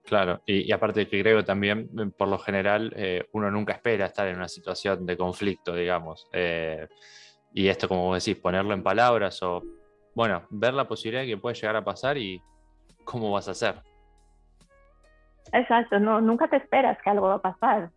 Claro, 0.05 0.43
y, 0.45 0.71
aparte 0.71 1.09
que 1.09 1.23
creo 1.23 1.45
también, 1.45 1.89
por 2.17 2.29
lo 2.29 2.39
general, 2.39 2.93
eh, 2.95 3.27
uno 3.33 3.51
nunca 3.51 3.73
espera 3.73 4.07
estar 4.07 4.29
en 4.29 4.37
una 4.37 4.49
situación 4.49 5.07
de 5.07 5.17
conflicto, 5.17 5.75
digamos. 5.75 6.29
Eh, 6.33 6.87
y 7.55 7.69
esto, 7.69 7.89
como 7.89 8.07
vos 8.07 8.23
decís, 8.23 8.41
ponerlo 8.41 8.75
en 8.75 8.83
palabras 8.83 9.43
o 9.43 9.63
bueno, 10.15 10.43
ver 10.51 10.75
la 10.75 10.87
posibilidad 10.87 11.23
de 11.23 11.29
que 11.29 11.37
puede 11.39 11.57
llegar 11.57 11.77
a 11.77 11.85
pasar 11.85 12.19
y 12.19 12.41
cómo 13.05 13.33
vas 13.33 13.49
a 13.49 13.53
hacer. 13.53 13.83
Exacto, 15.53 15.99
no, 15.99 16.21
nunca 16.21 16.49
te 16.49 16.57
esperas 16.57 16.99
que 17.03 17.11
algo 17.11 17.29
va 17.29 17.35
a 17.35 17.43
pasar. 17.43 17.91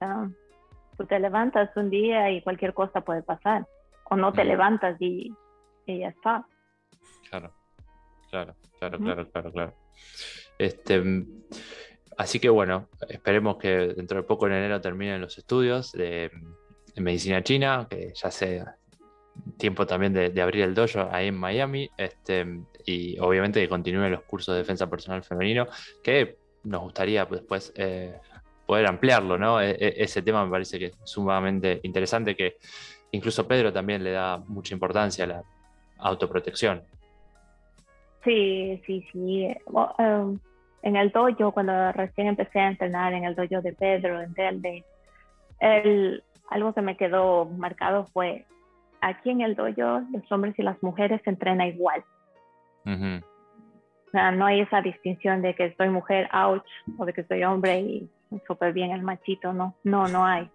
tú 0.98 1.06
te 1.06 1.20
levantas 1.20 1.76
un 1.76 1.90
día 1.90 2.32
y 2.32 2.42
cualquier 2.42 2.74
cosa 2.74 3.02
puede 3.02 3.24
pasar. 3.24 3.66
O 4.10 4.16
no 4.16 4.32
te 4.32 4.46
levantas 4.46 4.96
y, 5.00 5.34
ya 5.86 6.10
está. 6.10 6.46
Claro, 7.30 7.52
claro, 8.30 8.56
claro, 8.80 9.00
claro, 9.00 9.32
claro, 9.32 9.52
claro. 9.52 9.74
Este, 10.58 11.04
así 12.18 12.40
que 12.40 12.50
bueno, 12.50 12.90
esperemos 13.10 13.58
que 13.58 13.94
dentro 13.96 14.18
de 14.18 14.24
poco 14.24 14.48
en 14.48 14.54
enero 14.54 14.82
terminen 14.82 15.22
los 15.22 15.38
estudios 15.38 15.92
de, 15.92 16.32
de 16.96 17.02
medicina 17.02 17.44
china, 17.44 17.88
que 17.90 18.14
ya 18.14 18.32
se 18.32 18.64
tiempo 19.58 19.86
también 19.86 20.14
de, 20.14 20.42
abrir 20.42 20.64
el 20.64 20.74
dojo 20.74 21.08
ahí 21.12 21.28
en 21.28 21.38
Miami 21.38 21.90
este, 21.98 22.46
y 22.86 23.18
obviamente 23.20 23.62
que 23.62 23.70
continúen 23.70 24.12
los 24.12 24.24
cursos 24.24 24.54
de 24.54 24.60
defensa 24.60 24.90
personal 24.90 25.24
femenino, 25.24 25.68
que 26.04 26.38
nos 26.64 26.82
gustaría 26.82 27.26
después 27.26 27.72
eh, 27.76 28.20
poder 28.66 28.88
ampliarlo, 28.88 29.38
¿no? 29.38 29.62
E, 29.62 29.72
e, 29.72 30.04
ese 30.04 30.22
tema 30.22 30.44
me 30.46 30.52
parece 30.52 30.78
que 30.80 30.86
es 30.88 30.98
sumamente 31.04 31.80
interesante, 31.84 32.36
que 32.36 32.58
incluso 33.12 33.48
Pedro 33.48 33.72
también 33.72 34.04
le 34.04 34.12
da 34.12 34.38
mucha 34.38 34.74
importancia 34.74 35.24
a 35.24 35.28
la 35.28 35.44
autoprotección. 36.00 36.84
Sí, 38.24 38.82
sí, 38.86 39.06
sí. 39.12 39.56
Um, 39.68 40.40
en 40.82 40.96
el 40.96 41.12
dojo, 41.12 41.52
cuando 41.52 41.92
recién 41.92 42.28
empecé 42.28 42.60
a 42.60 42.70
entrenar 42.70 43.14
en 43.14 43.26
el 43.26 43.36
dojo 43.36 43.62
de 43.62 43.74
Pedro, 43.74 44.22
en 44.22 44.34
Telde, 44.34 44.84
el, 45.60 46.24
algo 46.50 46.74
que 46.74 46.82
me 46.82 46.98
quedó 46.98 47.46
marcado 47.46 48.06
fue 48.14 48.46
aquí 49.02 49.30
en 49.30 49.42
el 49.42 49.56
dojo 49.56 50.02
los 50.12 50.32
hombres 50.32 50.58
y 50.58 50.64
las 50.64 50.82
mujeres 50.82 51.22
se 51.24 51.30
entrenan 51.30 51.68
igual. 51.68 52.04
O 52.86 54.12
sea, 54.12 54.32
no 54.32 54.46
hay 54.46 54.62
esa 54.62 54.82
distinción 54.82 55.42
de 55.42 55.54
que 55.54 55.76
soy 55.76 55.90
mujer, 55.90 56.30
ouch, 56.32 56.64
o 56.98 57.06
de 57.06 57.12
que 57.12 57.24
soy 57.26 57.44
hombre 57.44 57.80
y 57.80 58.10
súper 58.48 58.72
bien 58.72 58.92
el 58.92 59.02
machito, 59.02 59.52
no, 59.52 59.76
no, 59.84 60.08
no 60.08 60.26
hay. 60.26 60.50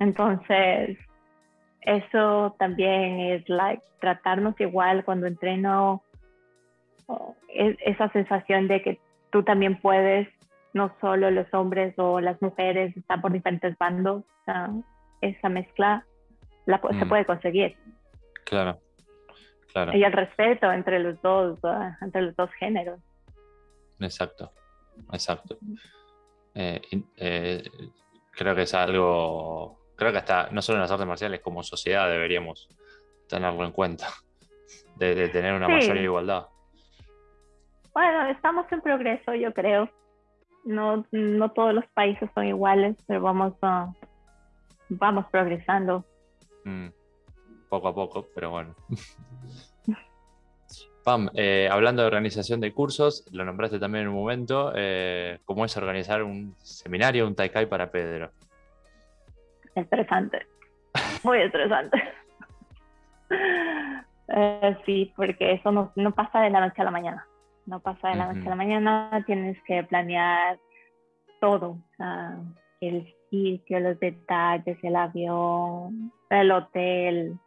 Entonces, 0.00 0.98
eso 1.82 2.54
también 2.58 3.20
es 3.20 3.48
like 3.48 3.82
tratarnos 4.00 4.60
igual 4.60 5.04
cuando 5.04 5.26
entreno, 5.26 6.02
esa 7.48 8.08
sensación 8.10 8.68
de 8.68 8.82
que 8.82 9.00
tú 9.30 9.42
también 9.42 9.80
puedes, 9.80 10.28
no 10.72 10.94
solo 11.00 11.30
los 11.30 11.52
hombres 11.52 11.94
o 11.98 12.20
las 12.20 12.40
mujeres 12.40 12.96
están 12.96 13.20
por 13.20 13.32
diferentes 13.32 13.76
bandos, 13.78 14.22
o 14.22 14.44
sea, 14.44 14.70
esa 15.20 15.48
mezcla 15.48 16.04
se 16.66 17.04
mm. 17.04 17.08
puede 17.08 17.24
conseguir. 17.24 17.76
Claro, 18.44 18.78
claro. 19.72 19.96
Y 19.96 20.04
el 20.04 20.12
respeto 20.12 20.70
entre 20.70 20.98
los 20.98 21.20
dos, 21.22 21.58
ah, 21.64 21.96
entre 22.00 22.22
los 22.22 22.36
dos 22.36 22.50
géneros. 22.58 23.00
Exacto, 24.00 24.52
exacto. 25.12 25.58
Eh, 26.54 26.80
eh, 27.16 27.62
creo 28.32 28.54
que 28.54 28.62
es 28.62 28.74
algo, 28.74 29.78
creo 29.96 30.12
que 30.12 30.18
hasta, 30.18 30.50
no 30.50 30.62
solo 30.62 30.76
en 30.76 30.82
las 30.82 30.90
artes 30.90 31.06
marciales, 31.06 31.40
como 31.40 31.62
sociedad 31.62 32.08
deberíamos 32.08 32.68
tenerlo 33.28 33.64
en 33.64 33.72
cuenta, 33.72 34.08
de, 34.96 35.28
tener 35.28 35.54
una 35.54 35.68
mayor 35.68 35.96
igualdad. 35.96 36.46
Bueno, 37.94 38.28
estamos 38.28 38.70
en 38.72 38.80
progreso, 38.80 39.34
yo 39.34 39.52
creo. 39.52 39.88
No, 40.64 41.04
no 41.10 41.50
todos 41.50 41.74
los 41.74 41.86
países 41.88 42.30
son 42.34 42.46
iguales, 42.46 42.96
pero 43.06 43.20
vamos, 43.20 43.54
uh, 43.62 43.92
vamos 44.88 45.26
progresando. 45.30 46.04
Mm, 46.64 46.88
poco 47.68 47.88
a 47.88 47.94
poco, 47.94 48.26
pero 48.34 48.50
bueno. 48.50 48.74
Pam, 51.04 51.28
eh, 51.34 51.68
hablando 51.70 52.02
de 52.02 52.06
organización 52.06 52.60
de 52.60 52.72
cursos, 52.72 53.26
lo 53.32 53.44
nombraste 53.44 53.80
también 53.80 54.02
en 54.02 54.10
un 54.10 54.14
momento, 54.14 54.72
eh, 54.76 55.40
¿cómo 55.44 55.64
es 55.64 55.76
organizar 55.76 56.22
un 56.22 56.54
seminario, 56.58 57.26
un 57.26 57.34
Taikai 57.34 57.66
para 57.66 57.90
Pedro? 57.90 58.30
Estresante, 59.74 60.46
muy 61.24 61.38
estresante. 61.40 62.02
Eh, 64.34 64.78
sí, 64.86 65.12
porque 65.14 65.52
eso 65.54 65.72
no, 65.72 65.92
no, 65.96 66.12
pasa 66.12 66.40
de 66.40 66.48
la 66.48 66.60
noche 66.60 66.80
a 66.80 66.84
la 66.84 66.90
mañana, 66.90 67.26
no 67.72 67.80
pasa 67.80 68.10
de 68.10 68.16
la 68.16 68.30
noche 68.30 68.46
a 68.46 68.50
la 68.50 68.54
mañana, 68.54 69.24
tienes 69.24 69.56
que 69.62 69.82
planear 69.84 70.58
todo, 71.40 71.78
el 72.82 73.14
sitio, 73.30 73.80
los 73.80 73.98
detalles, 73.98 74.76
el 74.82 74.94
avión, 74.94 76.12
el 76.28 76.50
hotel, 76.50 77.38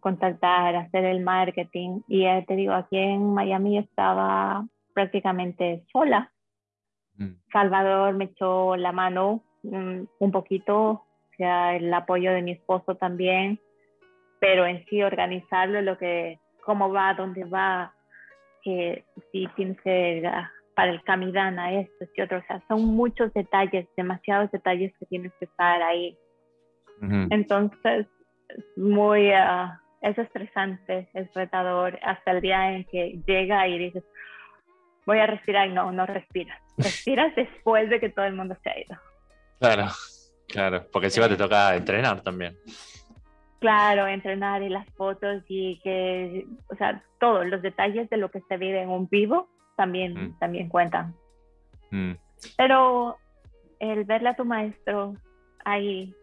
contactar, 0.00 0.76
hacer 0.76 1.04
el 1.04 1.20
marketing. 1.20 2.00
Y 2.08 2.24
te 2.46 2.56
digo, 2.56 2.72
aquí 2.72 2.96
en 2.96 3.34
Miami 3.34 3.76
estaba 3.76 4.64
prácticamente 4.94 5.84
sola. 5.92 6.32
Mm. 7.18 7.34
Salvador 7.52 8.14
me 8.14 8.24
echó 8.24 8.76
la 8.76 8.92
mano 8.92 9.42
mm, 9.62 10.04
un, 10.18 10.32
poquito, 10.32 10.76
o 10.78 11.06
sea, 11.36 11.76
el 11.76 11.92
apoyo 11.92 12.32
de 12.32 12.40
mi 12.40 12.52
esposo 12.52 12.94
también, 12.94 13.60
pero 14.40 14.64
en 14.64 14.86
sí 14.86 15.02
organizarlo, 15.02 15.82
lo 15.82 15.98
que, 15.98 16.40
cómo 16.64 16.90
va, 16.90 17.12
dónde 17.12 17.44
va, 17.44 17.92
que 18.66 19.04
si 19.30 19.46
tienes 19.54 19.80
que 19.82 20.28
para 20.74 20.90
el 20.90 21.02
camidana, 21.04 21.72
esto 21.72 22.04
y 22.16 22.20
otro, 22.20 22.38
o 22.38 22.42
sea, 22.48 22.60
son 22.66 22.84
muchos 22.84 23.32
detalles, 23.32 23.86
demasiados 23.96 24.50
detalles 24.50 24.92
que 24.98 25.06
tienes 25.06 25.32
que 25.38 25.44
estar 25.44 25.80
ahí. 25.82 26.18
Entonces, 27.30 28.06
muy, 28.76 29.30
uh, 29.30 29.70
es 30.02 30.18
estresante, 30.18 31.08
es 31.14 31.32
retador 31.34 31.98
hasta 32.02 32.32
el 32.32 32.40
día 32.40 32.72
en 32.72 32.84
que 32.86 33.20
llega 33.26 33.68
y 33.68 33.78
dices, 33.78 34.02
voy 35.06 35.18
a 35.18 35.26
respirar 35.26 35.68
y 35.68 35.72
no, 35.72 35.92
no 35.92 36.04
respiras. 36.04 36.60
Respiras 36.76 37.34
después 37.36 37.88
de 37.88 38.00
que 38.00 38.08
todo 38.08 38.24
el 38.24 38.34
mundo 38.34 38.56
se 38.62 38.70
ha 38.70 38.80
ido. 38.80 38.98
Claro, 39.60 39.86
claro, 40.48 40.86
porque 40.92 41.06
encima 41.06 41.28
te 41.28 41.36
toca 41.36 41.76
entrenar 41.76 42.20
también. 42.22 42.56
Claro, 43.58 44.06
entrenar 44.06 44.62
y 44.62 44.68
las 44.68 44.86
fotos 44.90 45.42
y 45.48 45.80
que, 45.80 46.46
o 46.68 46.76
sea, 46.76 47.02
todos 47.18 47.46
los 47.46 47.62
detalles 47.62 48.08
de 48.10 48.18
lo 48.18 48.30
que 48.30 48.42
se 48.42 48.56
vive 48.56 48.82
en 48.82 48.90
un 48.90 49.08
vivo 49.08 49.48
también, 49.76 50.12
mm. 50.14 50.38
también 50.38 50.68
cuentan. 50.68 51.14
Mm. 51.90 52.12
Pero 52.56 53.16
el 53.78 54.04
verle 54.04 54.30
a 54.30 54.36
tu 54.36 54.44
maestro 54.44 55.14
ahí 55.64 56.14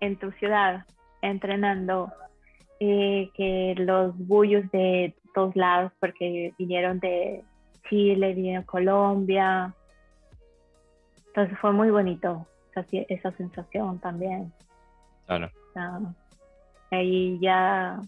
en 0.00 0.16
tu 0.18 0.30
ciudad 0.32 0.84
entrenando 1.20 2.12
eh, 2.80 3.30
que 3.34 3.74
los 3.78 4.16
bullos 4.18 4.68
de 4.72 5.14
todos 5.34 5.54
lados, 5.54 5.92
porque 6.00 6.52
vinieron 6.58 6.98
de 7.00 7.44
Chile, 7.88 8.34
vinieron 8.34 8.62
de 8.62 8.66
Colombia. 8.66 9.74
Entonces 11.28 11.58
fue 11.60 11.72
muy 11.72 11.90
bonito 11.90 12.46
esa, 13.08 13.32
sensación 13.32 13.98
también. 14.00 14.52
Claro. 15.26 15.50
Ahí 16.96 17.38
ya 17.40 18.00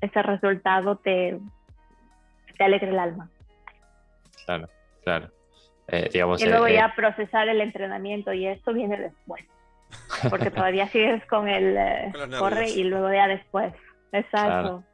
ese 0.00 0.22
resultado 0.22 0.96
te, 0.96 1.38
te 2.56 2.64
alegra 2.64 2.90
el 2.90 2.98
alma. 2.98 3.30
Claro, 4.46 4.68
claro. 5.02 5.30
Eh, 5.88 6.08
digamos, 6.12 6.40
y 6.40 6.46
luego 6.46 6.66
eh, 6.66 6.74
ya 6.74 6.94
procesar 6.94 7.48
el 7.48 7.60
entrenamiento 7.60 8.32
y 8.32 8.46
eso 8.46 8.72
viene 8.72 8.96
después 8.96 9.44
porque 10.28 10.50
todavía 10.50 10.86
sigues 10.88 11.24
con 11.26 11.48
el 11.48 11.76
eh, 11.76 12.12
corre 12.38 12.68
y 12.70 12.84
luego 12.84 13.12
ya 13.12 13.28
después. 13.28 13.72
Exacto. 14.12 14.84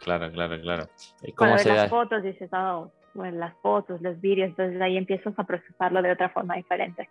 Claro, 0.00 0.32
claro, 0.32 0.60
claro. 0.60 0.88
¿Cómo 1.36 1.58
se 1.58 1.72
las 1.72 1.88
fotos 1.88 2.22
dices, 2.22 2.50
oh, 2.52 2.90
bueno, 3.14 3.38
las 3.38 3.54
fotos, 3.58 4.00
los 4.02 4.20
vídeos, 4.20 4.48
entonces 4.48 4.80
ahí 4.80 4.96
empiezas 4.96 5.32
a 5.38 5.44
procesarlo 5.44 6.02
de 6.02 6.10
otra 6.10 6.28
forma 6.30 6.56
diferente. 6.56 7.08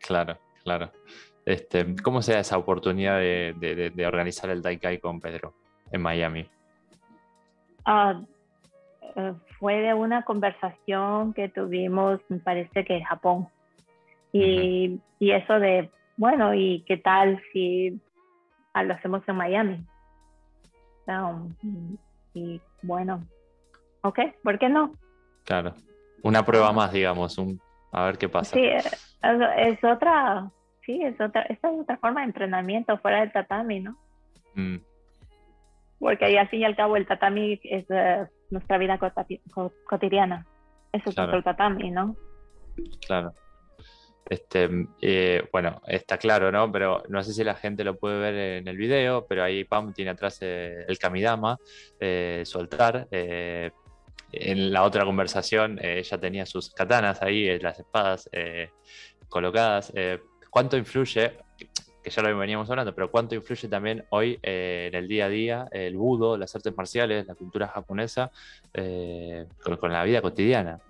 Claro, 0.00 0.36
claro. 0.62 0.90
Este, 1.46 1.96
¿Cómo 2.02 2.20
se 2.20 2.34
da 2.34 2.40
esa 2.40 2.58
oportunidad 2.58 3.18
de, 3.18 3.54
de, 3.94 4.06
organizar 4.06 4.50
el 4.50 4.60
Daikai 4.60 4.98
con 4.98 5.20
Pedro 5.20 5.54
en 5.90 6.02
Miami? 6.02 6.46
Ah, 7.86 8.20
eh, 9.14 9.32
fue 9.58 9.76
de 9.76 9.94
una 9.94 10.22
conversación 10.22 11.32
que 11.32 11.48
tuvimos, 11.48 12.20
me 12.28 12.38
parece 12.38 12.84
que 12.84 12.96
en 12.96 13.04
Japón. 13.04 13.48
Y, 14.32 15.00
y 15.18 15.30
eso 15.30 15.58
de 15.58 15.88
bueno, 16.16 16.54
¿y 16.54 16.82
qué 16.86 16.96
tal 16.96 17.42
si 17.52 18.00
ah, 18.72 18.82
lo 18.82 18.94
hacemos 18.94 19.22
en 19.28 19.36
Miami? 19.36 19.86
y 22.34 22.60
bueno, 22.82 23.24
ok, 24.02 24.18
¿por 24.42 24.58
qué 24.58 24.68
no? 24.68 24.92
Claro, 25.44 25.72
una 26.22 26.44
prueba 26.44 26.72
más, 26.72 26.92
digamos, 26.92 27.38
un, 27.38 27.60
a 27.92 28.06
ver 28.06 28.18
qué 28.18 28.28
pasa. 28.28 28.56
Sí, 28.56 28.64
es, 28.64 29.84
otra, 29.84 30.50
sí, 30.86 31.02
es 31.02 31.20
otra, 31.20 31.42
esta 31.42 31.68
es 31.68 31.80
otra 31.80 31.98
forma 31.98 32.20
de 32.20 32.28
entrenamiento 32.28 32.96
fuera 32.98 33.20
del 33.20 33.32
tatami, 33.32 33.80
¿no? 33.80 33.98
Mm. 34.54 34.76
Porque 35.98 36.24
ahí 36.24 36.36
al 36.36 36.48
fin 36.48 36.60
y 36.60 36.64
al 36.64 36.76
cabo 36.76 36.96
el 36.96 37.06
tatami 37.06 37.60
es 37.64 37.84
eh, 37.90 38.26
nuestra 38.50 38.78
vida 38.78 38.98
cotidiana. 39.84 40.46
Eso 40.92 41.10
es 41.10 41.18
el 41.18 41.44
tatami, 41.44 41.90
¿no? 41.90 42.16
Claro. 43.06 43.32
Este, 44.28 44.68
eh, 45.00 45.48
bueno, 45.52 45.80
está 45.86 46.18
claro, 46.18 46.50
¿no? 46.50 46.70
Pero 46.72 47.02
no 47.08 47.22
sé 47.22 47.32
si 47.32 47.44
la 47.44 47.54
gente 47.54 47.84
lo 47.84 47.96
puede 47.96 48.18
ver 48.18 48.34
en 48.34 48.68
el 48.68 48.76
video, 48.76 49.26
pero 49.26 49.44
ahí 49.44 49.64
Pam 49.64 49.92
tiene 49.92 50.10
atrás 50.10 50.38
eh, 50.40 50.84
el 50.88 50.98
Kamidama, 50.98 51.58
eh, 52.00 52.42
su 52.44 52.58
altar. 52.58 53.08
en 53.10 54.72
la 54.72 54.82
otra 54.82 55.04
conversación 55.04 55.78
ella 55.80 56.18
tenía 56.18 56.44
sus 56.44 56.70
katanas 56.74 57.22
ahí, 57.22 57.58
las 57.60 57.78
espadas 57.78 58.28
colocadas. 59.28 59.92
¿Cuánto 60.50 60.76
influye, 60.76 61.32
que 62.02 62.10
ya 62.10 62.22
lo 62.22 62.36
veníamos 62.38 62.70
hablando, 62.70 62.94
pero 62.94 63.10
cuánto 63.10 63.34
influye 63.34 63.68
también 63.68 64.04
hoy 64.10 64.38
en 64.42 64.94
el 64.94 65.08
día 65.08 65.26
a 65.26 65.28
día 65.28 65.68
el 65.72 65.96
budo, 65.96 66.36
las 66.36 66.54
artes 66.54 66.76
marciales, 66.76 67.26
la 67.26 67.34
cultura 67.34 67.68
japonesa 67.68 68.30
con 68.72 69.92
la 69.92 70.04
vida 70.04 70.22
cotidiana? 70.22 70.80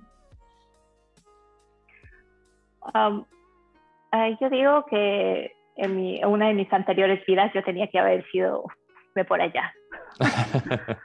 yo 4.40 4.50
digo 4.50 4.84
que 4.86 5.52
en, 5.76 6.24
una 6.26 6.48
de 6.48 6.54
mis 6.54 6.72
anteriores 6.72 7.24
vidas 7.26 7.52
yo 7.54 7.62
tenía 7.62 7.88
que 7.88 7.98
haber 7.98 8.24
sido 8.30 8.64
de 9.14 9.24
por 9.24 9.40
allá. 9.40 9.72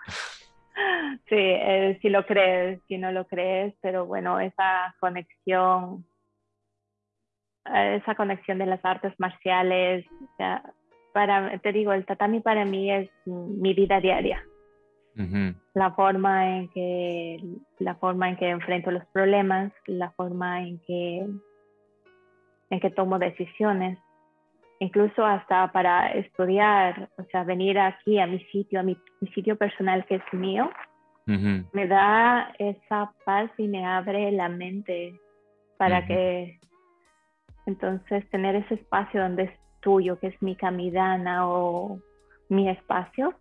sí, 1.30 1.36
eh, 1.36 1.98
si 2.02 2.10
lo 2.10 2.26
crees, 2.26 2.82
si 2.88 2.98
no 2.98 3.12
lo 3.12 3.26
crees, 3.26 3.74
pero 3.82 4.06
bueno, 4.06 4.40
esa 4.40 4.96
conexión, 5.00 6.06
eh, 6.06 6.11
esa 7.66 8.16
conexión 8.16 8.58
de 8.58 8.66
las 8.66 8.84
artes 8.84 9.14
marciales, 9.20 10.06
para, 11.14 11.58
te 11.60 11.72
digo, 11.72 11.94
el 11.94 12.06
tatami 12.06 12.40
para 12.40 12.66
mí 12.66 12.92
es 12.92 13.10
mi 13.26 13.74
vida 13.74 14.00
diaria. 14.00 14.44
La 15.74 15.92
forma 15.92 16.58
en 16.58 16.70
que 16.70 17.38
la 17.80 17.96
forma 17.96 18.30
en 18.30 18.38
que 18.38 18.50
enfrento 18.50 18.92
los 18.92 19.06
problemas, 19.08 19.72
la 19.86 20.10
forma 20.12 20.62
en 20.64 20.80
que 20.80 21.28
en 22.70 22.80
que 22.80 22.90
tomo 22.90 23.20
decisiones, 23.20 24.00
incluso 24.80 25.26
hasta 25.26 25.72
para 25.74 26.14
estudiar, 26.14 27.10
o 27.18 27.24
sea, 27.26 27.44
venir 27.44 27.78
aquí 27.78 28.20
a 28.20 28.26
mi 28.26 28.40
sitio, 28.46 28.80
a 28.80 28.84
mi, 28.84 28.98
sitio 29.36 29.58
personal 29.58 30.06
que 30.06 30.16
es 30.16 30.34
mío, 30.34 30.72
me 31.28 31.88
da 31.88 32.54
esa 32.58 33.14
paz 33.26 33.52
y 33.58 33.68
me 33.68 33.86
abre 33.86 34.32
la 34.32 34.50
mente 34.50 35.14
para 35.78 36.06
que 36.06 36.60
entonces 37.72 38.30
tener 38.30 38.56
ese 38.56 38.76
espacio 38.76 39.22
donde 39.22 39.44
es 39.44 39.52
tuyo, 39.80 40.20
que 40.20 40.28
es 40.28 40.42
mi 40.42 40.56
camidana 40.56 41.48
o 41.48 42.00
mi 42.50 42.70
espacio, 42.70 43.34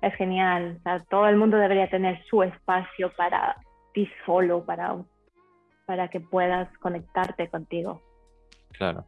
es 0.00 0.14
genial. 0.14 0.76
O 0.78 0.82
sea, 0.82 1.00
todo 1.00 1.26
el 1.28 1.36
mundo 1.36 1.56
debería 1.56 1.88
tener 1.90 2.22
su 2.24 2.42
espacio 2.42 3.12
para 3.16 3.56
ti 3.92 4.08
solo, 4.24 4.64
para, 4.64 4.96
para 5.86 6.08
que 6.08 6.20
puedas 6.20 6.68
conectarte 6.78 7.48
contigo. 7.48 8.00
Claro, 8.72 9.04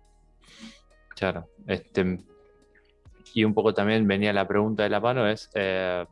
claro. 1.16 1.46
Este, 1.66 2.18
y 3.34 3.44
un 3.44 3.54
poco 3.54 3.72
también 3.72 4.06
venía 4.06 4.32
la 4.32 4.46
pregunta 4.46 4.82
de 4.82 4.90
la 4.90 5.00
mano, 5.00 5.26
es, 5.26 5.50
eh, 5.54 6.04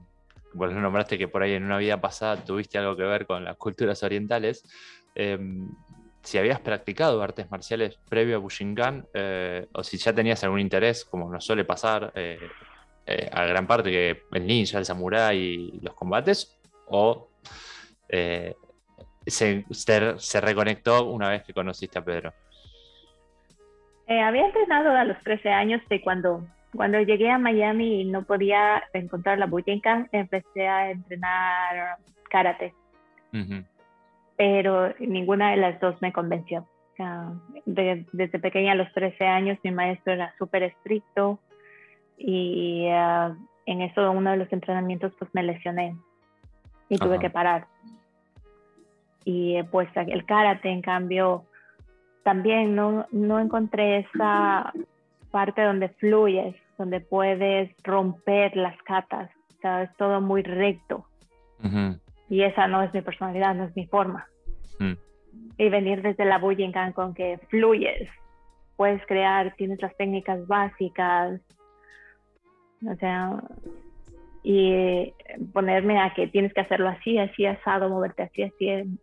lo 0.54 0.80
nombraste 0.80 1.18
que 1.18 1.28
por 1.28 1.42
ahí 1.42 1.52
en 1.52 1.64
una 1.64 1.78
vida 1.78 2.00
pasada 2.00 2.36
tuviste 2.44 2.78
algo 2.78 2.96
que 2.96 3.02
ver 3.02 3.26
con 3.26 3.44
las 3.44 3.56
culturas 3.56 4.02
orientales. 4.02 4.64
Em, 5.14 5.68
si 6.22 6.38
habías 6.38 6.60
practicado 6.60 7.22
artes 7.22 7.50
marciales 7.50 7.98
previo 8.08 8.36
a 8.36 8.38
Bushinkan, 8.38 9.06
eh, 9.14 9.66
o 9.72 9.82
si 9.82 9.96
ya 9.96 10.12
tenías 10.12 10.42
algún 10.44 10.60
interés, 10.60 11.04
como 11.04 11.30
nos 11.30 11.44
suele 11.44 11.64
pasar 11.64 12.12
eh, 12.14 12.38
eh, 13.06 13.30
a 13.32 13.44
gran 13.44 13.66
parte, 13.66 13.90
que 13.90 14.22
el 14.32 14.46
ninja, 14.46 14.78
el 14.78 14.84
samurái 14.84 15.38
y 15.38 15.80
los 15.80 15.94
combates, 15.94 16.58
o 16.86 17.28
se, 19.26 19.64
se, 19.70 20.40
reconectó 20.40 21.06
una 21.06 21.30
vez 21.30 21.44
que 21.44 21.54
conociste 21.54 21.98
a 21.98 22.04
Pedro. 22.04 22.32
había 24.08 24.46
entrenado 24.46 24.90
a 24.90 25.04
los 25.04 25.18
13 25.20 25.50
años 25.50 25.80
y 25.88 26.00
cuando, 26.00 26.44
cuando 26.74 27.00
llegué 27.00 27.30
a 27.30 27.38
Miami 27.38 28.00
y 28.00 28.04
no 28.04 28.24
podía 28.24 28.82
encontrar 28.92 29.38
la 29.38 29.46
Bushinkan, 29.46 30.08
empecé 30.12 30.66
a 30.66 30.90
entrenar 30.90 31.98
karate 32.28 32.74
pero 34.40 34.94
ninguna 34.98 35.50
de 35.50 35.58
las 35.58 35.78
dos 35.80 36.00
me 36.00 36.14
convenció. 36.14 36.66
desde 37.66 38.38
pequeña, 38.38 38.72
a 38.72 38.74
los 38.74 38.90
13 38.94 39.26
años, 39.26 39.58
mi 39.62 39.70
maestro 39.70 40.14
era 40.14 40.34
súper 40.38 40.62
estricto 40.62 41.38
y 42.16 42.86
ah, 42.88 43.36
en 43.66 43.82
eso, 43.82 44.10
uno 44.10 44.30
de 44.30 44.38
los 44.38 44.50
entrenamientos, 44.50 45.12
pues 45.18 45.30
me 45.34 45.42
lesioné 45.42 45.94
y 46.88 46.96
tuve 46.96 47.18
que 47.18 47.28
parar. 47.28 47.66
Y 49.26 49.62
pues 49.64 49.90
el 49.94 50.24
karate, 50.24 50.70
en 50.70 50.80
cambio, 50.80 51.44
también 52.22 52.74
no, 52.74 53.06
no 53.12 53.40
encontré 53.40 53.98
esa 53.98 54.72
parte 55.30 55.62
donde 55.62 55.90
fluyes, 55.90 56.56
donde 56.78 57.00
puedes 57.00 57.70
romper 57.84 58.56
las 58.56 58.80
catas, 58.84 59.30
o 59.58 59.60
sea, 59.60 59.82
es 59.82 59.94
todo 59.98 60.22
muy 60.22 60.42
recto. 60.42 61.04
Y 62.30 62.44
esa 62.44 62.68
no 62.68 62.82
es 62.82 62.94
mi 62.94 63.02
personalidad, 63.02 63.54
no 63.54 63.64
es 63.64 63.76
mi 63.76 63.86
forma. 63.86 64.26
Mm. 64.78 64.92
Y 65.58 65.68
venir 65.68 66.00
desde 66.00 66.24
la 66.24 66.38
Bujinkan 66.38 66.92
con 66.92 67.12
que 67.12 67.38
fluyes, 67.48 68.08
puedes 68.76 69.04
crear, 69.06 69.54
tienes 69.56 69.82
las 69.82 69.94
técnicas 69.96 70.46
básicas, 70.46 71.40
o 72.88 72.94
sea, 72.94 73.42
y 74.42 75.12
ponerme 75.52 76.00
a 76.00 76.14
que 76.14 76.28
tienes 76.28 76.54
que 76.54 76.62
hacerlo 76.62 76.88
así, 76.88 77.18
así 77.18 77.44
asado, 77.44 77.90
moverte 77.90 78.22
así, 78.22 78.44
así, 78.44 78.98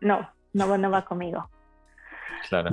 no, 0.00 0.28
no, 0.52 0.78
no 0.78 0.90
va 0.90 1.04
conmigo. 1.04 1.48
Claro. 2.48 2.70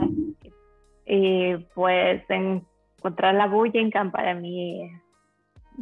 Y 1.05 1.55
pues 1.75 2.23
encontrar 2.29 3.35
la 3.35 3.47
Bujinkan 3.47 4.09
para 4.09 4.33
mí, 4.33 4.89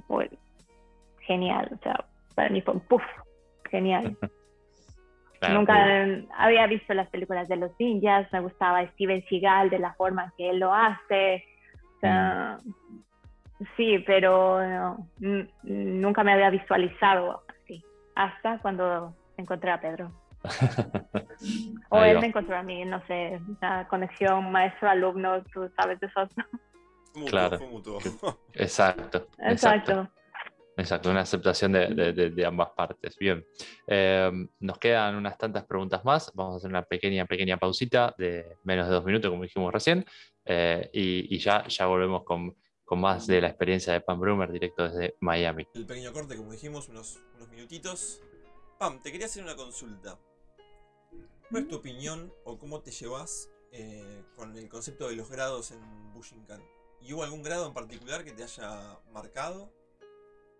pues, 0.07 0.29
genial, 1.21 1.69
o 1.73 1.83
sea, 1.83 2.05
para 2.35 2.49
mí 2.49 2.61
fue, 2.61 2.79
puff, 2.81 3.03
genial. 3.75 4.17
Nunca 5.53 5.75
había 6.37 6.65
visto 6.65 6.93
las 6.93 7.09
películas 7.09 7.47
de 7.47 7.57
los 7.57 7.71
ninjas, 7.77 8.31
me 8.31 8.39
gustaba 8.39 8.87
Steven 8.93 9.23
Seagal 9.29 9.69
de 9.69 9.79
la 9.79 9.93
forma 9.93 10.33
que 10.37 10.49
él 10.49 10.59
lo 10.59 10.73
hace. 10.73 11.43
Mm. 12.01 12.55
Sí, 13.75 13.99
pero 14.05 14.97
nunca 15.63 16.23
me 16.23 16.33
había 16.33 16.49
visualizado 16.49 17.43
así, 17.47 17.83
hasta 18.15 18.59
cuando 18.59 19.15
encontré 19.37 19.71
a 19.71 19.79
Pedro. 19.79 20.11
o 21.89 22.03
él 22.03 22.19
me 22.19 22.27
encontró 22.27 22.57
a 22.57 22.63
mí, 22.63 22.83
no 22.85 23.05
sé, 23.07 23.39
una 23.59 23.87
conexión 23.87 24.51
maestro-alumno, 24.51 25.43
tú 25.53 25.69
sabes 25.75 25.99
de 25.99 26.07
eso. 26.07 26.27
claro. 27.27 27.57
Exacto. 27.57 28.39
Exacto. 28.53 29.27
Exacto, 29.39 30.09
una 31.05 31.21
aceptación 31.21 31.71
de, 31.71 32.45
ambas 32.45 32.69
partes. 32.75 33.15
Bien, 33.17 33.45
eh, 33.87 34.31
nos 34.59 34.77
quedan 34.77 35.15
unas 35.15 35.37
tantas 35.37 35.65
preguntas 35.65 36.03
más. 36.03 36.31
Vamos 36.33 36.55
a 36.55 36.57
hacer 36.57 36.69
una 36.69 36.83
pequeña, 36.83 37.25
pequeña 37.25 37.57
pausita 37.57 38.13
de 38.17 38.57
menos 38.63 38.87
de 38.87 38.93
dos 38.93 39.05
minutos, 39.05 39.31
como 39.31 39.43
dijimos 39.43 39.73
recién, 39.73 40.05
eh, 40.45 40.89
y, 40.93 41.37
ya, 41.39 41.67
ya 41.67 41.85
volvemos 41.85 42.23
con, 42.23 42.55
más 42.97 43.27
de 43.27 43.41
la 43.41 43.47
experiencia 43.47 43.93
de 43.93 44.01
Pam 44.01 44.19
Brumer 44.19 44.51
directo 44.51 44.83
desde 44.83 45.15
Miami. 45.19 45.67
El 45.73 45.85
pequeño 45.85 46.13
corte, 46.13 46.35
como 46.35 46.51
dijimos, 46.51 46.87
unos, 46.89 47.19
unos 47.35 47.49
minutitos. 47.49 48.21
Pam, 48.77 49.01
te 49.01 49.11
quería 49.11 49.27
hacer 49.27 49.43
una 49.43 49.55
consulta. 49.55 50.19
¿Cuál 51.49 51.63
es 51.63 51.69
tu 51.69 51.75
opinión 51.75 52.33
o 52.43 52.57
cómo 52.57 52.81
te 52.81 52.91
llevas 52.91 53.49
eh, 53.71 54.23
con 54.35 54.55
el 54.57 54.67
concepto 54.67 55.07
de 55.09 55.15
los 55.15 55.29
grados 55.29 55.71
en 55.71 56.13
Bushinkan? 56.13 56.61
¿Y 57.01 57.13
hubo 57.13 57.23
algún 57.23 57.43
grado 57.43 57.67
en 57.67 57.73
particular 57.73 58.23
que 58.23 58.31
te 58.31 58.43
haya 58.43 58.99
marcado? 59.11 59.71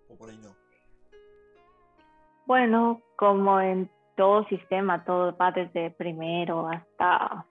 ¿O 0.10 0.16
por 0.18 0.30
ahí 0.30 0.38
no? 0.38 0.56
Bueno, 2.46 3.02
como 3.16 3.60
en 3.60 3.90
todo 4.16 4.46
sistema, 4.46 5.04
todo 5.04 5.36
va 5.36 5.52
desde 5.52 5.92
primero 5.92 6.68
hasta, 6.70 7.46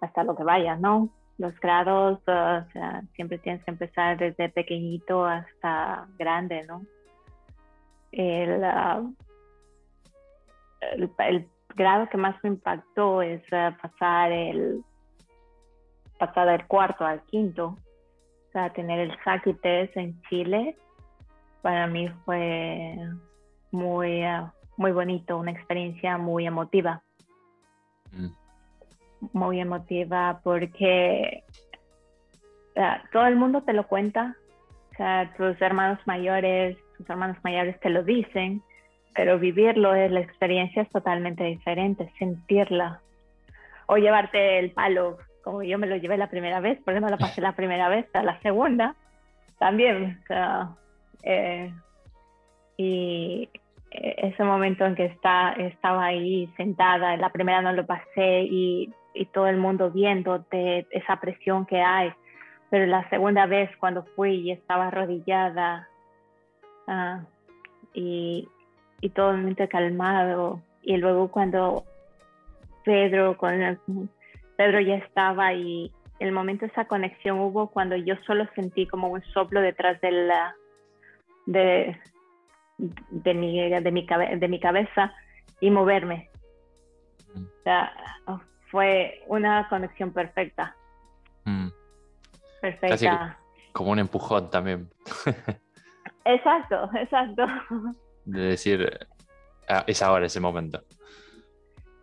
hasta 0.00 0.24
lo 0.24 0.34
que 0.34 0.44
vaya, 0.44 0.76
¿no? 0.76 1.10
Los 1.38 1.58
grados, 1.60 2.20
o 2.20 2.70
sea, 2.72 3.02
siempre 3.14 3.38
tienes 3.38 3.62
que 3.64 3.70
empezar 3.70 4.16
desde 4.16 4.48
pequeñito 4.48 5.24
hasta 5.24 6.06
grande, 6.18 6.64
¿no? 6.66 6.82
El, 8.12 8.62
ah, 8.64 9.02
el, 11.18 11.48
grado 11.74 12.08
que 12.08 12.16
más 12.16 12.36
me 12.44 12.50
impactó 12.50 13.20
es 13.20 13.42
ah, 13.52 13.76
pasar 13.82 14.30
el 14.30 14.84
pasar 16.18 16.46
del 16.46 16.66
cuarto 16.68 17.04
al 17.04 17.22
quinto, 17.24 17.76
o 18.48 18.52
sea, 18.52 18.72
tener 18.72 19.00
el 19.00 19.24
Sakites 19.24 19.90
en 19.96 20.20
Chile 20.22 20.76
para 21.64 21.86
mí 21.86 22.10
fue 22.26 22.94
muy, 23.70 24.22
ah, 24.22 24.52
muy 24.76 24.92
bonito, 24.92 25.38
una 25.38 25.50
experiencia 25.50 26.18
muy 26.18 26.46
emotiva. 26.46 27.00
Mm. 28.12 28.28
Muy 29.32 29.60
emotiva 29.60 30.40
porque 30.44 31.42
todo 33.12 33.26
el 33.26 33.36
mundo 33.36 33.62
te 33.62 33.72
lo 33.72 33.86
cuenta, 33.86 34.36
o 34.92 34.96
sea, 34.96 35.32
tus 35.38 35.58
hermanos 35.62 35.98
mayores, 36.04 36.76
tus 36.98 37.08
hermanos 37.08 37.38
mayores 37.42 37.80
te 37.80 37.88
lo 37.88 38.02
dicen, 38.02 38.62
pero 39.14 39.38
vivirlo 39.38 39.94
es 39.94 40.12
la 40.12 40.20
experiencia 40.20 40.82
es 40.82 40.90
totalmente 40.90 41.44
diferente, 41.44 42.12
sentirla 42.18 43.00
o 43.86 43.96
llevarte 43.96 44.58
el 44.58 44.72
palo 44.72 45.16
como 45.42 45.62
yo 45.62 45.78
me 45.78 45.86
lo 45.86 45.96
llevé 45.96 46.18
la 46.18 46.28
primera 46.28 46.60
vez, 46.60 46.78
porque 46.84 47.00
no 47.00 47.08
lo 47.08 47.16
pasé 47.16 47.40
la 47.40 47.52
primera 47.56 47.88
vez, 47.88 48.06
a 48.14 48.22
la 48.22 48.38
segunda 48.40 48.94
también, 49.58 50.20
o 50.22 50.26
sea, 50.26 50.68
eh, 51.22 51.72
y 52.76 53.48
eh, 53.90 54.14
ese 54.18 54.44
momento 54.44 54.84
en 54.84 54.94
que 54.94 55.06
está, 55.06 55.52
estaba 55.52 56.06
ahí 56.06 56.50
sentada, 56.56 57.16
la 57.16 57.30
primera 57.30 57.62
no 57.62 57.72
lo 57.72 57.86
pasé 57.86 58.42
y, 58.42 58.92
y 59.14 59.26
todo 59.26 59.46
el 59.46 59.56
mundo 59.56 59.90
viéndote, 59.90 60.86
esa 60.90 61.20
presión 61.20 61.66
que 61.66 61.80
hay. 61.80 62.12
Pero 62.70 62.86
la 62.86 63.08
segunda 63.08 63.46
vez 63.46 63.70
cuando 63.78 64.04
fui 64.16 64.34
y 64.34 64.50
estaba 64.50 64.88
arrodillada 64.88 65.88
ah, 66.88 67.22
y, 67.92 68.48
y 69.00 69.08
todo 69.10 69.30
el 69.30 69.42
mundo 69.42 69.68
calmado. 69.68 70.60
Y 70.82 70.96
luego 70.96 71.30
cuando 71.30 71.84
Pedro, 72.84 73.36
con 73.36 74.10
Pedro 74.56 74.80
ya 74.80 74.96
estaba 74.96 75.52
y 75.54 75.90
el 76.18 76.32
momento 76.32 76.66
de 76.66 76.72
esa 76.72 76.86
conexión 76.86 77.38
hubo 77.38 77.68
cuando 77.68 77.96
yo 77.96 78.14
solo 78.26 78.46
sentí 78.54 78.86
como 78.86 79.08
un 79.08 79.22
soplo 79.32 79.60
detrás 79.60 80.00
de 80.00 80.10
la, 80.10 80.54
de, 81.46 81.96
de, 82.78 83.34
mi, 83.34 83.70
de, 83.70 83.90
mi, 83.90 84.06
de 84.06 84.48
mi 84.48 84.60
cabeza 84.60 85.14
y 85.60 85.70
moverme. 85.70 86.30
O 87.34 87.62
sea, 87.64 87.92
fue 88.70 89.22
una 89.26 89.68
conexión 89.68 90.12
perfecta. 90.12 90.76
Mm. 91.44 91.68
Perfecta. 92.60 93.38
como 93.72 93.90
un 93.90 93.98
empujón 93.98 94.50
también. 94.50 94.88
exacto, 96.24 96.90
exacto. 96.94 97.46
De 98.24 98.40
decir, 98.40 99.06
ah, 99.68 99.84
es 99.86 100.02
ahora 100.02 100.26
ese 100.26 100.40
momento. 100.40 100.82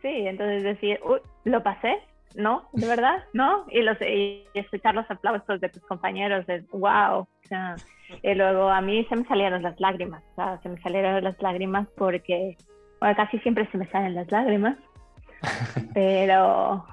Sí, 0.01 0.27
entonces 0.27 0.63
decir, 0.63 0.99
lo 1.45 1.63
pasé, 1.63 1.97
¿no? 2.35 2.69
¿De 2.73 2.87
verdad? 2.87 3.23
¿No? 3.33 3.65
Y, 3.69 3.81
los, 3.81 3.99
y 4.01 4.45
escuchar 4.53 4.95
los 4.95 5.09
aplausos 5.09 5.59
de 5.61 5.69
tus 5.69 5.83
compañeros, 5.83 6.47
es 6.47 6.67
wow. 6.69 7.19
O 7.19 7.27
sea, 7.47 7.75
y 8.21 8.33
luego 8.33 8.69
a 8.69 8.81
mí 8.81 9.05
se 9.05 9.15
me 9.15 9.25
salieron 9.25 9.63
las 9.63 9.79
lágrimas, 9.79 10.23
se 10.63 10.69
me 10.69 10.81
salieron 10.81 11.23
las 11.23 11.41
lágrimas 11.41 11.87
porque, 11.97 12.57
bueno, 12.99 13.15
casi 13.15 13.39
siempre 13.39 13.69
se 13.71 13.77
me 13.77 13.87
salen 13.87 14.15
las 14.15 14.31
lágrimas, 14.31 14.77
pero 15.93 16.85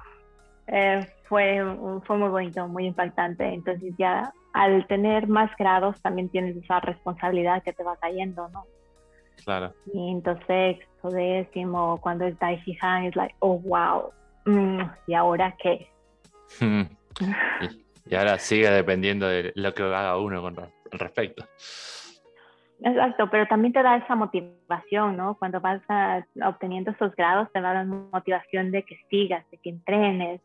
eh, 0.67 1.07
fue, 1.25 1.63
fue 2.05 2.17
muy 2.17 2.29
bonito, 2.29 2.67
muy 2.67 2.85
impactante. 2.85 3.45
Entonces 3.45 3.93
ya 3.97 4.31
al 4.53 4.87
tener 4.87 5.27
más 5.27 5.51
grados 5.57 6.01
también 6.01 6.29
tienes 6.29 6.57
esa 6.57 6.79
responsabilidad 6.79 7.63
que 7.63 7.73
te 7.73 7.83
va 7.83 7.95
cayendo, 7.97 8.49
¿no? 8.49 8.65
Claro. 9.43 9.73
Quinto, 9.91 10.35
sexto, 10.47 11.09
décimo, 11.09 11.99
cuando 12.01 12.25
es 12.25 12.37
Daishi 12.39 12.77
Han, 12.81 13.05
es 13.05 13.15
like, 13.15 13.35
oh, 13.39 13.59
wow, 13.59 14.11
¿y 15.07 15.13
ahora 15.13 15.55
qué? 15.61 15.87
y, 18.09 18.15
ahora 18.15 18.37
sigue 18.37 18.69
dependiendo 18.69 19.27
de 19.27 19.51
lo 19.55 19.73
que 19.73 19.83
haga 19.83 20.17
uno 20.17 20.41
con, 20.41 20.55
respecto. 20.91 21.45
Exacto, 22.81 23.29
pero 23.29 23.45
también 23.47 23.73
te 23.73 23.83
da 23.83 23.97
esa 23.97 24.15
motivación, 24.15 25.17
¿no? 25.17 25.35
Cuando 25.35 25.59
vas 25.59 25.81
obteniendo 26.43 26.91
esos 26.91 27.15
grados, 27.15 27.51
te 27.51 27.59
da 27.61 27.73
la 27.73 27.83
motivación 27.83 28.71
de 28.71 28.83
que 28.83 28.97
sigas, 29.09 29.49
de 29.51 29.57
que 29.57 29.69
entrenes, 29.69 30.41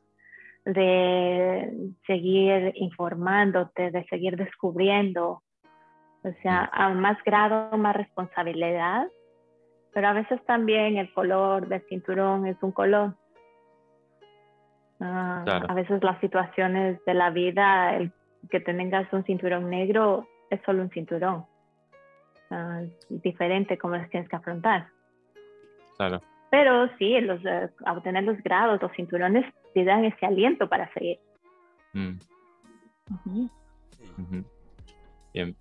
de 0.65 1.93
seguir 2.07 2.73
informándote, 2.75 3.91
de 3.91 4.05
seguir 4.07 4.37
descubriendo. 4.37 5.43
O 6.23 6.33
sea, 6.43 6.71
a 6.73 6.89
más 6.91 7.23
grado, 7.25 7.77
más 7.77 7.95
responsabilidad, 7.95 9.07
pero 9.93 10.09
a 10.09 10.13
veces 10.13 10.45
también 10.47 10.97
el 10.97 11.13
color 11.13 11.69
del 11.69 11.83
cinturón 11.89 12.47
es 12.47 12.57
un 12.63 12.73
color. 12.73 13.15
Ah, 15.07 15.45
a 15.69 15.75
veces 15.75 16.03
las 16.03 16.19
situaciones 16.21 16.99
de 17.05 17.13
la 17.13 17.29
vida, 17.29 17.95
el 17.95 18.11
que 18.51 18.59
tengas 18.59 19.13
un 19.13 19.23
cinturón 19.25 19.69
negro 19.69 20.27
es 20.49 20.63
solo 20.65 20.81
un 20.81 20.89
cinturón. 20.89 21.45
Ah, 22.51 22.81
diferente 23.11 23.77
como 23.77 23.97
las 23.97 24.09
tienes 24.09 24.31
que 24.31 24.37
afrontar. 24.37 24.89
Claro. 25.99 26.23
Pero 26.51 26.89
sí, 26.97 27.21
los, 27.21 27.45
uh, 27.45 27.69
obtener 27.87 28.25
los 28.25 28.43
grados, 28.43 28.81
los 28.81 28.93
cinturones, 28.93 29.45
te 29.75 29.85
dan 29.85 30.07
ese 30.07 30.25
aliento 30.25 30.71
para 30.71 30.91
seguir. 30.95 31.19
Mm. 31.93 32.17
Bien. 35.35 35.55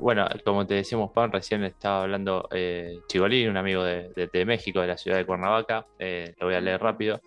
Bueno, 0.00 0.26
como 0.42 0.66
te 0.66 0.72
decíamos, 0.72 1.12
Pan, 1.12 1.30
recién 1.30 1.62
estaba 1.64 2.04
hablando 2.04 2.48
eh, 2.50 3.00
Chigolín, 3.08 3.50
un 3.50 3.58
amigo 3.58 3.84
de, 3.84 4.44
México, 4.46 4.80
de 4.80 4.86
la 4.86 4.96
ciudad 4.96 5.18
de 5.18 5.26
Cuernavaca, 5.26 5.86
eh, 5.98 6.34
lo 6.40 6.46
voy 6.46 6.54
a 6.54 6.62
leer 6.62 6.80
rápido, 6.80 7.20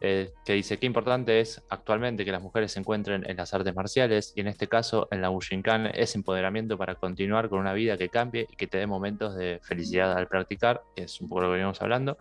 eh, 0.00 0.32
que 0.44 0.54
dice 0.54 0.78
que 0.78 0.86
importante 0.86 1.38
es 1.38 1.62
actualmente 1.68 2.24
que 2.24 2.32
las 2.32 2.42
mujeres 2.42 2.72
se 2.72 2.80
encuentren 2.80 3.24
en 3.24 3.36
las 3.36 3.54
artes 3.54 3.72
marciales 3.72 4.32
y 4.34 4.40
en 4.40 4.48
este 4.48 4.66
caso 4.66 5.06
en 5.12 5.22
la 5.22 5.28
Bushinkan 5.28 5.92
es 5.94 6.16
empoderamiento 6.16 6.76
para 6.76 6.96
continuar 6.96 7.48
con 7.48 7.60
una 7.60 7.72
vida 7.72 7.96
que 7.96 8.08
cambie 8.08 8.48
y 8.50 8.56
que 8.56 8.66
te 8.66 8.78
dé 8.78 8.88
momentos 8.88 9.36
de 9.36 9.60
felicidad 9.62 10.12
al 10.12 10.26
practicar, 10.26 10.82
que 10.96 11.04
es 11.04 11.20
un 11.20 11.28
poco 11.28 11.42
lo 11.42 11.46
que 11.48 11.52
venimos 11.52 11.80
hablando, 11.82 12.18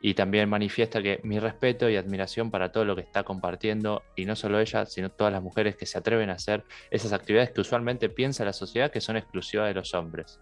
y 0.00 0.14
también 0.14 0.48
manifiesta 0.48 1.02
que 1.02 1.20
mi 1.24 1.38
respeto 1.38 1.88
y 1.88 1.96
admiración 1.96 2.50
para 2.50 2.70
todo 2.70 2.84
lo 2.84 2.94
que 2.94 3.02
está 3.02 3.24
compartiendo, 3.24 4.02
y 4.14 4.24
no 4.24 4.36
solo 4.36 4.60
ella, 4.60 4.86
sino 4.86 5.10
todas 5.10 5.32
las 5.32 5.42
mujeres 5.42 5.76
que 5.76 5.86
se 5.86 5.98
atreven 5.98 6.30
a 6.30 6.34
hacer 6.34 6.64
esas 6.90 7.12
actividades 7.12 7.50
que 7.50 7.60
usualmente 7.60 8.08
piensa 8.08 8.44
la 8.44 8.52
sociedad 8.52 8.90
que 8.90 9.00
son 9.00 9.16
exclusivas 9.16 9.68
de 9.68 9.74
los 9.74 9.94
hombres. 9.94 10.40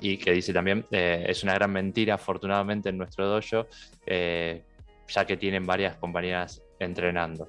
Y 0.00 0.18
que 0.18 0.32
dice 0.32 0.52
también, 0.52 0.84
eh, 0.90 1.24
es 1.28 1.42
una 1.42 1.54
gran 1.54 1.72
mentira, 1.72 2.14
afortunadamente 2.14 2.88
en 2.88 2.98
nuestro 2.98 3.26
dojo, 3.26 3.66
eh, 4.06 4.62
ya 5.08 5.24
que 5.24 5.36
tienen 5.36 5.66
varias 5.66 5.96
compañeras 5.96 6.62
entrenando. 6.78 7.48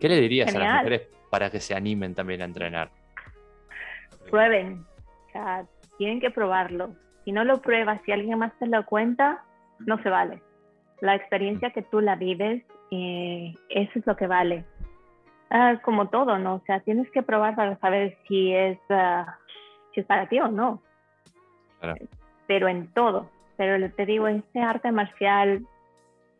¿Qué 0.00 0.08
le 0.08 0.20
dirías 0.20 0.54
a 0.54 0.58
las 0.58 0.76
mujeres 0.78 1.08
para 1.30 1.50
que 1.50 1.60
se 1.60 1.74
animen 1.74 2.14
también 2.14 2.42
a 2.42 2.44
entrenar? 2.46 2.90
Prueben, 4.30 4.84
o 5.28 5.32
sea, 5.32 5.66
tienen 5.98 6.20
que 6.20 6.30
probarlo. 6.30 6.94
Si 7.24 7.32
no 7.32 7.44
lo 7.44 7.62
pruebas, 7.62 8.00
si 8.04 8.12
alguien 8.12 8.38
más 8.38 8.52
te 8.58 8.66
lo 8.66 8.84
cuenta, 8.84 9.44
no 9.86 10.02
se 10.02 10.08
vale. 10.08 10.42
La 11.00 11.14
experiencia 11.14 11.70
que 11.70 11.82
tú 11.82 12.00
la 12.00 12.16
vives, 12.16 12.62
eh, 12.90 13.54
eso 13.70 13.98
es 13.98 14.06
lo 14.06 14.16
que 14.16 14.26
vale. 14.26 14.64
Ah, 15.50 15.80
como 15.82 16.08
todo, 16.08 16.38
¿no? 16.38 16.54
O 16.54 16.62
sea, 16.66 16.80
tienes 16.80 17.10
que 17.10 17.22
probar 17.22 17.56
para 17.56 17.76
saber 17.78 18.16
si 18.26 18.54
es, 18.54 18.78
ah, 18.90 19.38
si 19.92 20.00
es 20.00 20.06
para 20.06 20.28
ti 20.28 20.40
o 20.40 20.48
no. 20.48 20.80
Pero 22.46 22.68
en 22.68 22.86
todo. 22.92 23.28
Pero 23.56 23.90
te 23.92 24.06
digo, 24.06 24.28
este 24.28 24.60
arte 24.60 24.92
marcial, 24.92 25.66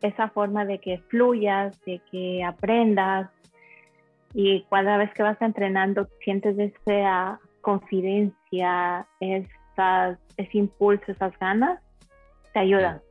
esa 0.01 0.29
forma 0.29 0.65
de 0.65 0.79
que 0.79 0.99
fluyas, 1.09 1.79
de 1.85 2.01
que 2.11 2.43
aprendas, 2.43 3.29
y 4.33 4.63
cada 4.69 4.97
vez 4.97 5.13
que 5.13 5.23
vas 5.23 5.39
entrenando 5.41 6.07
sientes 6.23 6.57
esa 6.57 7.39
confidencia, 7.61 9.05
esas, 9.19 10.17
ese 10.37 10.57
impulso, 10.57 11.11
esas 11.11 11.37
ganas, 11.37 11.79
te 12.53 12.59
ayuda 12.59 13.01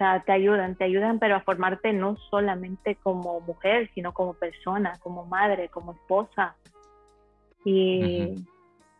sea, 0.00 0.20
te 0.20 0.32
ayudan, 0.32 0.76
te 0.76 0.84
ayudan, 0.84 1.18
pero 1.18 1.36
a 1.36 1.40
formarte 1.40 1.92
no 1.92 2.16
solamente 2.30 2.96
como 2.96 3.40
mujer, 3.40 3.90
sino 3.94 4.14
como 4.14 4.32
persona, 4.32 4.94
como 5.02 5.26
madre, 5.26 5.68
como 5.68 5.92
esposa. 5.92 6.56
Y 7.66 8.46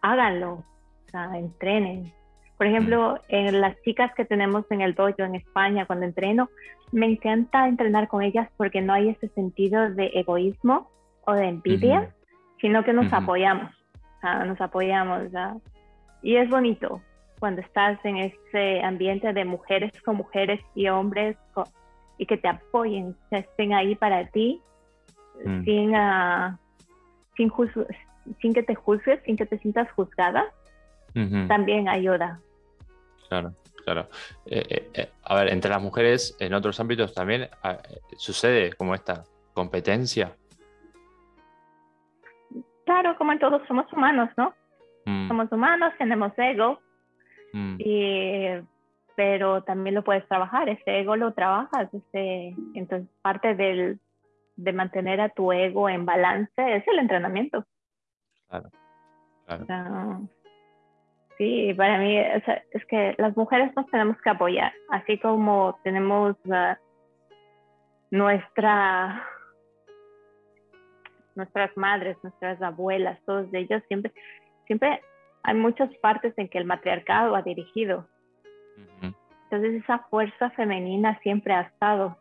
háganlo, 0.02 0.52
o 0.52 1.10
sea, 1.10 1.38
entrenen. 1.38 2.12
Por 2.58 2.66
ejemplo, 2.66 3.18
en 3.28 3.62
las 3.62 3.80
chicas 3.80 4.12
que 4.14 4.26
tenemos 4.26 4.70
en 4.70 4.82
el 4.82 4.94
dojo 4.94 5.22
en 5.22 5.36
España, 5.36 5.86
cuando 5.86 6.04
entreno, 6.04 6.50
me 6.92 7.06
encanta 7.06 7.66
entrenar 7.66 8.06
con 8.06 8.22
ellas 8.22 8.50
porque 8.58 8.82
no 8.82 8.92
hay 8.92 9.08
ese 9.08 9.28
sentido 9.28 9.88
de 9.90 10.10
egoísmo 10.12 10.90
o 11.24 11.32
de 11.32 11.46
envidia, 11.48 12.14
sino 12.60 12.84
que 12.84 12.92
nos 12.92 13.10
apoyamos, 13.10 13.72
o 14.18 14.20
sea, 14.20 14.44
nos 14.44 14.60
apoyamos. 14.60 15.22
Y 16.22 16.36
es 16.36 16.50
bonito, 16.50 17.00
cuando 17.40 17.62
estás 17.62 17.98
en 18.04 18.18
ese 18.18 18.82
ambiente 18.82 19.32
de 19.32 19.44
mujeres 19.44 19.90
con 20.02 20.16
mujeres 20.16 20.60
y 20.74 20.88
hombres 20.88 21.36
y 22.18 22.26
que 22.26 22.36
te 22.36 22.48
apoyen, 22.48 23.16
que 23.30 23.38
estén 23.38 23.72
ahí 23.72 23.96
para 23.96 24.28
ti, 24.28 24.60
mm. 25.44 25.64
sin, 25.64 25.94
uh, 25.96 26.56
sin, 27.34 27.50
sin, 28.40 28.52
que 28.52 28.62
te 28.62 28.74
juzgues, 28.74 29.20
sin 29.24 29.36
que 29.36 29.46
te 29.46 29.58
sientas 29.58 29.90
juzgada, 29.92 30.44
también 31.48 31.88
ayuda. 31.88 32.38
Claro, 33.28 33.54
claro. 33.84 34.08
Eh, 34.44 34.62
eh, 34.68 34.90
eh, 34.94 35.10
a 35.24 35.34
ver, 35.36 35.48
entre 35.48 35.70
las 35.70 35.82
mujeres 35.82 36.36
en 36.40 36.52
otros 36.52 36.78
ámbitos 36.78 37.14
también 37.14 37.48
ah, 37.62 37.78
sucede 38.16 38.74
como 38.74 38.94
esta 38.94 39.24
competencia. 39.54 40.36
Claro, 42.84 43.16
como 43.16 43.32
en 43.32 43.38
todos 43.38 43.62
somos 43.66 43.90
humanos, 43.92 44.28
¿no? 44.36 44.54
Mm. 45.06 45.28
Somos 45.28 45.50
humanos, 45.50 45.94
tenemos 45.98 46.32
ego, 46.36 46.80
Mm. 47.52 47.78
pero 49.16 49.62
también 49.64 49.94
lo 49.94 50.04
puedes 50.04 50.26
trabajar, 50.28 50.68
ese 50.68 51.00
ego 51.00 51.16
lo 51.16 51.32
trabajas, 51.32 51.92
ese, 51.92 52.54
entonces 52.74 53.08
parte 53.22 53.54
del, 53.54 53.98
de 54.56 54.72
mantener 54.72 55.20
a 55.20 55.30
tu 55.30 55.52
ego 55.52 55.88
en 55.88 56.06
balance 56.06 56.52
es 56.56 56.86
el 56.86 56.98
entrenamiento. 56.98 57.64
Claro, 58.48 58.70
claro. 59.46 60.28
sí, 61.38 61.74
para 61.74 61.98
mí 61.98 62.16
es, 62.16 62.86
que 62.86 63.14
las 63.18 63.36
mujeres 63.36 63.72
nos 63.76 63.86
tenemos 63.86 64.16
que 64.22 64.30
apoyar, 64.30 64.72
así 64.90 65.18
como 65.18 65.78
tenemos 65.82 66.36
uh, 66.46 66.74
nuestra 68.10 69.26
nuestras 71.36 71.74
madres, 71.76 72.16
nuestras 72.22 72.60
abuelas, 72.60 73.18
todos 73.24 73.46
ellos 73.52 73.82
siempre, 73.88 74.12
siempre 74.66 75.00
hay 75.42 75.54
muchas 75.54 75.94
partes 75.98 76.34
en 76.36 76.48
que 76.48 76.58
el 76.58 76.64
matriarcado 76.64 77.34
ha 77.34 77.42
dirigido. 77.42 78.06
Entonces 79.02 79.82
esa 79.82 79.98
fuerza 80.10 80.50
femenina 80.50 81.18
siempre 81.20 81.54
ha 81.54 81.62
estado. 81.62 82.16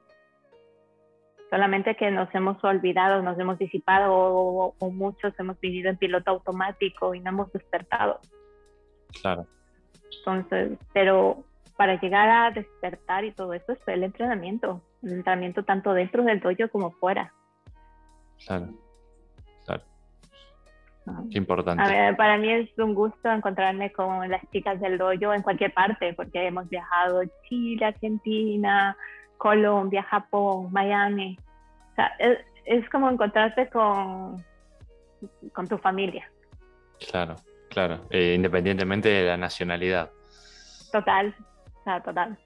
Solamente 1.49 1.95
que 1.95 2.11
nos 2.11 2.33
hemos 2.33 2.63
olvidado, 2.63 3.21
nos 3.21 3.37
hemos 3.39 3.57
disipado 3.57 4.13
o, 4.13 4.91
muchos 4.91 5.33
hemos 5.39 5.59
vivido 5.59 5.89
en 5.89 5.97
piloto 5.97 6.31
automático 6.31 7.13
y 7.13 7.19
no 7.19 7.29
hemos 7.29 7.51
despertado. 7.51 8.19
Claro. 9.21 9.45
Entonces, 10.19 10.77
pero 10.93 11.43
para 11.77 11.99
llegar 11.99 12.29
a 12.29 12.51
despertar 12.51 13.25
y 13.25 13.31
todo 13.31 13.53
eso 13.53 13.73
es 13.73 13.79
el 13.87 14.03
entrenamiento. 14.03 14.81
El 15.01 15.13
entrenamiento 15.13 15.63
tanto 15.63 15.93
dentro 15.93 16.23
del 16.23 16.39
dojo 16.39 16.69
como 16.71 16.91
fuera. 16.91 17.33
Claro. 18.45 18.69
Qué 21.31 21.37
importante. 21.37 21.83
para 22.17 22.37
mí 22.37 22.51
es 22.51 22.69
un 22.77 22.93
gusto 22.93 23.31
encontrarme 23.31 23.91
con 23.91 24.29
las 24.29 24.41
chicas 24.51 24.79
del 24.79 24.97
dojo 24.97 25.33
en 25.33 25.41
cualquier 25.41 25.73
parte, 25.73 26.13
porque 26.13 26.47
hemos 26.47 26.69
viajado 26.69 27.23
Chile, 27.47 27.85
Argentina, 27.85 28.95
Colombia, 29.37 30.03
Japón, 30.03 30.71
Miami. 30.71 31.37
O 31.91 31.95
sea, 31.95 32.11
es, 32.65 32.87
como 32.89 33.09
encontrarte 33.09 33.69
con, 33.69 34.43
con 35.53 35.67
tu 35.67 35.77
familia. 35.77 36.29
Claro, 37.09 37.35
claro, 37.69 38.05
eh, 38.09 38.33
independientemente 38.35 39.09
de 39.09 39.25
la 39.25 39.37
nacionalidad. 39.37 40.11
Total, 40.91 41.33
o 41.79 41.83
sea, 41.83 42.01
total. 42.01 42.37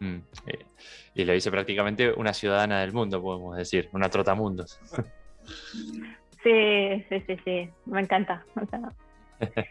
Mm, 0.00 0.16
eh, 0.46 0.66
y 1.14 1.24
le 1.24 1.34
dice 1.34 1.50
prácticamente 1.50 2.12
una 2.12 2.34
ciudadana 2.34 2.80
del 2.80 2.92
mundo, 2.92 3.22
podemos 3.22 3.56
decir, 3.56 3.88
una 3.92 4.08
trotamundos. 4.08 4.78
Sí, 6.44 7.04
sí, 7.08 7.20
sí, 7.26 7.36
sí, 7.42 7.70
me 7.86 8.02
encanta. 8.02 8.44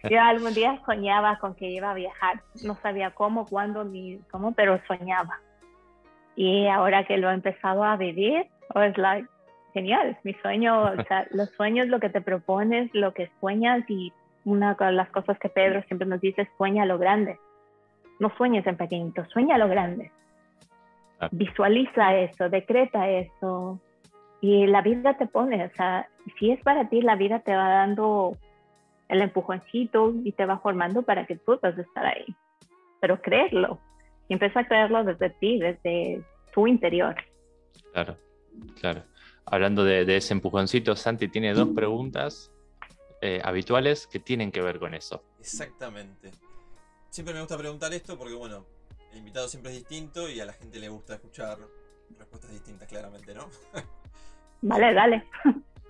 yo 0.10 0.22
algún 0.22 0.54
día 0.56 0.82
soñaba 0.86 1.38
con 1.38 1.54
que 1.54 1.70
iba 1.70 1.92
a 1.92 1.94
viajar, 1.94 2.42
no 2.66 2.76
sabía 2.82 3.12
cómo, 3.12 3.46
cuándo 3.46 3.84
ni 3.84 4.18
cómo, 4.32 4.54
pero 4.54 4.82
soñaba. 4.88 5.40
Y 6.36 6.68
ahora 6.68 7.06
que 7.06 7.18
lo 7.18 7.30
he 7.30 7.34
empezado 7.34 7.84
a 7.84 7.96
vivir, 7.96 8.48
oh, 8.74 8.82
es 8.82 8.98
like, 8.98 9.28
genial, 9.74 10.18
mi 10.24 10.34
sueño, 10.36 10.82
o 10.82 11.04
sea, 11.08 11.28
los 11.30 11.50
sueños, 11.52 11.88
lo 11.88 12.00
que 12.00 12.10
te 12.10 12.22
propones, 12.22 12.90
lo 12.94 13.14
que 13.14 13.30
sueñas 13.40 13.84
y 13.88 14.12
una 14.44 14.74
de 14.74 14.92
las 14.92 15.10
cosas 15.10 15.38
que 15.38 15.50
Pedro 15.50 15.84
siempre 15.84 16.08
nos 16.08 16.22
dice 16.22 16.42
es 16.42 16.50
sueña 16.58 16.86
lo 16.86 16.98
grande. 16.98 17.40
No 18.20 18.32
sueñes 18.36 18.66
en 18.66 18.78
pequeñito, 18.78 19.26
sueña 19.26 19.60
lo 19.60 19.68
grande. 19.68 20.12
Visualiza 21.32 22.16
eso, 22.16 22.50
decreta 22.50 23.08
eso, 23.10 23.80
y 24.44 24.68
la 24.68 24.82
vida 24.82 25.18
te 25.18 25.26
pone, 25.26 25.64
o 25.64 25.72
sea, 25.78 26.10
si 26.38 26.52
es 26.52 26.62
para 26.64 26.90
ti, 26.90 27.02
la 27.02 27.16
vida 27.16 27.40
te 27.40 27.56
va 27.56 27.70
dando 27.70 28.38
el 29.08 29.22
empujoncito 29.22 30.14
y 30.22 30.34
te 30.34 30.46
va 30.46 30.60
formando 30.60 31.02
para 31.04 31.26
que 31.26 31.38
tú 31.38 31.58
puedas 31.62 31.80
estar 31.80 32.06
ahí. 32.06 32.26
Pero 33.00 33.22
creerlo, 33.22 33.80
y 34.28 34.34
empieza 34.34 34.60
a 34.60 34.68
creerlo 34.68 35.06
desde 35.06 35.30
ti, 35.30 35.60
desde 35.60 36.26
tu 36.54 36.68
interior. 36.68 37.16
Claro, 37.94 38.18
claro. 38.82 39.04
Hablando 39.46 39.86
de, 39.86 40.14
ese 40.14 40.34
empujoncito, 40.34 40.94
Santi 40.98 41.30
tiene 41.30 41.54
dos 41.54 41.70
preguntas 41.70 42.52
eh, 43.22 43.40
habituales 43.46 44.08
que 44.08 44.20
tienen 44.20 44.52
que 44.52 44.62
ver 44.62 44.78
con 44.78 44.94
eso. 44.94 45.24
Exactamente. 45.40 46.32
Siempre 47.10 47.34
me 47.34 47.40
gusta 47.40 47.58
preguntar 47.58 47.94
esto 47.94 48.18
porque, 48.18 48.34
bueno, 48.34 48.66
el 49.14 49.20
invitado 49.20 49.48
siempre 49.48 49.72
es 49.72 49.78
distinto 49.78 50.30
y 50.30 50.42
a 50.42 50.46
la 50.46 50.52
gente 50.52 50.80
le 50.80 50.90
gusta 50.90 51.14
escuchar 51.14 51.60
respuestas 52.18 52.52
distintas, 52.52 52.90
claramente, 52.90 53.34
¿no? 53.34 53.48
Vale, 54.64 54.94
dale. 54.94 55.24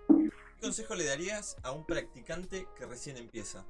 ¿Qué 0.07 0.59
consejo 0.59 0.95
le 0.95 1.05
darías 1.05 1.55
a 1.63 1.71
un 1.71 1.85
practicante 1.85 2.65
que 2.75 2.87
recién 2.87 3.17
empieza? 3.17 3.63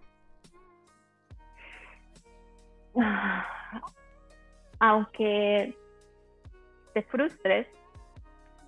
Aunque 4.80 5.76
te 6.94 7.04
frustres 7.04 7.68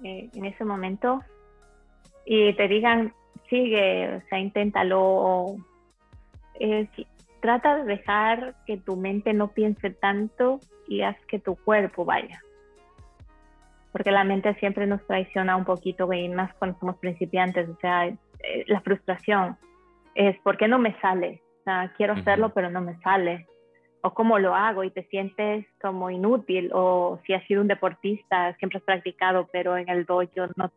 eh, 0.04 0.30
en 0.34 0.46
ese 0.46 0.66
momento 0.66 1.24
y 2.26 2.54
te 2.56 2.68
digan, 2.68 3.14
sigue, 3.50 4.18
o 4.18 4.22
sea, 4.28 4.40
inténtalo, 4.40 5.56
trata 7.42 7.78
de 7.78 7.86
dejar 7.86 8.56
que 8.66 8.76
tu 8.76 8.98
mente 8.98 9.32
no 9.32 9.54
piense 9.54 9.90
tanto 9.90 10.60
y 10.90 11.02
haz 11.02 11.16
que 11.28 11.40
tu 11.40 11.56
cuerpo 11.56 12.04
vaya 12.04 12.42
porque 13.96 14.12
la 14.12 14.26
mente 14.26 14.54
siempre 14.56 14.86
nos 14.88 15.02
traiciona 15.08 15.56
un 15.56 15.64
poquito, 15.64 16.12
y 16.12 16.28
más 16.28 16.54
cuando 16.56 16.78
somos 16.80 16.98
principiantes, 16.98 17.70
o 17.70 17.78
sea, 17.80 18.08
eh, 18.08 18.18
la 18.68 18.82
frustración 18.82 19.58
es, 20.16 20.38
¿por 20.39 20.58
qué 20.58 20.68
no 20.68 20.78
me 20.78 21.00
sale? 21.00 21.41
O 21.62 21.64
sea, 21.64 21.93
quiero 21.96 22.12
hacerlo, 22.12 22.50
pero 22.50 22.70
no 22.70 22.82
me 22.82 23.00
sale. 23.00 23.48
O 24.02 24.14
cómo 24.14 24.38
lo 24.38 24.54
hago 24.54 24.84
y 24.84 24.91
te 24.91 25.04
sientes 25.04 25.66
como 25.80 26.10
inútil, 26.10 26.72
o 26.74 27.22
si 27.26 27.32
has 27.32 27.46
sido 27.46 27.62
un 27.62 27.70
deportista, 27.70 28.54
siempre 28.58 28.80
has 28.80 28.84
practicado, 28.84 29.48
pero 29.54 29.78
en 29.78 29.88
el 29.88 30.04
dojo 30.04 30.28
no. 30.58 30.70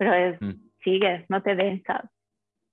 Pero 0.00 0.14
es, 0.14 0.42
mm. 0.42 0.50
sigues, 0.82 1.24
no 1.30 1.44
te 1.44 1.54
densas. 1.54 2.10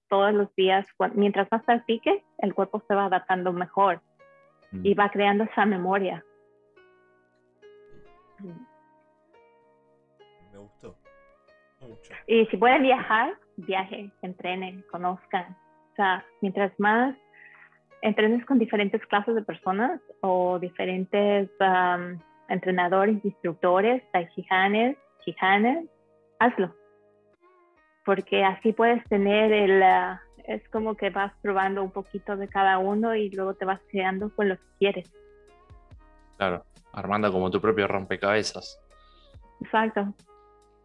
Todos 0.09 0.33
los 0.33 0.55
días, 0.55 0.87
mientras 1.13 1.47
más 1.51 1.61
practiques, 1.61 2.23
el 2.39 2.55
cuerpo 2.55 2.81
se 2.87 2.95
va 2.95 3.05
adaptando 3.05 3.53
mejor 3.53 4.01
y 4.71 4.95
mm. 4.95 4.99
va 4.99 5.09
creando 5.11 5.43
esa 5.43 5.67
memoria 5.67 6.25
me 8.43 8.53
gustó. 10.57 10.95
Mucho. 11.81 12.13
Y 12.27 12.45
si 12.47 12.57
pueden 12.57 12.81
viajar, 12.81 13.37
viajen, 13.57 14.11
entrenen, 14.21 14.83
conozcan. 14.91 15.55
O 15.91 15.95
sea, 15.95 16.25
mientras 16.41 16.71
más 16.79 17.15
entrenes 18.01 18.45
con 18.45 18.59
diferentes 18.59 19.05
clases 19.07 19.35
de 19.35 19.41
personas 19.41 20.01
o 20.21 20.59
diferentes 20.59 21.49
entrenadores, 22.49 23.23
instructores, 23.23 24.03
taijihanes, 24.11 24.97
chihanes, 25.23 25.87
hazlo. 26.39 26.73
Porque 28.05 28.43
así 28.43 28.73
puedes 28.73 29.03
tener 29.05 29.51
el, 29.51 29.83
ah, 29.83 30.21
es 30.45 30.67
como 30.69 30.95
que 30.95 31.09
vas 31.09 31.33
probando 31.41 31.83
un 31.83 31.91
poquito 31.91 32.37
de 32.37 32.47
cada 32.47 32.77
uno 32.77 33.15
y 33.15 33.29
luego 33.31 33.55
te 33.55 33.65
vas 33.65 33.81
quedando 33.91 34.33
con 34.35 34.49
lo 34.49 34.57
que 34.57 34.63
quieres. 34.79 35.11
Claro 36.37 36.63
armando 36.95 37.31
como 37.31 37.51
tu 37.51 37.61
propio 37.61 37.87
rompecabezas. 37.87 38.79
Exacto. 39.61 40.13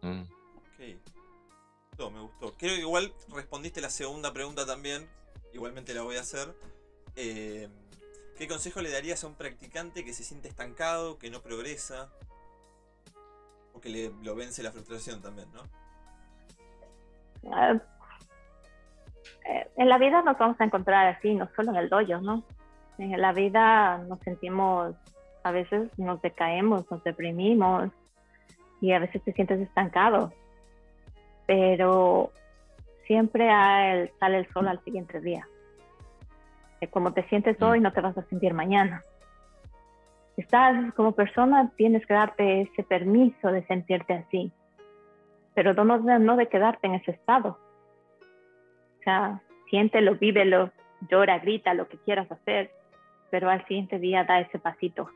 Mm. 0.01 0.21
Ok. 0.21 2.11
me 2.11 2.21
gustó. 2.21 2.53
Creo 2.57 2.75
que 2.75 2.81
igual 2.81 3.13
respondiste 3.33 3.81
la 3.81 3.89
segunda 3.89 4.33
pregunta 4.33 4.65
también. 4.65 5.07
Igualmente 5.53 5.93
la 5.93 6.03
voy 6.03 6.17
a 6.17 6.21
hacer. 6.21 6.53
Eh, 7.15 7.69
¿Qué 8.37 8.47
consejo 8.47 8.81
le 8.81 8.91
darías 8.91 9.23
a 9.23 9.27
un 9.27 9.35
practicante 9.35 10.03
que 10.03 10.13
se 10.13 10.23
siente 10.23 10.47
estancado, 10.47 11.17
que 11.17 11.29
no 11.29 11.41
progresa? 11.41 12.09
O 13.73 13.79
que 13.79 13.89
le, 13.89 14.11
lo 14.23 14.35
vence 14.35 14.63
la 14.63 14.71
frustración 14.71 15.21
también, 15.21 15.47
¿no? 15.53 15.61
Ah, 17.53 17.73
eh, 19.49 19.69
en 19.77 19.89
la 19.89 19.97
vida 19.97 20.21
nos 20.21 20.37
vamos 20.37 20.59
a 20.59 20.65
encontrar 20.65 21.07
así, 21.07 21.33
no 21.33 21.49
solo 21.55 21.71
en 21.71 21.77
el 21.77 21.89
dojo, 21.89 22.21
¿no? 22.21 22.43
En 22.97 23.19
la 23.19 23.31
vida 23.31 23.97
nos 23.99 24.19
sentimos 24.19 24.95
a 25.43 25.51
veces 25.51 25.89
nos 25.97 26.21
decaemos, 26.21 26.89
nos 26.89 27.03
deprimimos 27.03 27.89
y 28.79 28.91
a 28.93 28.99
veces 28.99 29.23
te 29.23 29.33
sientes 29.33 29.59
estancado, 29.59 30.31
pero 31.45 32.31
siempre 33.05 33.47
sale 34.19 34.37
el 34.37 34.47
sol 34.53 34.67
al 34.67 34.83
siguiente 34.83 35.19
día. 35.19 35.47
Como 36.89 37.13
te 37.13 37.23
sientes 37.29 37.61
hoy, 37.61 37.79
mm. 37.79 37.83
no 37.83 37.93
te 37.93 38.01
vas 38.01 38.17
a 38.17 38.23
sentir 38.23 38.53
mañana. 38.53 39.03
Estás 40.37 40.93
como 40.95 41.11
persona, 41.11 41.71
tienes 41.75 42.05
que 42.05 42.13
darte 42.13 42.61
ese 42.61 42.83
permiso 42.83 43.49
de 43.49 43.65
sentirte 43.67 44.13
así, 44.13 44.51
pero 45.53 45.73
no, 45.73 45.97
no 45.97 46.35
de 46.37 46.47
quedarte 46.47 46.87
en 46.87 46.95
ese 46.95 47.11
estado. 47.11 47.59
O 48.99 49.03
sea, 49.03 49.41
siéntelo, 49.69 50.15
vívelo, 50.15 50.71
llora, 51.09 51.39
grita, 51.39 51.73
lo 51.73 51.87
que 51.87 51.97
quieras 51.97 52.31
hacer, 52.31 52.71
pero 53.29 53.49
al 53.49 53.65
siguiente 53.67 53.99
día 53.99 54.23
da 54.23 54.39
ese 54.39 54.57
pasito. 54.57 55.09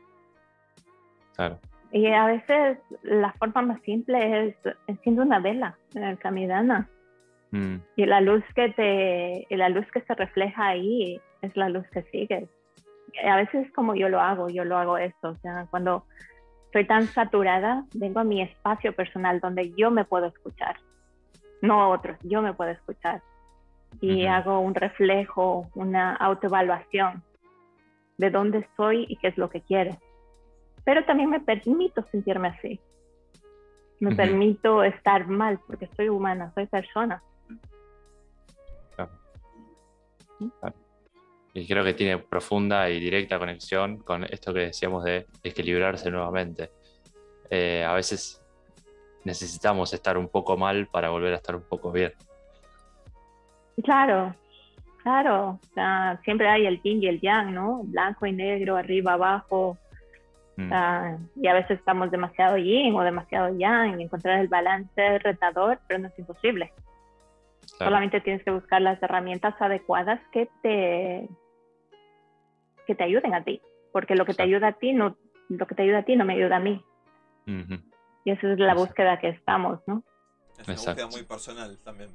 Y 1.92 2.06
a 2.08 2.26
veces 2.26 2.78
la 3.02 3.32
forma 3.34 3.62
más 3.62 3.80
simple 3.82 4.48
es 4.48 4.56
enciende 4.86 5.22
una 5.22 5.38
vela 5.38 5.78
en 5.94 6.04
el 6.04 6.18
camidana. 6.18 6.88
Mm. 7.52 7.76
Y 7.96 8.06
la 8.06 8.20
luz 8.20 8.42
que 8.54 8.70
te, 8.70 9.46
y 9.48 9.56
la 9.56 9.68
luz 9.68 9.86
que 9.92 10.00
se 10.02 10.14
refleja 10.14 10.66
ahí 10.66 11.20
es 11.42 11.56
la 11.56 11.68
luz 11.68 11.86
que 11.90 12.02
sigues. 12.04 12.48
a 13.24 13.36
veces 13.36 13.66
es 13.66 13.72
como 13.72 13.94
yo 13.94 14.08
lo 14.08 14.20
hago, 14.20 14.48
yo 14.48 14.64
lo 14.64 14.76
hago 14.76 14.98
esto. 14.98 15.30
O 15.30 15.36
sea, 15.36 15.66
cuando 15.70 16.04
estoy 16.66 16.86
tan 16.86 17.06
saturada, 17.06 17.84
vengo 17.94 18.20
a 18.20 18.24
mi 18.24 18.42
espacio 18.42 18.92
personal 18.94 19.40
donde 19.40 19.72
yo 19.76 19.90
me 19.90 20.04
puedo 20.04 20.26
escuchar. 20.26 20.76
No 21.62 21.80
a 21.82 21.88
otros, 21.88 22.18
yo 22.22 22.42
me 22.42 22.52
puedo 22.52 22.72
escuchar. 22.72 23.22
Y 24.00 24.26
hago 24.26 24.60
un 24.60 24.74
reflejo, 24.74 25.68
una 25.74 26.14
autoevaluación 26.16 27.22
de 28.18 28.30
dónde 28.30 28.58
estoy 28.58 29.06
y 29.08 29.16
qué 29.16 29.28
es 29.28 29.38
lo 29.38 29.48
que 29.48 29.62
quiero 29.62 29.96
pero 30.86 31.04
también 31.04 31.28
me 31.28 31.40
permito 31.40 32.00
sentirme 32.04 32.48
así. 32.48 32.80
Me 33.98 34.14
permito 34.14 34.84
estar 34.84 35.26
mal 35.26 35.58
porque 35.66 35.88
soy 35.96 36.08
humana, 36.08 36.52
soy 36.54 36.66
persona. 36.66 37.20
Y 41.54 41.66
creo 41.66 41.82
que 41.82 41.94
tiene 41.94 42.18
profunda 42.18 42.88
y 42.88 43.00
directa 43.00 43.38
conexión 43.38 43.98
con 43.98 44.24
esto 44.24 44.54
que 44.54 44.60
decíamos 44.60 45.02
de 45.02 45.26
equilibrarse 45.42 46.08
nuevamente. 46.08 46.70
Eh, 47.50 47.82
a 47.82 47.92
veces 47.94 48.40
necesitamos 49.24 49.92
estar 49.92 50.16
un 50.16 50.28
poco 50.28 50.56
mal 50.56 50.86
para 50.86 51.10
volver 51.10 51.32
a 51.32 51.36
estar 51.36 51.56
un 51.56 51.62
poco 51.62 51.90
bien. 51.90 52.12
Claro, 53.82 54.36
claro. 55.02 55.58
siempre 56.22 56.48
hay 56.48 56.66
el 56.66 56.80
yin 56.80 57.02
y 57.02 57.08
el 57.08 57.20
yang, 57.20 57.52
¿no? 57.52 57.80
Blanco 57.82 58.26
y 58.26 58.32
negro, 58.32 58.76
arriba, 58.76 59.14
abajo, 59.14 59.78
Mm. 60.56 60.72
Ah, 60.72 61.18
y 61.36 61.48
a 61.48 61.54
veces 61.54 61.78
estamos 61.78 62.10
demasiado 62.10 62.56
yin 62.56 62.94
o 62.94 63.02
demasiado 63.02 63.56
yang 63.56 64.00
y 64.00 64.04
encontrar 64.04 64.40
el 64.40 64.48
balance 64.48 65.18
retador, 65.18 65.80
pero 65.86 66.00
no 66.00 66.08
es 66.08 66.18
imposible. 66.18 66.72
Solamente 67.78 68.20
tienes 68.20 68.42
que 68.44 68.50
buscar 68.50 68.80
las 68.80 69.02
herramientas 69.02 69.54
adecuadas 69.60 70.20
que 70.32 70.48
te, 70.62 71.28
que 72.86 72.94
te 72.94 73.04
ayuden 73.04 73.34
a 73.34 73.44
ti, 73.44 73.60
porque 73.92 74.14
lo 74.14 74.24
que 74.24 74.34
te 74.34 74.44
ayuda 74.44 74.68
a 74.68 74.72
ti 74.72 74.92
no, 74.92 75.16
lo 75.48 75.66
que 75.66 75.74
te 75.74 75.82
ayuda 75.82 75.98
a 75.98 76.04
ti 76.04 76.16
no 76.16 76.24
me 76.24 76.34
ayuda 76.34 76.56
a 76.56 76.60
mí. 76.60 76.82
Y 78.24 78.30
esa 78.30 78.52
es 78.52 78.58
la 78.58 78.74
búsqueda 78.74 79.18
que 79.18 79.28
estamos, 79.28 79.80
¿no? 79.86 80.02
Es 80.58 80.66
una 80.66 80.74
búsqueda 80.76 81.06
muy 81.08 81.22
personal 81.24 81.78
también. 81.84 82.10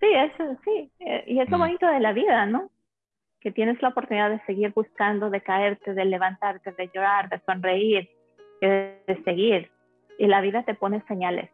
Sí, 0.00 0.06
eso 0.06 0.56
sí. 0.64 0.90
Eh, 1.00 1.24
y 1.26 1.40
es 1.40 1.50
lo 1.50 1.56
mm. 1.58 1.60
bonito 1.60 1.86
de 1.86 2.00
la 2.00 2.12
vida, 2.12 2.46
¿no? 2.46 2.70
Que 3.40 3.52
tienes 3.52 3.80
la 3.82 3.88
oportunidad 3.88 4.30
de 4.30 4.40
seguir 4.46 4.72
buscando, 4.74 5.30
de 5.30 5.40
caerte, 5.40 5.94
de 5.94 6.04
levantarte, 6.04 6.72
de 6.72 6.90
llorar, 6.92 7.28
de 7.28 7.40
sonreír, 7.46 8.10
de, 8.60 9.22
seguir. 9.24 9.70
Y 10.18 10.26
la 10.26 10.40
vida 10.40 10.64
te 10.64 10.74
pone 10.74 11.02
señales. 11.06 11.50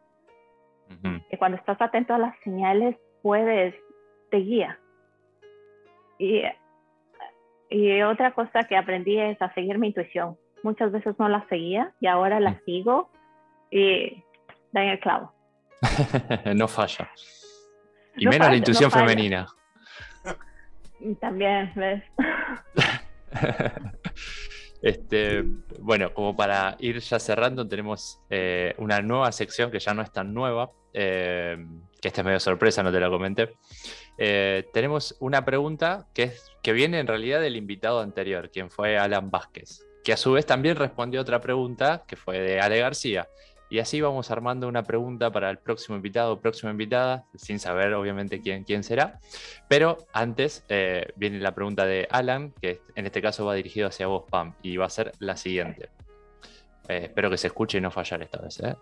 Y 1.31 1.37
cuando 1.37 1.57
estás 1.57 1.81
atento 1.81 2.13
a 2.13 2.19
las 2.19 2.35
señales, 2.43 2.95
puedes, 3.21 3.75
te 4.29 4.37
guía. 4.37 4.79
Y, 6.19 6.43
y 7.69 8.01
otra 8.03 8.31
cosa 8.31 8.63
que 8.63 8.77
aprendí 8.77 9.19
es 9.19 9.41
a 9.41 9.53
seguir 9.53 9.77
mi 9.77 9.87
intuición. 9.87 10.37
Muchas 10.63 10.91
veces 10.91 11.15
no 11.19 11.27
la 11.27 11.47
seguía 11.47 11.91
y 11.99 12.07
ahora 12.07 12.39
la 12.39 12.59
sigo 12.65 13.09
y 13.69 14.23
da 14.71 14.83
en 14.83 14.89
el 14.89 14.99
clavo. 14.99 15.33
no 16.55 16.67
falla. 16.67 17.09
Y 18.15 18.27
menos 18.27 18.47
la 18.47 18.55
intuición 18.55 18.89
femenina. 18.89 19.45
También, 21.13 21.71
¿ves? 21.75 22.03
este, 24.81 25.43
bueno, 25.79 26.13
como 26.13 26.35
para 26.35 26.75
ir 26.79 26.99
ya 26.99 27.19
cerrando, 27.19 27.67
tenemos 27.67 28.19
eh, 28.29 28.73
una 28.77 29.01
nueva 29.01 29.31
sección 29.31 29.69
que 29.69 29.79
ya 29.79 29.93
no 29.93 30.01
es 30.01 30.11
tan 30.11 30.33
nueva, 30.33 30.71
eh, 30.93 31.57
que 32.01 32.07
esta 32.07 32.21
es 32.21 32.25
medio 32.25 32.39
sorpresa, 32.39 32.81
no 32.81 32.91
te 32.91 32.99
la 32.99 33.09
comenté, 33.09 33.53
eh, 34.17 34.65
tenemos 34.73 35.15
una 35.19 35.45
pregunta 35.45 36.07
que, 36.13 36.31
que 36.63 36.73
viene 36.73 36.99
en 36.99 37.07
realidad 37.07 37.41
del 37.41 37.55
invitado 37.55 37.99
anterior, 37.99 38.49
quien 38.49 38.71
fue 38.71 38.97
Alan 38.97 39.29
Vázquez, 39.29 39.85
que 40.03 40.13
a 40.13 40.17
su 40.17 40.31
vez 40.31 40.45
también 40.45 40.75
respondió 40.75 41.21
otra 41.21 41.41
pregunta 41.41 42.03
que 42.07 42.15
fue 42.15 42.39
de 42.39 42.59
Ale 42.59 42.79
García. 42.79 43.27
Y 43.75 43.79
así 43.79 43.99
vamos 43.99 44.31
armando 44.31 44.69
una 44.69 44.83
pregunta 44.83 45.33
para 45.33 45.49
el 45.49 45.57
próximo 45.57 45.97
invitado 45.97 46.31
o 46.31 46.39
próxima 46.39 46.71
invitada, 46.71 47.25
sin 47.35 47.59
saber 47.59 47.93
obviamente 47.93 48.39
quién, 48.39 48.63
quién 48.63 48.85
será. 48.85 49.19
Pero 49.67 49.97
antes 50.13 50.63
eh, 50.69 51.11
viene 51.17 51.39
la 51.39 51.53
pregunta 51.53 51.85
de 51.85 52.07
Alan, 52.09 52.53
que 52.61 52.79
en 52.95 53.05
este 53.05 53.21
caso 53.21 53.45
va 53.45 53.53
dirigido 53.53 53.89
hacia 53.89 54.07
vos, 54.07 54.23
Pam, 54.29 54.53
y 54.61 54.77
va 54.77 54.85
a 54.85 54.89
ser 54.89 55.11
la 55.19 55.35
siguiente. 55.35 55.89
Eh, 56.87 57.07
espero 57.07 57.29
que 57.29 57.37
se 57.37 57.47
escuche 57.47 57.79
y 57.79 57.81
no 57.81 57.91
fallar 57.91 58.21
esta 58.21 58.39
vez. 58.39 58.61
¿eh? 58.61 58.75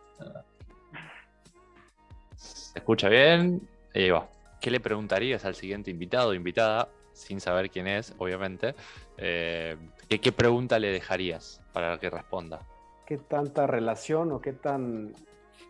¿Se 2.36 2.78
escucha 2.78 3.10
bien? 3.10 3.68
Ahí 3.96 4.12
va. 4.12 4.30
¿Qué 4.62 4.70
le 4.70 4.80
preguntarías 4.80 5.44
al 5.44 5.56
siguiente 5.56 5.90
invitado 5.90 6.30
o 6.30 6.34
invitada, 6.36 6.88
sin 7.14 7.42
saber 7.42 7.72
quién 7.72 7.88
es, 7.88 8.14
obviamente? 8.20 8.76
¿qué, 9.18 9.76
¿Qué 10.22 10.32
pregunta 10.32 10.78
le 10.78 10.90
dejarías 10.90 11.64
para 11.74 11.98
que 11.98 12.12
responda? 12.12 12.60
Qué 13.06 13.18
tanta 13.18 13.68
relación 13.68 14.32
o 14.32 14.42
qué 14.42 14.54
tan, 14.54 15.14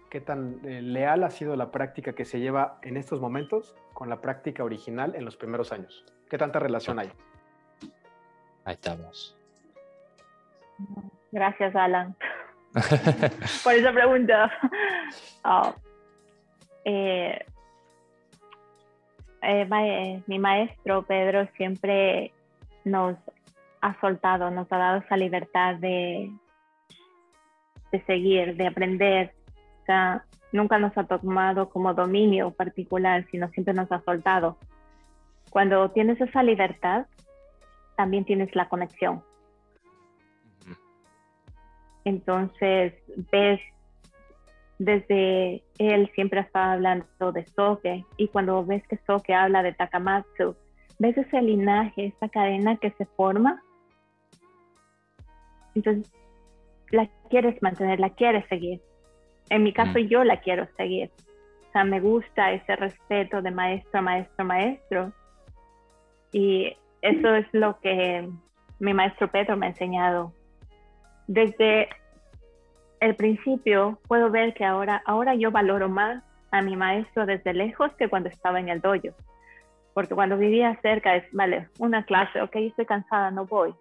qué 0.10 0.22
tan 0.22 0.60
eh, 0.66 0.82
leal 0.82 1.24
ha 1.24 1.30
sido 1.30 1.56
la 1.56 1.72
práctica 1.72 2.14
que 2.14 2.26
se 2.26 2.40
lleva 2.40 2.80
en 2.82 2.98
estos 2.98 3.20
momentos 3.20 3.76
con 3.94 4.10
la 4.10 4.22
práctica 4.22 4.64
original 4.64 5.16
en 5.16 5.26
los 5.26 5.36
primeros 5.36 5.72
años. 5.72 6.06
¿Qué 6.30 6.38
tanta 6.38 6.60
relación 6.60 7.00
hay? 7.00 7.12
Ahí 8.66 8.74
estamos. 8.74 9.38
Gracias, 11.32 11.76
Alan, 11.76 12.16
por 13.64 13.74
esa 13.74 13.92
pregunta. 13.92 14.52
Oh, 15.44 15.74
eh, 16.86 17.46
eh, 19.42 20.24
mi 20.28 20.40
maestro 20.40 21.04
Pedro 21.04 21.48
siempre 21.58 22.32
nos 22.86 23.18
ha 23.82 24.00
soltado, 24.00 24.52
nos 24.52 24.72
ha 24.72 24.78
dado 24.78 25.00
esa 25.00 25.18
libertad 25.18 25.76
de, 25.76 26.32
de 27.94 28.04
seguir, 28.06 28.58
de 28.58 28.68
aprender. 28.68 29.34
O 29.84 29.86
sea, 29.86 30.26
nunca 30.52 30.80
nos 30.80 30.98
ha 30.98 31.06
tomado 31.06 31.70
como 31.70 31.94
dominio 31.94 32.52
particular, 32.52 33.26
sino 33.32 33.48
siempre 33.50 33.74
nos 33.74 33.90
ha 33.92 34.02
soltado. 34.02 34.58
Cuando 35.52 35.90
tienes 35.92 36.20
esa 36.20 36.42
libertad, 36.42 37.06
también 37.96 38.26
tienes 38.26 38.54
la 38.56 38.68
conexión. 38.68 39.24
Entonces, 42.04 42.94
ves, 43.32 43.62
desde 44.80 45.64
él 45.78 46.12
siempre 46.16 46.42
estaba 46.42 46.74
hablando 46.74 47.32
de 47.32 47.46
Soke, 47.46 48.04
y 48.18 48.28
cuando 48.28 48.66
ves 48.66 48.86
que 48.88 48.98
Soke 49.06 49.34
habla 49.34 49.62
de 49.62 49.74
Takamatsu, 49.74 50.56
ves 50.98 51.16
ese 51.16 51.42
linaje, 51.44 52.08
esa 52.08 52.28
cadena 52.28 52.76
que 52.78 52.90
se 52.92 53.06
forma. 53.06 53.62
Entonces, 55.76 56.12
la 56.94 57.10
quieres 57.30 57.62
mantener, 57.62 58.00
la 58.00 58.12
quieres 58.12 58.46
seguir. 58.48 58.80
En 59.50 59.64
mi 59.64 59.74
caso, 59.74 59.98
yo 59.98 60.24
la 60.24 60.40
quiero 60.40 60.68
seguir. 60.78 61.10
O 61.68 61.72
sea, 61.72 61.84
me 61.84 62.00
gusta 62.00 62.52
ese 62.52 62.76
respeto 62.76 63.42
de 63.42 63.50
maestro, 63.50 64.02
maestro, 64.02 64.46
maestro. 64.46 65.12
Y 66.32 66.78
eso 67.02 67.36
es 67.36 67.48
lo 67.52 67.80
que 67.80 68.30
mi 68.80 68.94
maestro 68.94 69.28
Pedro 69.28 69.58
me 69.58 69.66
ha 69.66 69.70
enseñado. 69.70 70.34
Desde 71.28 71.90
el 73.00 73.16
principio 73.16 74.00
puedo 74.08 74.30
ver 74.30 74.54
que 74.54 74.64
ahora, 74.64 75.02
ahora 75.06 75.34
yo 75.34 75.50
valoro 75.50 75.90
más 75.90 76.24
a 76.52 76.62
mi 76.62 76.76
maestro 76.76 77.26
desde 77.26 77.54
lejos 77.54 77.92
que 77.94 78.08
cuando 78.08 78.30
estaba 78.30 78.60
en 78.60 78.70
el 78.70 78.82
dojo. 78.82 79.16
Porque 79.96 80.14
cuando 80.14 80.38
vivía 80.38 80.80
cerca 80.82 81.16
es, 81.16 81.26
vale, 81.32 81.70
una 81.80 82.06
clase, 82.06 82.40
ok, 82.40 82.56
estoy 82.56 82.86
cansada, 82.86 83.32
no 83.32 83.46
voy 83.46 83.74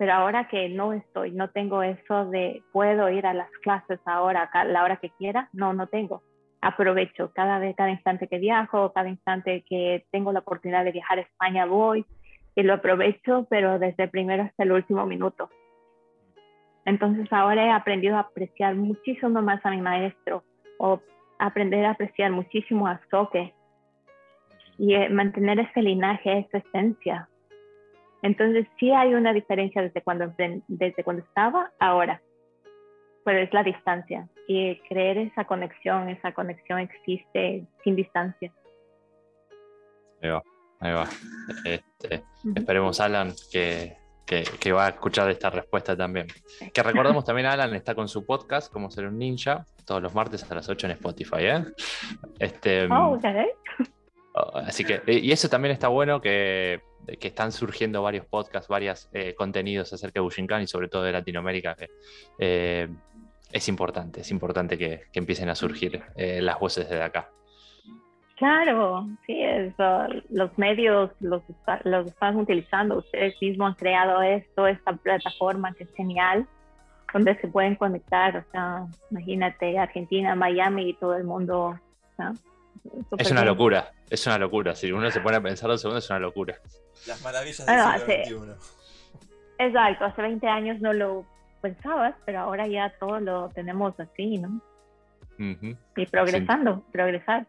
pero 0.00 0.14
ahora 0.14 0.48
que 0.48 0.70
no 0.70 0.94
estoy, 0.94 1.30
no 1.32 1.50
tengo 1.50 1.82
eso 1.82 2.24
de 2.30 2.62
puedo 2.72 3.10
ir 3.10 3.26
a 3.26 3.34
las 3.34 3.50
clases 3.62 4.00
ahora, 4.06 4.48
la 4.66 4.82
hora 4.82 4.96
que 4.96 5.10
quiera, 5.10 5.50
no, 5.52 5.74
no 5.74 5.88
tengo. 5.88 6.22
Aprovecho 6.62 7.32
cada 7.34 7.58
vez, 7.58 7.76
cada 7.76 7.90
instante 7.90 8.26
que 8.26 8.38
viajo, 8.38 8.94
cada 8.94 9.10
instante 9.10 9.62
que 9.68 10.06
tengo 10.10 10.32
la 10.32 10.38
oportunidad 10.38 10.86
de 10.86 10.92
viajar 10.92 11.18
a 11.18 11.20
España 11.20 11.66
voy 11.66 12.06
y 12.54 12.62
lo 12.62 12.72
aprovecho, 12.72 13.46
pero 13.50 13.78
desde 13.78 14.04
el 14.04 14.08
primero 14.08 14.44
hasta 14.44 14.62
el 14.62 14.72
último 14.72 15.04
minuto. 15.04 15.50
Entonces 16.86 17.30
ahora 17.30 17.66
he 17.66 17.70
aprendido 17.70 18.16
a 18.16 18.20
apreciar 18.20 18.76
muchísimo 18.76 19.42
más 19.42 19.60
a 19.66 19.70
mi 19.70 19.82
maestro 19.82 20.44
o 20.78 21.02
aprender 21.38 21.84
a 21.84 21.90
apreciar 21.90 22.30
muchísimo 22.30 22.86
a 22.86 23.02
Soke 23.10 23.52
y 24.78 24.94
eh, 24.94 25.10
mantener 25.10 25.60
ese 25.60 25.82
linaje, 25.82 26.38
esa 26.38 26.56
esencia, 26.56 27.28
entonces 28.22 28.66
sí 28.78 28.90
hay 28.92 29.14
una 29.14 29.32
diferencia 29.32 29.82
desde 29.82 30.02
cuando, 30.02 30.32
desde 30.68 31.04
cuando 31.04 31.22
estaba 31.22 31.70
ahora, 31.78 32.20
pero 33.24 33.38
es 33.38 33.52
la 33.52 33.62
distancia 33.62 34.28
y 34.46 34.76
creer 34.88 35.18
esa 35.18 35.44
conexión, 35.44 36.08
esa 36.08 36.32
conexión 36.32 36.80
existe 36.80 37.64
sin 37.84 37.96
distancia. 37.96 38.52
Ahí 40.22 40.30
va, 40.30 40.42
ahí 40.80 40.92
va. 40.92 41.08
Este, 41.64 42.22
esperemos, 42.54 43.00
Alan, 43.00 43.32
que, 43.50 43.96
que, 44.26 44.72
va 44.72 44.86
a 44.86 44.88
escuchar 44.90 45.30
esta 45.30 45.50
respuesta 45.50 45.96
también. 45.96 46.26
Que 46.72 46.82
recordemos 46.82 47.24
también, 47.24 47.46
Alan 47.46 47.74
está 47.74 47.94
con 47.94 48.08
su 48.08 48.24
podcast, 48.26 48.72
Como 48.72 48.90
ser 48.90 49.06
un 49.06 49.18
ninja, 49.18 49.64
todos 49.84 50.02
los 50.02 50.14
martes 50.14 50.48
a 50.50 50.54
las 50.54 50.68
8 50.68 50.86
en 50.86 50.92
Spotify. 50.92 51.46
¿eh? 51.46 51.64
Este, 52.38 52.86
oh, 52.86 53.14
okay. 53.14 53.46
Oh, 54.32 54.52
así 54.54 54.84
que, 54.84 55.02
y 55.06 55.32
eso 55.32 55.48
también 55.48 55.72
está 55.72 55.88
bueno 55.88 56.20
que 56.20 56.80
están 57.20 57.52
surgiendo 57.52 58.02
varios 58.02 58.26
podcasts, 58.26 58.68
varios 58.68 59.08
eh, 59.12 59.34
contenidos 59.34 59.92
acerca 59.92 60.20
de 60.20 60.20
Bushinkan 60.20 60.62
y 60.62 60.66
sobre 60.66 60.88
todo 60.88 61.02
de 61.02 61.12
Latinoamérica, 61.12 61.74
que 61.74 61.88
eh, 62.38 62.88
es 63.52 63.68
importante, 63.68 64.20
es 64.20 64.30
importante 64.30 64.78
que, 64.78 65.04
empiecen 65.12 65.48
a 65.48 65.54
surgir 65.54 66.02
eh, 66.16 66.40
las 66.40 66.58
voces 66.58 66.88
de 66.88 67.02
acá. 67.02 67.28
Claro, 68.36 69.06
sí, 69.26 69.42
eso, 69.42 70.06
los 70.30 70.56
medios 70.56 71.10
los, 71.20 71.42
los 71.84 72.06
están 72.06 72.36
utilizando, 72.36 72.98
ustedes 72.98 73.34
mismos 73.42 73.70
han 73.70 73.74
creado 73.74 74.22
esto, 74.22 74.66
esta 74.66 74.94
plataforma 74.94 75.74
que 75.74 75.84
es 75.84 75.92
genial, 75.94 76.46
donde 77.12 77.36
se 77.38 77.48
pueden 77.48 77.74
conectar, 77.74 78.36
o 78.38 78.44
sea, 78.50 78.86
imagínate 79.10 79.78
Argentina, 79.78 80.34
Miami 80.36 80.90
y 80.90 80.94
todo 80.94 81.16
el 81.16 81.24
mundo. 81.24 81.78
Es 83.18 83.30
una 83.30 83.44
locura, 83.44 83.92
es 84.08 84.26
una 84.26 84.38
locura. 84.38 84.74
Si 84.74 84.90
uno 84.90 85.10
se 85.10 85.20
pone 85.20 85.36
a 85.36 85.40
pensar 85.40 85.68
dos 85.68 85.80
segundos, 85.80 86.04
es 86.04 86.10
una 86.10 86.20
locura. 86.20 86.58
Las 87.06 87.22
maravillas 87.22 87.66
del 87.66 88.26
siglo 88.26 88.44
XXI. 88.44 88.80
Exacto, 89.58 90.04
hace 90.06 90.22
20 90.22 90.46
años 90.46 90.80
no 90.80 90.92
lo 90.92 91.26
pensabas, 91.60 92.14
pero 92.24 92.40
ahora 92.40 92.66
ya 92.66 92.94
todo 92.98 93.20
lo 93.20 93.50
tenemos 93.50 93.98
así, 94.00 94.38
¿no? 94.38 94.60
Y 95.96 96.06
progresando, 96.06 96.82
progresar. 96.92 97.46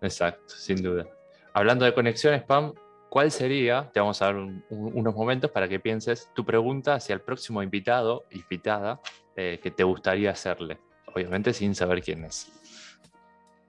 Exacto, 0.00 0.54
sin 0.54 0.82
duda. 0.82 1.06
Hablando 1.52 1.84
de 1.84 1.94
conexiones, 1.94 2.42
Pam, 2.42 2.72
¿cuál 3.08 3.30
sería, 3.30 3.90
te 3.92 4.00
vamos 4.00 4.20
a 4.22 4.26
dar 4.26 4.36
unos 4.70 5.14
momentos 5.14 5.50
para 5.50 5.68
que 5.68 5.80
pienses 5.80 6.30
tu 6.34 6.44
pregunta 6.44 6.94
hacia 6.94 7.14
el 7.14 7.20
próximo 7.20 7.62
invitado, 7.62 8.24
invitada, 8.30 9.00
eh, 9.36 9.58
que 9.62 9.70
te 9.70 9.82
gustaría 9.82 10.30
hacerle? 10.30 10.78
Obviamente 11.06 11.52
sin 11.52 11.74
saber 11.74 12.02
quién 12.02 12.24
es. 12.24 12.52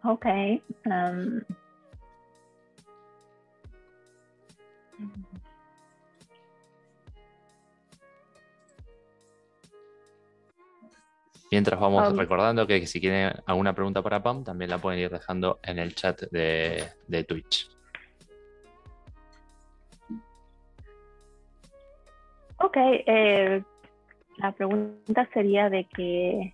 Ok. 0.05 0.25
Um, 0.85 1.41
Mientras 11.51 11.79
vamos 11.79 12.11
um, 12.11 12.17
recordando 12.17 12.67
que 12.67 12.85
si 12.85 12.99
tienen 12.99 13.31
alguna 13.45 13.73
pregunta 13.73 14.01
para 14.01 14.21
Pam, 14.21 14.43
también 14.43 14.69
la 14.69 14.77
pueden 14.77 14.99
ir 14.99 15.09
dejando 15.09 15.59
en 15.63 15.79
el 15.79 15.95
chat 15.95 16.21
de, 16.31 16.83
de 17.07 17.23
Twitch. 17.23 17.69
Ok, 22.57 22.77
eh, 22.77 23.63
la 24.37 24.51
pregunta 24.51 25.29
sería 25.33 25.69
de 25.69 25.85
que 25.85 26.53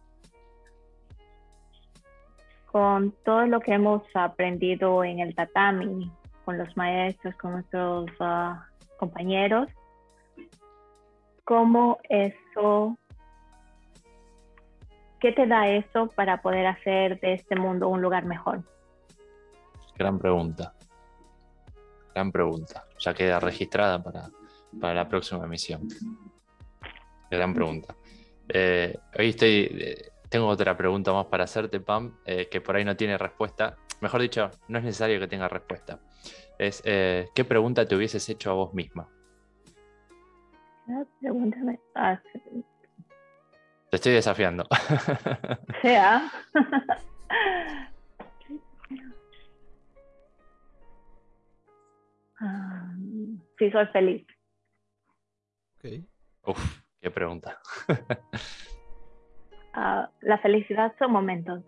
con 2.71 3.11
todo 3.25 3.45
lo 3.45 3.59
que 3.59 3.73
hemos 3.73 4.03
aprendido 4.13 5.03
en 5.03 5.19
el 5.19 5.35
tatami, 5.35 6.09
con 6.45 6.57
los 6.57 6.75
maestros, 6.77 7.35
con 7.35 7.53
nuestros 7.53 8.09
ah, 8.19 8.65
compañeros, 8.97 9.67
cómo 11.43 11.99
eso, 12.07 12.97
qué 15.19 15.33
te 15.33 15.47
da 15.47 15.67
eso 15.67 16.07
para 16.15 16.41
poder 16.41 16.65
hacer 16.67 17.19
de 17.19 17.33
este 17.33 17.55
mundo 17.55 17.89
un 17.89 18.01
lugar 18.01 18.25
mejor. 18.25 18.63
Gran 19.97 20.17
pregunta. 20.17 20.73
Gran 22.13 22.31
pregunta. 22.31 22.85
Ya 22.99 23.13
queda 23.13 23.39
registrada 23.39 24.01
para, 24.01 24.93
la 24.93 25.07
próxima 25.07 25.45
emisión. 25.45 25.87
Gran 27.29 27.53
pregunta. 27.53 27.95
Eh, 28.47 28.97
hoy 29.17 29.29
estoy, 29.29 29.69
eh, 29.71 30.10
tengo 30.31 30.47
otra 30.47 30.77
pregunta 30.77 31.11
más 31.11 31.25
para 31.25 31.43
hacerte, 31.43 31.81
Pam, 31.81 32.17
eh, 32.25 32.47
que 32.49 32.61
por 32.61 32.77
ahí 32.77 32.85
no 32.85 32.95
tiene 32.95 33.17
respuesta. 33.17 33.75
mejor 33.99 34.21
dicho, 34.21 34.49
no 34.69 34.77
es 34.77 34.85
necesario 34.85 35.19
que 35.19 35.27
tenga 35.27 35.49
respuesta. 35.49 35.99
Es, 36.57 36.81
eh, 36.85 37.27
¿qué 37.35 37.43
pregunta 37.43 37.85
te 37.85 37.95
hubieses 37.97 38.27
hecho 38.29 38.49
a 38.49 38.53
vos 38.53 38.73
misma? 38.73 39.09
Pregúntame. 41.19 41.79
Te 43.89 43.97
estoy 43.97 44.13
desafiando. 44.13 44.65
Sea. 45.81 46.31
Ah, 52.43 52.95
sí, 53.59 53.69
soy 53.69 53.85
feliz. 53.93 54.25
Ok. 55.75 56.03
Uf, 56.47 56.81
qué 56.99 57.11
pregunta. 57.11 57.61
Ah, 59.73 60.09
la 60.21 60.37
felicidad 60.39 60.93
son 60.99 61.11
momentos. 61.11 61.63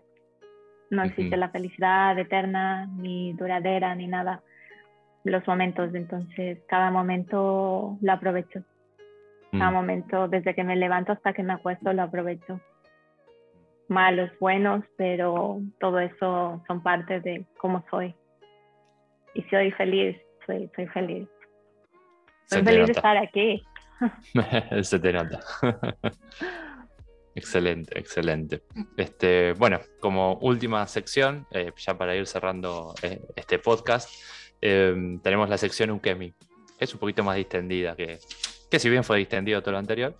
No 0.90 1.02
existe 1.02 1.36
la 1.36 1.48
felicidad 1.48 2.18
eterna, 2.18 2.86
ni 2.86 3.32
duradera, 3.32 3.94
ni 3.94 4.06
nada. 4.06 4.42
Los 5.24 5.46
momentos, 5.46 5.94
entonces 5.94 6.58
cada 6.68 6.90
momento 6.90 7.96
lo 8.00 8.12
aprovecho. 8.12 8.62
Cada 9.52 9.70
Mm, 9.70 9.74
momento, 9.74 10.28
desde 10.28 10.54
que 10.54 10.64
me 10.64 10.76
levanto 10.76 11.12
hasta 11.12 11.32
que 11.32 11.42
me 11.42 11.54
acuesto, 11.54 11.92
lo 11.92 12.02
aprovecho. 12.02 12.60
Malos, 13.88 14.30
buenos, 14.40 14.84
pero 14.96 15.60
todo 15.78 15.98
eso 16.00 16.62
son 16.66 16.82
parte 16.82 17.20
de 17.20 17.46
cómo 17.58 17.84
soy. 17.90 18.14
Y 19.34 19.42
si 19.42 19.50
soy 19.50 19.70
feliz, 19.72 20.16
soy, 20.46 20.70
soy 20.76 20.86
feliz. 20.88 21.28
Soy 22.46 22.62
feliz 22.62 22.86
de 22.86 22.92
estar 22.92 23.16
aquí. 23.16 23.64
Se 24.82 24.98
te 24.98 25.12
nota. 25.12 25.40
excelente, 27.34 27.98
excelente. 27.98 28.62
Este, 28.96 29.52
bueno, 29.54 29.80
como 30.00 30.34
última 30.38 30.86
sección, 30.86 31.46
eh, 31.50 31.72
ya 31.76 31.96
para 31.96 32.14
ir 32.16 32.26
cerrando 32.26 32.94
eh, 33.02 33.20
este 33.36 33.58
podcast, 33.58 34.10
eh, 34.60 35.18
tenemos 35.22 35.48
la 35.48 35.58
sección 35.58 35.90
Ukemi, 35.90 36.34
es 36.78 36.92
un 36.94 37.00
poquito 37.00 37.22
más 37.22 37.36
distendida, 37.36 37.96
que, 37.96 38.18
que 38.70 38.78
si 38.78 38.88
bien 38.88 39.04
fue 39.04 39.18
distendido 39.18 39.62
todo 39.62 39.72
lo 39.72 39.78
anterior, 39.78 40.16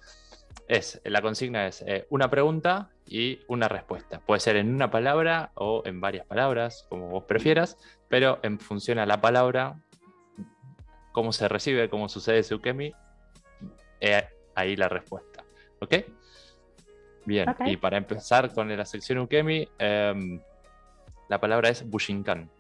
es, 0.69 1.01
la 1.05 1.21
consigna 1.21 1.67
es 1.67 1.83
eh, 1.87 2.07
una 2.11 2.31
pregunta 2.31 2.91
y 3.07 3.41
una 3.49 3.69
respuesta. 3.69 4.21
Puede 4.21 4.41
ser 4.41 4.57
en 4.57 4.75
una 4.75 4.91
palabra 4.91 5.53
o 5.55 5.83
en 5.85 6.01
varias 6.01 6.27
palabras, 6.27 6.87
como 6.89 7.09
vos 7.09 7.25
prefieras, 7.25 7.77
pero 8.09 8.41
en 8.43 8.59
función 8.59 8.99
a 8.99 9.07
la 9.07 9.21
palabra, 9.21 9.79
cómo 11.13 11.33
se 11.33 11.49
recibe, 11.49 11.89
cómo 11.89 12.09
sucede 12.09 12.39
ese 12.39 12.55
Ukemi, 12.55 12.93
eh, 14.01 14.29
ahí 14.55 14.77
la 14.77 14.89
respuesta. 14.89 15.45
¿Ok? 15.81 15.95
Bien, 17.27 17.55
y 17.65 17.77
para 17.77 17.97
empezar 17.97 18.53
con 18.53 18.75
la 18.77 18.85
sección 18.85 19.19
Ukemi, 19.19 19.69
em, 19.79 20.41
la 21.29 21.41
palabra 21.41 21.71
es 21.71 21.89
Bushinkan. 21.89 22.51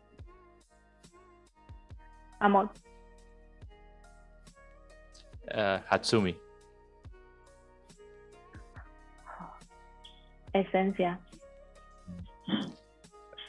Amor, 2.40 2.70
Eh, 5.46 5.82
Hatsumi, 5.90 6.34
esencia, 10.54 11.20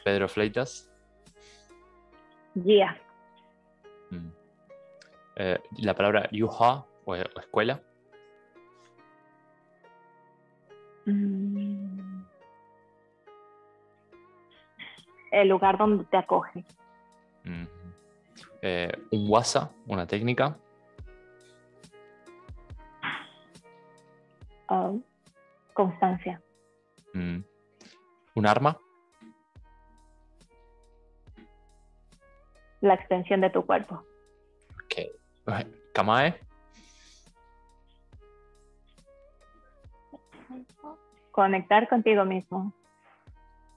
Pedro 0.03 0.27
Fleitas, 0.27 0.91
guía, 2.53 2.99
mm. 4.11 4.27
Eh, 5.37 5.59
la 5.79 5.93
palabra 5.93 6.29
Yuha 6.31 6.85
o, 7.05 7.11
o 7.11 7.39
escuela, 7.39 7.81
el 11.05 12.17
lugar 15.47 15.77
donde 15.77 16.03
te 16.05 16.17
acoge, 16.17 16.65
mm. 17.43 17.65
Eh, 18.61 18.91
un 19.11 19.29
wasa, 19.29 19.69
una 19.85 20.07
técnica, 20.07 20.57
ah, 24.67 24.91
constancia, 25.73 26.41
mm. 27.13 27.37
un 28.35 28.47
arma, 28.47 28.79
la 32.81 32.95
extensión 32.95 33.41
de 33.41 33.51
tu 33.51 33.63
cuerpo, 33.65 34.03
ok. 34.73 34.95
Kamae, 35.93 36.44
conectar 41.31 41.87
contigo 41.87 42.25
mismo, 42.25 42.73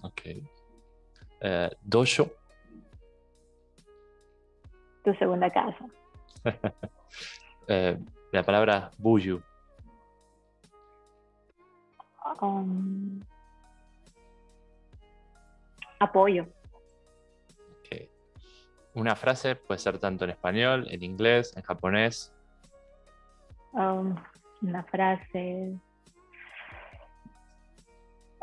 ok. 0.02 0.22
Eh, 1.40 1.70
dojo, 1.82 2.30
tu 5.04 5.14
segunda 5.14 5.50
casa, 5.50 5.84
eh, 7.68 7.98
la 8.32 8.42
palabra 8.42 8.90
Buyu, 8.98 9.42
Um, 12.40 13.20
apoyo. 15.98 16.46
Una 18.94 19.14
frase 19.14 19.54
puede 19.54 19.78
ser 19.78 19.98
tanto 19.98 20.24
en 20.24 20.30
español, 20.30 20.88
en 20.90 21.04
inglés, 21.04 21.56
en 21.56 21.62
japonés, 21.62 22.34
um, 23.72 24.16
una 24.60 24.82
frase, 24.82 25.78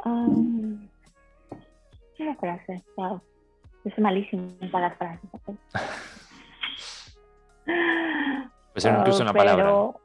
um, 0.05 0.87
una 2.19 2.35
frase, 2.37 2.83
wow, 2.95 3.21
yo 3.83 3.91
soy 3.91 4.03
malísima 4.03 4.47
para 4.71 4.89
las 4.89 4.97
frases. 4.97 5.29
puede 5.45 5.57
ser 8.81 8.95
incluso 8.97 9.19
Ah, 9.19 9.23
una 9.23 9.33
palabra. 9.33 9.63
pero, 9.65 10.01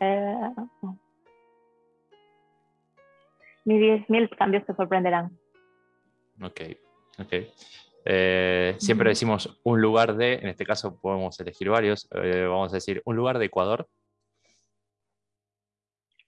eh, 0.00 0.50
mis 3.64 3.80
10.000 3.80 4.36
cambios 4.36 4.66
te 4.66 4.74
sorprenderán. 4.74 5.30
Ok, 6.42 6.60
ok. 7.18 7.32
Eh, 8.06 8.74
siempre 8.78 9.08
decimos 9.08 9.58
un 9.62 9.80
lugar 9.80 10.14
de, 10.16 10.34
en 10.34 10.48
este 10.48 10.66
caso 10.66 11.00
podemos 11.00 11.40
elegir 11.40 11.70
varios, 11.70 12.06
eh, 12.12 12.44
vamos 12.46 12.70
a 12.72 12.76
decir 12.76 13.00
un 13.06 13.16
lugar 13.16 13.38
de 13.38 13.46
Ecuador, 13.46 13.88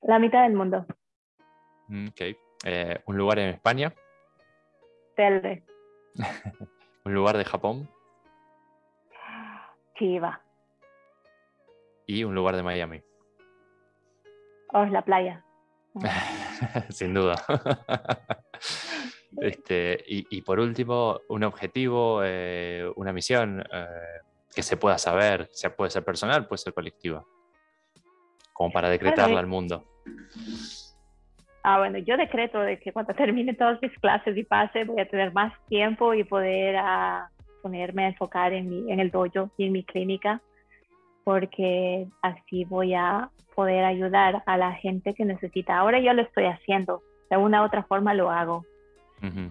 La 0.02 0.18
mitad 0.20 0.44
del 0.44 0.55
mundo, 0.55 0.86
Mm, 1.88 2.08
ok. 2.08 2.20
Eh, 2.64 3.00
un 3.06 3.16
lugar 3.16 3.38
en 3.38 3.50
España, 3.50 3.94
Telde, 5.14 5.62
un 7.04 7.14
lugar 7.14 7.36
de 7.36 7.44
Japón 7.44 7.88
Chiva, 9.98 10.42
y 12.06 12.24
un 12.24 12.34
lugar 12.34 12.56
de 12.56 12.62
Miami, 12.62 13.02
oh, 14.72 14.84
la 14.86 15.02
playa. 15.02 15.44
sin 16.90 17.14
duda. 17.14 17.36
Este, 19.38 20.02
y, 20.06 20.26
y 20.30 20.40
por 20.40 20.58
último, 20.60 21.20
un 21.28 21.44
objetivo, 21.44 22.22
eh, 22.24 22.90
una 22.96 23.12
misión 23.12 23.62
eh, 23.70 23.86
que 24.54 24.62
se 24.62 24.78
pueda 24.78 24.96
saber, 24.96 25.48
se 25.52 25.68
puede 25.68 25.90
ser 25.90 26.04
personal, 26.04 26.46
puede 26.46 26.58
ser 26.58 26.72
colectiva, 26.72 27.22
como 28.54 28.72
para 28.72 28.88
decretarla 28.88 29.38
al 29.38 29.46
mundo. 29.46 29.84
Ah, 31.68 31.78
bueno, 31.78 31.98
yo 31.98 32.16
decreto 32.16 32.60
de 32.60 32.78
que 32.78 32.93
cuando 32.93 33.12
termine 33.16 33.52
todas 33.52 33.82
mis 33.82 33.93
clases 33.98 34.36
y 34.36 34.44
pase 34.44 34.84
voy 34.84 35.01
a 35.01 35.09
tener 35.09 35.32
más 35.32 35.52
tiempo 35.66 36.14
y 36.14 36.22
poder 36.22 36.76
ah, 36.76 37.28
ponerme 37.60 38.05
a 38.05 38.09
enfocar 38.09 38.52
en, 38.52 38.70
mi, 38.70 38.93
en 38.93 39.01
el 39.01 39.10
dojo 39.10 39.51
y 39.56 39.66
en 39.66 39.72
mi 39.72 39.82
clínica, 39.82 40.40
porque 41.24 42.06
así 42.22 42.64
voy 42.66 42.94
a 42.94 43.30
poder 43.56 43.84
ayudar 43.84 44.44
a 44.47 44.56
la 44.56 44.74
gente 44.74 45.12
que 45.14 45.24
necesita. 45.24 45.76
Ahora 45.76 45.98
yo 45.98 46.12
lo 46.12 46.22
estoy 46.22 46.44
haciendo, 46.44 47.02
de 47.30 47.36
una 47.36 47.62
u 47.62 47.64
otra 47.64 47.82
forma 47.82 48.14
lo 48.14 48.30
hago. 48.30 48.64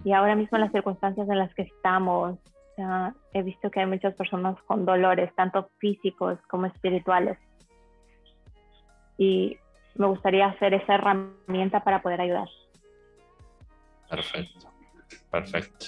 Y 0.04 0.12
ahora 0.12 0.36
mismo 0.36 0.56
en 0.56 0.62
las 0.62 0.72
circunstancias 0.72 1.28
en 1.28 1.38
las 1.38 1.52
que 1.54 1.62
estamos, 1.62 2.38
he 3.34 3.42
visto 3.42 3.70
que 3.70 3.80
hay 3.80 3.86
muchas 3.86 4.14
personas 4.14 4.56
con 4.62 4.86
dolores, 4.86 5.34
tanto 5.34 5.68
físicos 5.80 6.38
como 6.48 6.64
espirituales. 6.64 7.36
Y 9.18 9.58
me 9.98 10.06
gustaría 10.06 10.46
hacer 10.46 10.74
esa 10.74 10.94
herramienta 10.94 11.80
para 11.80 12.02
poder 12.02 12.20
ayudar. 12.20 12.48
Perfecto, 14.08 14.70
perfecto. 15.30 15.86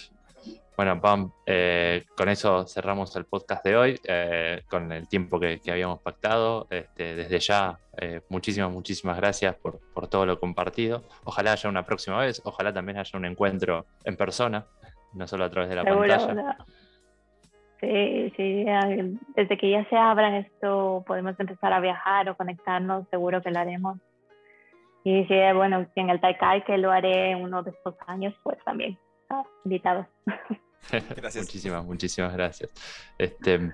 Bueno, 0.76 1.00
Pam, 1.00 1.32
eh, 1.44 2.04
con 2.16 2.28
eso 2.28 2.64
cerramos 2.68 3.14
el 3.16 3.24
podcast 3.24 3.64
de 3.64 3.76
hoy, 3.76 4.00
eh, 4.04 4.62
con 4.70 4.92
el 4.92 5.08
tiempo 5.08 5.40
que, 5.40 5.58
que 5.58 5.72
habíamos 5.72 6.00
pactado. 6.00 6.68
Este, 6.70 7.16
desde 7.16 7.40
ya, 7.40 7.80
eh, 8.00 8.20
muchísimas, 8.28 8.70
muchísimas 8.70 9.16
gracias 9.16 9.56
por, 9.56 9.80
por 9.92 10.06
todo 10.06 10.24
lo 10.24 10.38
compartido. 10.38 11.02
Ojalá 11.24 11.52
haya 11.52 11.68
una 11.68 11.82
próxima 11.84 12.18
vez, 12.20 12.40
ojalá 12.44 12.72
también 12.72 12.96
haya 12.98 13.18
un 13.18 13.24
encuentro 13.24 13.86
en 14.04 14.16
persona, 14.16 14.66
no 15.14 15.26
solo 15.26 15.46
a 15.46 15.50
través 15.50 15.68
de 15.68 15.74
la 15.76 15.82
Seguro, 15.82 16.06
pantalla. 16.06 16.32
o 16.32 16.34
sea, 16.34 16.56
Sí, 17.80 18.32
sí, 18.36 18.64
desde 19.36 19.56
que 19.56 19.70
ya 19.70 19.88
se 19.88 19.96
abra 19.96 20.38
esto, 20.38 21.04
podemos 21.06 21.38
empezar 21.38 21.72
a 21.72 21.80
viajar 21.80 22.28
o 22.28 22.36
conectarnos, 22.36 23.06
seguro 23.08 23.40
que 23.40 23.52
lo 23.52 23.60
haremos. 23.60 23.98
Y 25.04 25.24
si, 25.26 25.34
bueno, 25.54 25.86
si 25.94 26.00
en 26.00 26.10
el 26.10 26.20
Taikai 26.20 26.64
que 26.64 26.76
lo 26.76 26.90
haré 26.90 27.36
uno 27.36 27.62
de 27.62 27.70
estos 27.70 27.94
años, 28.06 28.34
pues 28.42 28.58
también. 28.64 28.98
ah, 29.30 29.44
invitados. 29.64 30.06
Gracias. 31.16 31.44
muchísimas, 31.44 31.84
muchísimas 31.84 32.34
gracias. 32.34 32.72
Este, 33.18 33.72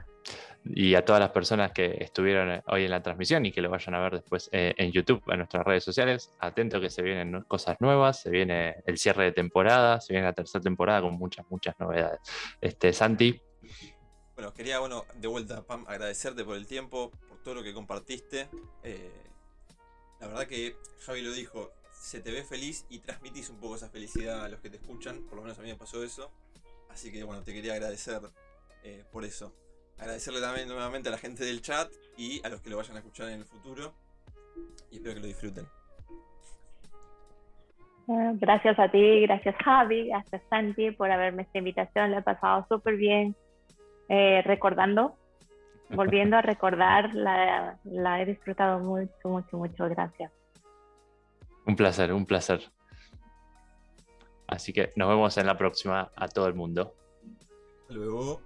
y 0.64 0.94
a 0.94 1.04
todas 1.04 1.20
las 1.20 1.30
personas 1.30 1.72
que 1.72 1.98
estuvieron 2.00 2.62
hoy 2.66 2.84
en 2.84 2.90
la 2.90 3.02
transmisión 3.02 3.44
y 3.44 3.52
que 3.52 3.60
lo 3.60 3.70
vayan 3.70 3.94
a 3.94 4.00
ver 4.00 4.12
después 4.14 4.48
eh, 4.52 4.74
en 4.78 4.90
YouTube, 4.90 5.22
en 5.28 5.38
nuestras 5.38 5.64
redes 5.64 5.84
sociales. 5.84 6.32
Atento 6.40 6.80
que 6.80 6.88
se 6.88 7.02
vienen 7.02 7.42
cosas 7.42 7.76
nuevas, 7.80 8.20
se 8.20 8.30
viene 8.30 8.76
el 8.86 8.96
cierre 8.96 9.24
de 9.24 9.32
temporada, 9.32 10.00
se 10.00 10.14
viene 10.14 10.26
la 10.26 10.32
tercera 10.32 10.62
temporada 10.62 11.02
con 11.02 11.14
muchas, 11.14 11.44
muchas 11.50 11.78
novedades. 11.78 12.20
Este, 12.60 12.92
Santi. 12.92 13.40
Bueno, 14.34 14.52
quería, 14.52 14.80
bueno, 14.80 15.04
de 15.14 15.28
vuelta, 15.28 15.62
Pam, 15.62 15.84
agradecerte 15.86 16.44
por 16.44 16.56
el 16.56 16.66
tiempo, 16.66 17.12
por 17.28 17.38
todo 17.42 17.54
lo 17.54 17.62
que 17.62 17.72
compartiste. 17.72 18.48
Eh, 18.82 19.12
la 20.20 20.26
verdad 20.26 20.46
que 20.46 20.76
Javi 21.06 21.22
lo 21.22 21.32
dijo, 21.32 21.70
se 21.92 22.20
te 22.20 22.32
ve 22.32 22.42
feliz 22.42 22.84
y 22.90 22.98
transmitís 22.98 23.48
un 23.50 23.58
poco 23.58 23.76
esa 23.76 23.88
felicidad 23.88 24.44
a 24.44 24.48
los 24.48 24.60
que 24.60 24.70
te 24.70 24.76
escuchan, 24.76 25.22
por 25.22 25.36
lo 25.36 25.42
menos 25.42 25.58
a 25.58 25.62
mí 25.62 25.68
me 25.68 25.76
pasó 25.76 26.02
eso. 26.02 26.32
Así 26.90 27.12
que 27.12 27.22
bueno, 27.22 27.42
te 27.42 27.52
quería 27.52 27.74
agradecer 27.74 28.20
eh, 28.82 29.04
por 29.12 29.24
eso. 29.24 29.52
Agradecerle 29.98 30.40
también 30.40 30.66
nuevamente 30.66 31.08
a 31.08 31.12
la 31.12 31.18
gente 31.18 31.44
del 31.44 31.62
chat 31.62 31.90
y 32.16 32.44
a 32.44 32.48
los 32.48 32.60
que 32.60 32.70
lo 32.70 32.76
vayan 32.76 32.96
a 32.96 32.98
escuchar 32.98 33.28
en 33.28 33.40
el 33.40 33.44
futuro. 33.44 33.94
Y 34.90 34.96
espero 34.96 35.14
que 35.14 35.20
lo 35.20 35.26
disfruten. 35.26 35.66
Gracias 38.06 38.78
a 38.78 38.90
ti, 38.90 39.22
gracias 39.22 39.56
Javi, 39.64 40.08
gracias 40.08 40.42
Santi 40.50 40.90
por 40.90 41.10
haberme 41.10 41.42
esta 41.42 41.58
invitación. 41.58 42.10
Le 42.10 42.18
he 42.18 42.22
pasado 42.22 42.66
súper 42.68 42.96
bien 42.96 43.34
eh, 44.08 44.42
recordando, 44.42 45.16
volviendo 45.90 46.36
a 46.36 46.42
recordar, 46.42 47.14
la, 47.14 47.78
la 47.84 48.20
he 48.20 48.26
disfrutado 48.26 48.80
mucho, 48.80 49.28
mucho, 49.28 49.56
mucho. 49.56 49.88
Gracias. 49.88 50.32
Un 51.66 51.76
placer, 51.76 52.12
un 52.12 52.26
placer. 52.26 52.70
Así 54.46 54.72
que 54.72 54.92
nos 54.96 55.08
vemos 55.08 55.36
en 55.38 55.46
la 55.46 55.56
próxima 55.56 56.10
a 56.14 56.28
todo 56.28 56.46
el 56.46 56.54
mundo. 56.54 56.94
Hasta 57.82 57.94
luego. 57.94 58.40